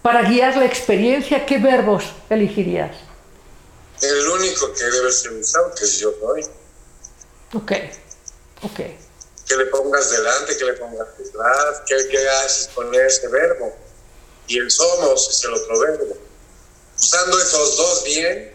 para 0.02 0.22
guiar 0.22 0.56
la 0.56 0.66
experiencia, 0.66 1.44
¿qué 1.44 1.58
verbos 1.58 2.04
elegirías? 2.30 2.96
El 4.00 4.28
único 4.28 4.72
que 4.72 4.84
debe 4.84 5.10
ser 5.10 5.32
usado, 5.32 5.74
que 5.74 5.84
es 5.84 5.98
yo 5.98 6.12
soy. 6.20 6.42
Ok, 7.54 7.72
ok 8.62 8.80
que 9.52 9.56
le 9.56 9.66
pongas 9.66 10.10
delante, 10.10 10.56
que 10.56 10.64
le 10.64 10.72
pongas 10.74 11.06
detrás, 11.18 11.82
que, 11.86 12.08
que 12.08 12.28
haces 12.28 12.68
con 12.74 12.94
ese 12.94 13.28
verbo. 13.28 13.76
Y 14.46 14.58
el 14.58 14.70
somos 14.70 15.28
es 15.28 15.44
el 15.44 15.54
otro 15.54 15.80
verbo. 15.80 16.16
Usando 16.98 17.38
esos 17.40 17.76
dos 17.76 18.04
bien, 18.04 18.52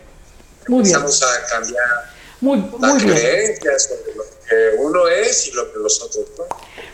muy 0.68 0.80
empezamos 0.80 1.22
a 1.22 1.46
cambiar 1.48 2.17
muy, 2.42 2.58
muy 2.58 3.02
creencias 3.02 3.90
sobre 3.90 4.16
lo 4.16 4.24
que 4.24 4.76
uno 4.78 5.08
es 5.08 5.48
y 5.48 5.52
lo 5.52 5.72
que 5.72 5.80
los 5.80 6.02
otros 6.02 6.26
son. 6.36 6.46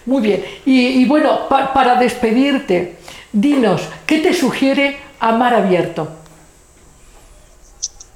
Muy 0.06 0.22
bien. 0.22 0.62
Y, 0.66 1.06
bueno, 1.06 1.48
para 1.50 1.96
despedirte, 1.96 2.98
dinos, 3.32 3.82
¿qué 4.06 4.20
te 4.20 4.34
sugiere 4.34 5.00
amar 5.20 5.54
abierto? 5.54 6.08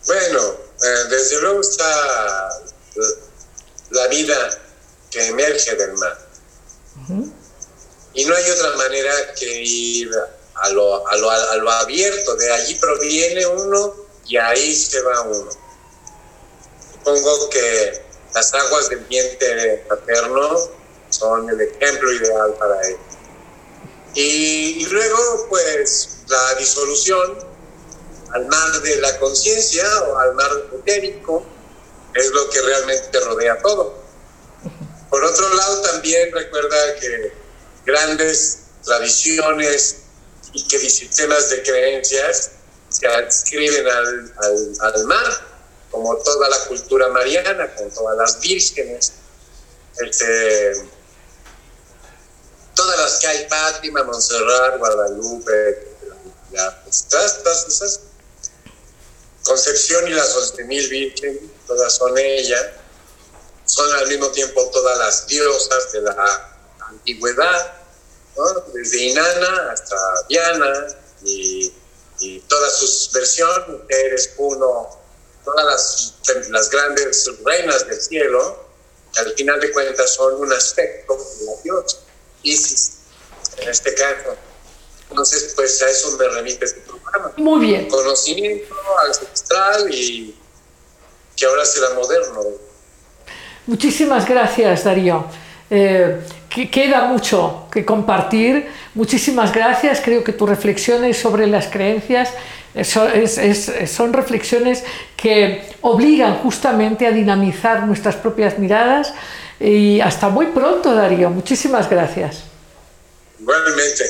Bueno, 0.05 0.39
eh, 0.39 1.09
desde 1.09 1.41
luego 1.41 1.61
está 1.61 2.49
la 3.91 4.07
vida 4.07 4.35
que 5.09 5.27
emerge 5.27 5.75
del 5.75 5.93
mar. 5.93 6.17
Y 8.13 8.25
no 8.25 8.35
hay 8.35 8.49
otra 8.49 8.75
manera 8.77 9.11
que 9.37 9.61
ir 9.61 10.11
a 10.55 10.69
lo, 10.69 11.07
a, 11.07 11.15
lo, 11.17 11.29
a 11.29 11.55
lo, 11.57 11.69
abierto, 11.69 12.35
de 12.35 12.51
allí 12.51 12.75
proviene 12.75 13.45
uno 13.45 13.95
y 14.27 14.37
ahí 14.37 14.75
se 14.75 15.01
va 15.03 15.21
uno. 15.21 15.66
Supongo 17.07 17.49
que 17.49 18.01
las 18.33 18.53
aguas 18.53 18.89
del 18.89 18.99
vientre 19.05 19.85
paterno 19.87 20.69
son 21.09 21.49
el 21.49 21.61
ejemplo 21.61 22.11
ideal 22.11 22.53
para 22.59 22.81
él. 22.85 22.97
Y, 24.13 24.83
y 24.83 24.85
luego, 24.87 25.47
pues, 25.47 26.17
la 26.27 26.55
disolución 26.55 27.37
al 28.33 28.45
mar 28.47 28.81
de 28.81 28.97
la 28.97 29.17
conciencia 29.19 29.85
o 30.03 30.17
al 30.17 30.33
mar 30.35 30.51
etérico 30.79 31.45
es 32.13 32.29
lo 32.31 32.49
que 32.49 32.61
realmente 32.61 33.19
rodea 33.21 33.57
todo. 33.61 33.95
Por 35.09 35.23
otro 35.23 35.53
lado, 35.53 35.81
también 35.83 36.29
recuerda 36.33 36.95
que 36.99 37.31
grandes 37.85 38.63
tradiciones 38.83 39.99
y 40.51 40.67
que 40.67 40.77
sistemas 40.77 41.49
de 41.51 41.63
creencias 41.63 42.51
se 42.89 43.07
adscriben 43.07 43.87
al, 43.87 44.33
al, 44.81 45.05
mar, 45.05 45.56
como 45.91 46.15
toda 46.17 46.49
la 46.49 46.59
cultura 46.65 47.09
mariana, 47.09 47.73
con 47.75 47.89
todas 47.91 48.17
las 48.17 48.39
vírgenes, 48.39 49.13
este, 49.99 50.87
todas 52.75 52.99
las 52.99 53.19
que 53.19 53.27
hay, 53.27 53.47
Fátima, 53.47 54.03
Montserrat, 54.03 54.77
Guadalupe, 54.77 55.95
pues, 56.83 57.05
todas, 57.09 57.43
todas 57.43 57.67
esas, 57.67 57.99
Concepción 59.43 60.07
y 60.09 60.11
las 60.11 60.35
11.000 60.35 60.89
vírgenes, 60.89 61.41
todas 61.65 61.93
son 61.93 62.17
ellas 62.17 62.65
son 63.67 63.93
al 63.95 64.07
mismo 64.07 64.29
tiempo 64.29 64.69
todas 64.71 64.97
las 64.97 65.27
diosas 65.27 65.91
de 65.91 66.01
la 66.01 66.57
antigüedad, 66.87 67.73
desde 68.73 68.97
Inanna 69.03 69.71
hasta 69.71 69.97
Diana 70.29 70.87
y, 71.23 71.73
todas 72.47 72.77
sus 72.77 73.11
versiones, 73.11 73.67
mujeres, 73.67 74.29
Puno, 74.29 74.89
todas 75.47 75.65
las, 75.65 76.49
las 76.49 76.69
grandes 76.69 77.29
reinas 77.45 77.87
del 77.87 78.01
cielo, 78.01 78.65
que 79.13 79.19
al 79.21 79.33
final 79.33 79.59
de 79.61 79.71
cuentas 79.71 80.13
son 80.13 80.35
un 80.35 80.51
aspecto 80.51 81.15
de 81.15 81.45
la 81.45 81.61
diosa, 81.63 81.99
Isis, 82.43 82.97
en 83.57 83.69
este 83.69 83.93
caso. 83.95 84.35
Entonces, 85.09 85.53
pues 85.55 85.81
a 85.81 85.89
eso 85.89 86.17
me 86.17 86.27
remite 86.27 86.65
este 86.65 86.81
programa. 86.81 87.31
Muy 87.37 87.65
bien. 87.65 87.87
Conocimiento 87.87 88.75
ancestral 89.07 89.93
y 89.93 90.35
que 91.35 91.45
ahora 91.45 91.63
será 91.63 91.93
moderno. 91.93 92.41
Muchísimas 93.67 94.27
gracias, 94.27 94.83
Darío. 94.83 95.25
Eh, 95.69 96.19
queda 96.49 97.05
mucho 97.05 97.67
que 97.71 97.85
compartir. 97.85 98.69
Muchísimas 98.95 99.53
gracias. 99.53 100.01
Creo 100.03 100.25
que 100.25 100.33
tus 100.33 100.49
reflexiones 100.49 101.17
sobre 101.17 101.47
las 101.47 101.67
creencias 101.67 102.33
eh, 102.75 103.87
son, 103.87 104.13
reflexiones 104.13 104.83
que 105.15 105.67
obligan 105.81 106.35
justamente 106.35 107.07
a 107.07 107.11
dinamizar 107.11 107.85
nuestras 107.85 108.15
propias 108.15 108.59
miradas. 108.59 109.13
Y 109.59 109.99
hasta 110.01 110.29
muy 110.29 110.47
pronto, 110.47 110.93
Darío. 110.93 111.29
Muchísimas 111.29 111.89
gracias. 111.89 112.43
Igualmente. 113.39 114.03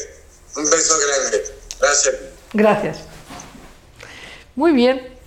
Un 0.55 0.65
beso 0.65 0.95
grande. 0.99 1.45
Gracias. 1.79 2.15
Gracias. 2.53 2.97
Muy 4.55 4.73
bien. 4.73 5.17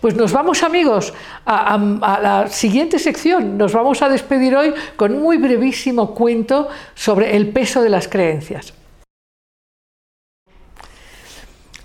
Pues 0.00 0.14
nos 0.14 0.32
vamos 0.32 0.62
amigos 0.62 1.12
a, 1.46 1.78
la 2.22 2.48
siguiente 2.48 2.98
sección. 2.98 3.58
Nos 3.58 3.72
vamos 3.72 4.02
a 4.02 4.08
despedir 4.08 4.54
hoy 4.56 4.74
con 4.96 5.12
un 5.12 5.22
muy 5.22 5.36
brevísimo 5.38 6.14
cuento 6.14 6.68
sobre 6.94 7.36
el 7.36 7.48
peso 7.50 7.82
de 7.82 7.90
las 7.90 8.08
creencias. 8.08 8.72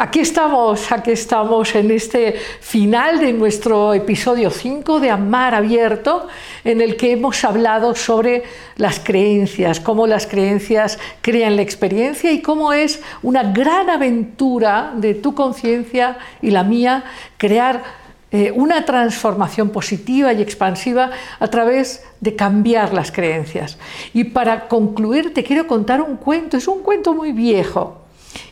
Aquí 0.01 0.21
estamos, 0.21 0.93
aquí 0.93 1.11
estamos 1.11 1.76
en 1.76 1.91
este 1.91 2.34
final 2.61 3.19
de 3.19 3.34
nuestro 3.34 3.93
episodio 3.93 4.49
5 4.49 5.01
de 5.01 5.09
Amar 5.09 5.53
Abierto, 5.53 6.30
en 6.63 6.80
el 6.80 6.95
que 6.95 7.11
hemos 7.11 7.43
hablado 7.43 7.93
sobre 7.95 8.43
las 8.77 9.01
creencias, 9.01 9.81
cómo 9.81 10.07
las 10.07 10.26
creencias 10.26 10.99
crean 11.19 11.57
la 11.57 11.63
experiencia 11.63 12.31
y 12.31 12.41
cómo 12.41 12.71
es 12.71 13.01
una 13.23 13.51
gran 13.51 13.89
aventura 13.89 14.93
de 14.95 15.15
tu 15.15 15.35
conciencia 15.35 16.17
y 16.41 16.51
la 16.51 16.63
mía 16.63 17.03
crear 17.35 17.84
eh, 18.31 18.53
una 18.55 18.85
transformación 18.85 19.69
positiva 19.69 20.31
y 20.31 20.41
expansiva 20.41 21.11
a 21.41 21.47
través 21.49 22.05
de 22.21 22.38
cambiar 22.38 22.93
las 22.93 23.11
creencias. 23.11 23.77
Y 24.13 24.23
para 24.23 24.69
concluir 24.69 25.34
te 25.34 25.43
quiero 25.43 25.67
contar 25.67 26.01
un 26.01 26.15
cuento, 26.15 26.55
es 26.55 26.69
un 26.69 26.84
cuento 26.84 27.13
muy 27.13 27.34
viejo 27.34 27.97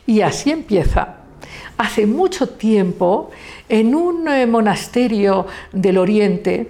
y 0.06 0.20
así 0.20 0.50
empieza 0.50 1.17
hace 1.78 2.06
mucho 2.06 2.48
tiempo, 2.48 3.30
en 3.68 3.94
un 3.94 4.28
eh, 4.28 4.46
monasterio 4.46 5.46
del 5.72 5.96
Oriente, 5.96 6.68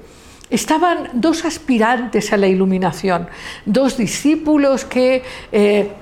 estaban 0.51 1.09
dos 1.15 1.45
aspirantes 1.45 2.33
a 2.33 2.37
la 2.37 2.47
iluminación, 2.47 3.27
dos 3.65 3.97
discípulos 3.97 4.85
que 4.85 5.23
eh, 5.51 5.93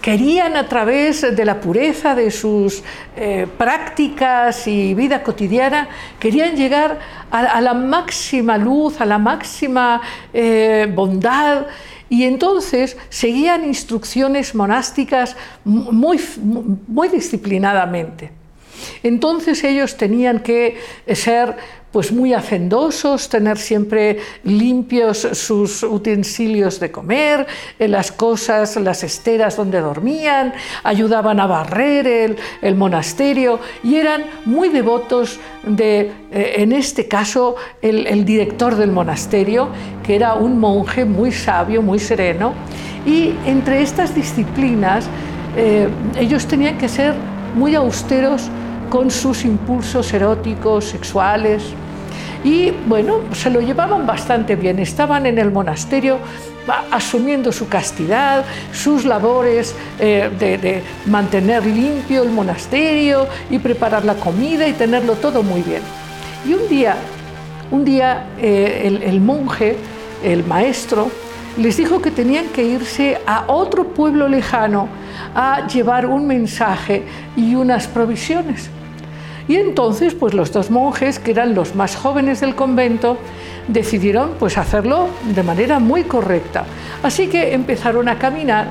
querían 0.00 0.56
a 0.56 0.68
través 0.68 1.36
de 1.36 1.44
la 1.44 1.60
pureza 1.60 2.14
de 2.14 2.30
sus 2.30 2.82
eh, 3.16 3.46
prácticas 3.58 4.66
y 4.66 4.94
vida 4.94 5.22
cotidiana, 5.22 5.88
querían 6.18 6.56
llegar 6.56 6.98
a, 7.30 7.60
la 7.60 7.74
máxima 7.74 8.56
luz, 8.56 9.00
a 9.00 9.04
la 9.04 9.18
máxima 9.18 10.00
bondad. 10.94 11.66
Y 12.08 12.22
entonces 12.22 12.96
seguían 13.08 13.64
instrucciones 13.64 14.54
monásticas 14.54 15.36
muy, 15.64 16.20
muy 16.86 17.08
disciplinadamente. 17.08 18.45
Entonces 19.02 19.62
ellos 19.64 19.96
tenían 19.96 20.40
que 20.40 20.76
ser 21.14 21.56
pues 21.96 22.12
muy 22.12 22.34
hacendosos, 22.34 23.30
tener 23.30 23.56
siempre 23.56 24.18
limpios 24.44 25.26
sus 25.32 25.82
utensilios 25.82 26.78
de 26.78 26.90
comer, 26.90 27.46
eh, 27.78 27.88
las 27.88 28.12
cosas, 28.12 28.76
las 28.76 29.02
esteras 29.02 29.56
donde 29.56 29.80
dormían, 29.80 30.52
ayudaban 30.82 31.40
a 31.40 31.46
barrer 31.46 32.36
el, 32.60 32.74
monasterio 32.74 33.60
y 33.82 33.94
eran 33.94 34.26
muy 34.44 34.68
devotos 34.68 35.40
de, 35.64 36.12
eh, 36.30 36.56
en 36.58 36.72
este 36.72 37.08
caso, 37.08 37.56
el, 37.80 38.26
director 38.26 38.76
del 38.76 38.92
monasterio, 38.92 39.70
que 40.04 40.16
era 40.16 40.34
un 40.34 40.60
monje 40.60 41.06
muy 41.06 41.32
sabio, 41.32 41.80
muy 41.80 41.98
sereno, 41.98 42.52
y 43.06 43.32
entre 43.46 43.80
estas 43.80 44.14
disciplinas 44.14 45.06
eh, 45.56 45.88
ellos 46.18 46.44
tenían 46.44 46.76
que 46.76 46.90
ser 46.90 47.14
muy 47.54 47.74
austeros 47.74 48.50
con 48.90 49.10
sus 49.10 49.44
impulsos 49.44 50.12
eróticos, 50.12 50.84
sexuales. 50.84 51.62
Y 52.44 52.70
bueno, 52.86 53.20
se 53.32 53.50
lo 53.50 53.60
llevaban 53.60 54.06
bastante 54.06 54.56
bien, 54.56 54.78
estaban 54.78 55.26
en 55.26 55.38
el 55.38 55.50
monasterio 55.50 56.18
asumiendo 56.90 57.52
su 57.52 57.68
castidad, 57.68 58.44
sus 58.72 59.04
labores 59.04 59.74
eh, 59.98 60.30
de, 60.38 60.82
mantener 61.06 61.64
limpio 61.64 62.22
el 62.22 62.30
monasterio 62.30 63.26
y 63.50 63.58
preparar 63.58 64.04
la 64.04 64.14
comida 64.14 64.66
y 64.66 64.72
tenerlo 64.72 65.14
todo 65.14 65.42
muy 65.42 65.62
bien. 65.62 65.82
Y 66.46 66.54
un 66.54 66.68
día, 66.68 66.96
un 67.70 67.84
día 67.84 68.26
eh, 68.38 69.00
el 69.02 69.20
monje, 69.20 69.76
el 70.22 70.44
maestro, 70.44 71.10
les 71.56 71.76
dijo 71.76 72.02
que 72.02 72.10
tenían 72.10 72.46
que 72.46 72.64
irse 72.64 73.18
a 73.26 73.44
otro 73.48 73.88
pueblo 73.88 74.28
lejano 74.28 74.88
a 75.34 75.66
llevar 75.66 76.06
un 76.06 76.26
mensaje 76.26 77.02
y 77.36 77.54
unas 77.54 77.86
provisiones. 77.86 78.70
Y 79.48 79.56
entonces, 79.56 80.14
pues 80.14 80.34
los 80.34 80.52
dos 80.52 80.70
monjes, 80.70 81.18
que 81.18 81.30
eran 81.30 81.54
los 81.54 81.74
más 81.74 81.94
jóvenes 81.96 82.40
del 82.40 82.54
convento, 82.54 83.16
decidieron 83.68 84.32
pues 84.38 84.58
hacerlo 84.58 85.08
de 85.34 85.42
manera 85.42 85.78
muy 85.78 86.02
correcta. 86.04 86.64
Así 87.02 87.28
que 87.28 87.54
empezaron 87.54 88.08
a 88.08 88.18
caminar 88.18 88.66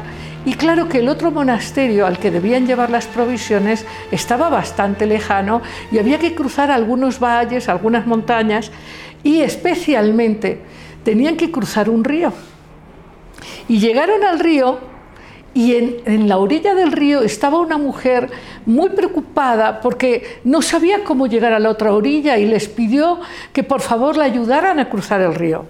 y 0.45 0.53
claro 0.53 0.87
que 0.87 0.99
el 0.99 1.09
otro 1.09 1.31
monasterio 1.31 2.05
al 2.05 2.19
que 2.19 2.29
debían 2.29 2.67
llevar 2.67 2.91
las 2.91 3.07
provisiones 3.07 3.85
estaba 4.11 4.49
bastante 4.49 5.07
lejano 5.07 5.61
y 5.91 5.97
había 5.97 6.19
que 6.19 6.35
cruzar 6.35 6.69
algunos 6.69 7.19
valles, 7.19 7.67
algunas 7.67 8.05
montañas 8.05 8.71
y 9.23 9.41
especialmente 9.41 10.61
tenían 11.03 11.35
que 11.35 11.51
cruzar 11.51 11.89
un 11.89 12.03
río. 12.03 12.31
Y 13.67 13.79
llegaron 13.79 14.23
al 14.23 14.39
río 14.39 14.79
y 15.55 15.75
en, 15.75 16.27
la 16.27 16.37
orilla 16.37 16.75
del 16.75 16.91
río 16.91 17.21
estaba 17.21 17.59
una 17.59 17.77
mujer 17.77 18.29
muy 18.65 18.89
preocupada 18.89 19.79
porque 19.79 20.41
no 20.43 20.61
sabía 20.61 21.05
cómo 21.05 21.27
llegar 21.27 21.53
a 21.53 21.59
la 21.59 21.69
otra 21.69 21.93
orilla 21.93 22.37
y 22.37 22.45
les 22.45 22.67
pidió 22.67 23.21
que 23.53 23.63
por 23.63 23.79
favor 23.79 24.17
la 24.17 24.25
ayudaran 24.25 24.79
a 24.79 24.89
cruzar 24.89 25.21
el 25.21 25.33
río. 25.33 25.65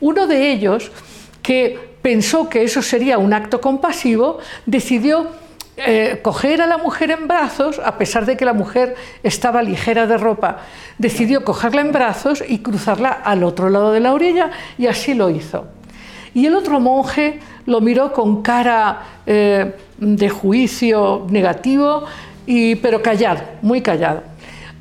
Uno 0.00 0.26
de 0.26 0.52
ellos, 0.52 0.92
que 1.40 1.78
pensó 2.02 2.50
que 2.50 2.62
eso 2.62 2.82
sería 2.82 3.16
un 3.16 3.32
acto 3.32 3.62
compasivo, 3.62 4.38
decidió 4.66 5.28
eh, 5.78 6.20
coger 6.20 6.60
a 6.60 6.66
la 6.66 6.76
mujer 6.76 7.10
en 7.10 7.26
brazos, 7.26 7.80
a 7.82 7.96
pesar 7.96 8.26
de 8.26 8.36
que 8.36 8.44
la 8.44 8.52
mujer 8.52 8.96
estaba 9.22 9.62
ligera 9.62 10.06
de 10.06 10.18
ropa, 10.18 10.58
decidió 10.98 11.42
cogerla 11.42 11.80
en 11.80 11.92
brazos 11.92 12.44
y 12.46 12.58
cruzarla 12.58 13.08
al 13.08 13.42
otro 13.44 13.70
lado 13.70 13.92
de 13.92 14.00
la 14.00 14.12
orilla 14.12 14.50
y 14.76 14.88
así 14.88 15.14
lo 15.14 15.30
hizo. 15.30 15.64
Y 16.34 16.46
el 16.46 16.54
otro 16.54 16.80
monje 16.80 17.40
lo 17.66 17.80
miró 17.80 18.12
con 18.12 18.42
cara 18.42 19.02
eh, 19.26 19.74
de 19.98 20.28
juicio 20.30 21.26
negativo, 21.30 22.04
y, 22.46 22.76
pero 22.76 23.02
callado, 23.02 23.42
muy 23.60 23.82
callado. 23.82 24.22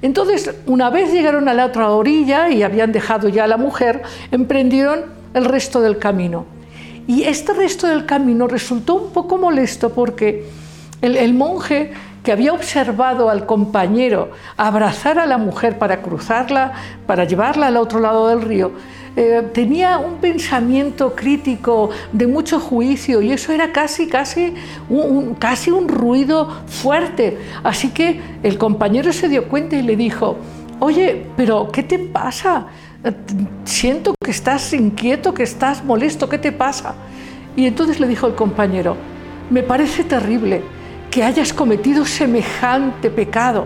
Entonces, 0.02 0.54
una 0.66 0.90
vez 0.90 1.12
llegaron 1.12 1.48
a 1.48 1.54
la 1.54 1.66
otra 1.66 1.92
orilla 1.92 2.50
y 2.50 2.64
habían 2.64 2.92
dejado 2.92 3.30
ya 3.30 3.44
a 3.44 3.48
la 3.48 3.58
mujer, 3.58 4.02
emprendieron 4.32 5.06
el 5.34 5.46
resto 5.46 5.80
del 5.82 6.00
camino. 6.00 6.46
Y 7.08 7.24
este 7.24 7.54
resto 7.54 7.88
del 7.88 8.06
camino 8.06 8.48
resultó 8.48 8.96
un 8.96 9.12
poco 9.12 9.38
molesto 9.38 9.92
porque 9.92 10.46
el 11.02 11.34
monje 11.34 11.92
que 12.24 12.32
había 12.32 12.54
observado 12.54 13.30
al 13.30 13.46
compañero 13.46 14.32
abrazar 14.58 15.18
a 15.20 15.26
la 15.26 15.38
mujer 15.38 15.78
para 15.80 16.02
cruzarla, 16.02 16.74
para 17.08 17.26
llevarla 17.26 17.68
al 17.68 17.78
otro 17.78 18.00
lado 18.00 18.28
del 18.28 18.42
río, 18.42 18.72
eh, 19.16 19.44
tenía 19.54 19.98
un 19.98 20.16
pensamiento 20.18 21.14
crítico 21.16 21.90
de 22.14 22.28
mucho 22.28 22.60
juicio 22.60 23.22
y 23.22 23.34
eso 23.34 23.52
era 23.52 23.74
casi, 23.74 24.08
casi 24.08 24.54
un, 24.90 25.36
casi 25.36 25.70
un 25.70 25.90
ruido 25.90 26.50
fuerte. 26.68 27.38
Así 27.64 27.90
que 27.90 28.22
el 28.42 28.58
compañero 28.58 29.12
se 29.12 29.28
dio 29.28 29.50
cuenta 29.50 29.76
y 29.76 29.82
le 29.82 29.98
dijo, 29.98 30.38
oye, 30.80 31.26
pero 31.36 31.70
¿qué 31.72 31.84
te 31.84 32.00
pasa? 32.00 32.68
Siento 33.66 34.16
que 34.24 34.32
estás 34.32 34.72
inquieto, 34.74 35.34
que 35.34 35.44
estás 35.44 35.84
molesto, 35.84 36.30
¿qué 36.30 36.38
te 36.38 36.54
pasa? 36.54 36.96
Y 37.58 37.66
entonces 37.66 38.00
le 38.00 38.08
dijo 38.08 38.28
el 38.28 38.36
compañero, 38.36 38.96
me 39.50 39.62
parece 39.62 40.06
terrible 40.06 40.62
que 41.10 41.24
hayas 41.24 41.52
cometido 41.52 42.06
semejante 42.06 43.10
pecado 43.10 43.66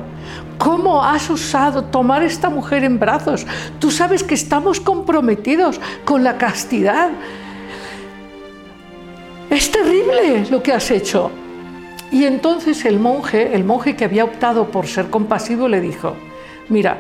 ¿Cómo 0.58 1.04
has 1.04 1.30
osado 1.30 1.86
tomar 1.86 2.24
esta 2.24 2.50
mujer 2.50 2.84
en 2.84 3.00
brazos? 3.00 3.46
Tú 3.80 3.92
sabes 3.92 4.24
que 4.24 4.36
estamos 4.36 4.80
comprometidos 4.80 5.80
con 6.06 6.24
la 6.24 6.38
castidad. 6.38 7.10
Es 9.50 9.72
terrible 9.72 10.46
lo 10.50 10.64
que 10.64 10.74
has 10.74 10.90
hecho. 10.92 11.32
Y 12.12 12.24
entonces 12.24 12.86
el 12.86 13.00
monje, 13.00 13.56
el 13.56 13.64
monje 13.64 13.96
que 13.96 14.06
había 14.06 14.24
optado 14.24 14.70
por 14.72 14.88
ser 14.88 15.10
compasivo, 15.10 15.68
le 15.68 15.82
dijo, 15.82 16.16
mira, 16.70 16.98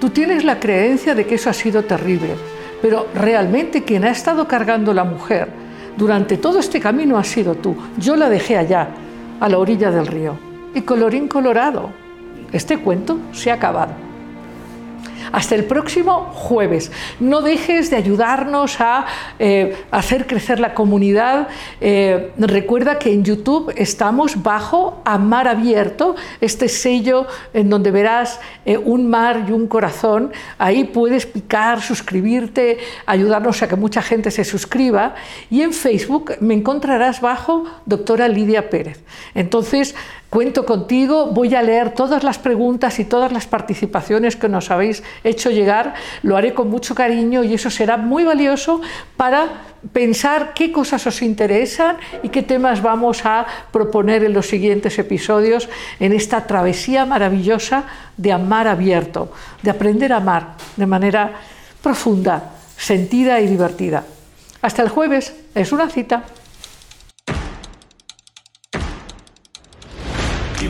tú 0.00 0.10
tienes 0.10 0.44
la 0.44 0.58
creencia 0.58 1.14
de 1.14 1.26
que 1.26 1.36
eso 1.36 1.50
ha 1.50 1.52
sido 1.52 1.84
terrible, 1.84 2.34
pero 2.82 3.06
realmente 3.14 3.84
quien 3.84 4.04
ha 4.04 4.10
estado 4.10 4.48
cargando 4.48 4.92
la 4.92 5.04
mujer 5.04 5.48
durante 5.96 6.36
todo 6.36 6.58
este 6.58 6.80
camino 6.80 7.16
ha 7.16 7.24
sido 7.24 7.54
tú. 7.54 7.76
Yo 7.98 8.16
la 8.16 8.28
dejé 8.28 8.58
allá, 8.58 8.88
a 9.40 9.48
la 9.48 9.58
orilla 9.58 9.90
del 9.90 10.06
río. 10.06 10.38
Y 10.74 10.82
colorín 10.82 11.28
colorado, 11.28 11.90
este 12.52 12.78
cuento 12.78 13.18
se 13.32 13.50
ha 13.50 13.54
acabado. 13.54 14.06
Hasta 15.32 15.54
el 15.54 15.64
próximo 15.64 16.30
jueves. 16.32 16.90
No 17.20 17.40
dejes 17.40 17.90
de 17.90 17.96
ayudarnos 17.96 18.80
a 18.80 19.06
eh, 19.38 19.76
hacer 19.90 20.26
crecer 20.26 20.60
la 20.60 20.74
comunidad. 20.74 21.48
Eh, 21.80 22.32
recuerda 22.38 22.98
que 22.98 23.12
en 23.12 23.24
YouTube 23.24 23.72
estamos 23.76 24.42
bajo 24.42 25.02
a 25.04 25.18
mar 25.18 25.48
abierto, 25.48 26.16
este 26.40 26.68
sello 26.68 27.26
en 27.52 27.68
donde 27.68 27.90
verás 27.90 28.40
eh, 28.64 28.78
un 28.78 29.08
mar 29.08 29.44
y 29.48 29.52
un 29.52 29.66
corazón. 29.66 30.32
Ahí 30.58 30.84
puedes 30.84 31.26
picar, 31.26 31.82
suscribirte, 31.82 32.78
ayudarnos 33.06 33.62
a 33.62 33.68
que 33.68 33.76
mucha 33.76 34.02
gente 34.02 34.30
se 34.30 34.44
suscriba. 34.44 35.14
Y 35.50 35.62
en 35.62 35.72
Facebook 35.72 36.36
me 36.40 36.54
encontrarás 36.54 37.20
bajo 37.20 37.64
doctora 37.84 38.28
Lidia 38.28 38.70
Pérez. 38.70 39.02
Entonces, 39.34 39.94
Cuento 40.36 40.66
contigo, 40.66 41.28
voy 41.28 41.54
a 41.54 41.62
leer 41.62 41.94
todas 41.94 42.22
las 42.22 42.36
preguntas 42.36 42.98
y 42.98 43.06
todas 43.06 43.32
las 43.32 43.46
participaciones 43.46 44.36
que 44.36 44.50
nos 44.50 44.70
habéis 44.70 45.02
hecho 45.24 45.50
llegar, 45.50 45.94
lo 46.22 46.36
haré 46.36 46.52
con 46.52 46.68
mucho 46.68 46.94
cariño 46.94 47.42
y 47.42 47.54
eso 47.54 47.70
será 47.70 47.96
muy 47.96 48.22
valioso 48.22 48.82
para 49.16 49.48
pensar 49.94 50.52
qué 50.52 50.72
cosas 50.72 51.06
os 51.06 51.22
interesan 51.22 51.96
y 52.22 52.28
qué 52.28 52.42
temas 52.42 52.82
vamos 52.82 53.24
a 53.24 53.46
proponer 53.72 54.24
en 54.24 54.34
los 54.34 54.46
siguientes 54.46 54.98
episodios 54.98 55.70
en 56.00 56.12
esta 56.12 56.46
travesía 56.46 57.06
maravillosa 57.06 57.84
de 58.18 58.32
amar 58.32 58.68
abierto, 58.68 59.32
de 59.62 59.70
aprender 59.70 60.12
a 60.12 60.18
amar 60.18 60.56
de 60.76 60.84
manera 60.84 61.32
profunda, 61.82 62.56
sentida 62.76 63.40
y 63.40 63.46
divertida. 63.46 64.04
Hasta 64.60 64.82
el 64.82 64.90
jueves, 64.90 65.34
es 65.54 65.72
una 65.72 65.88
cita. 65.88 66.24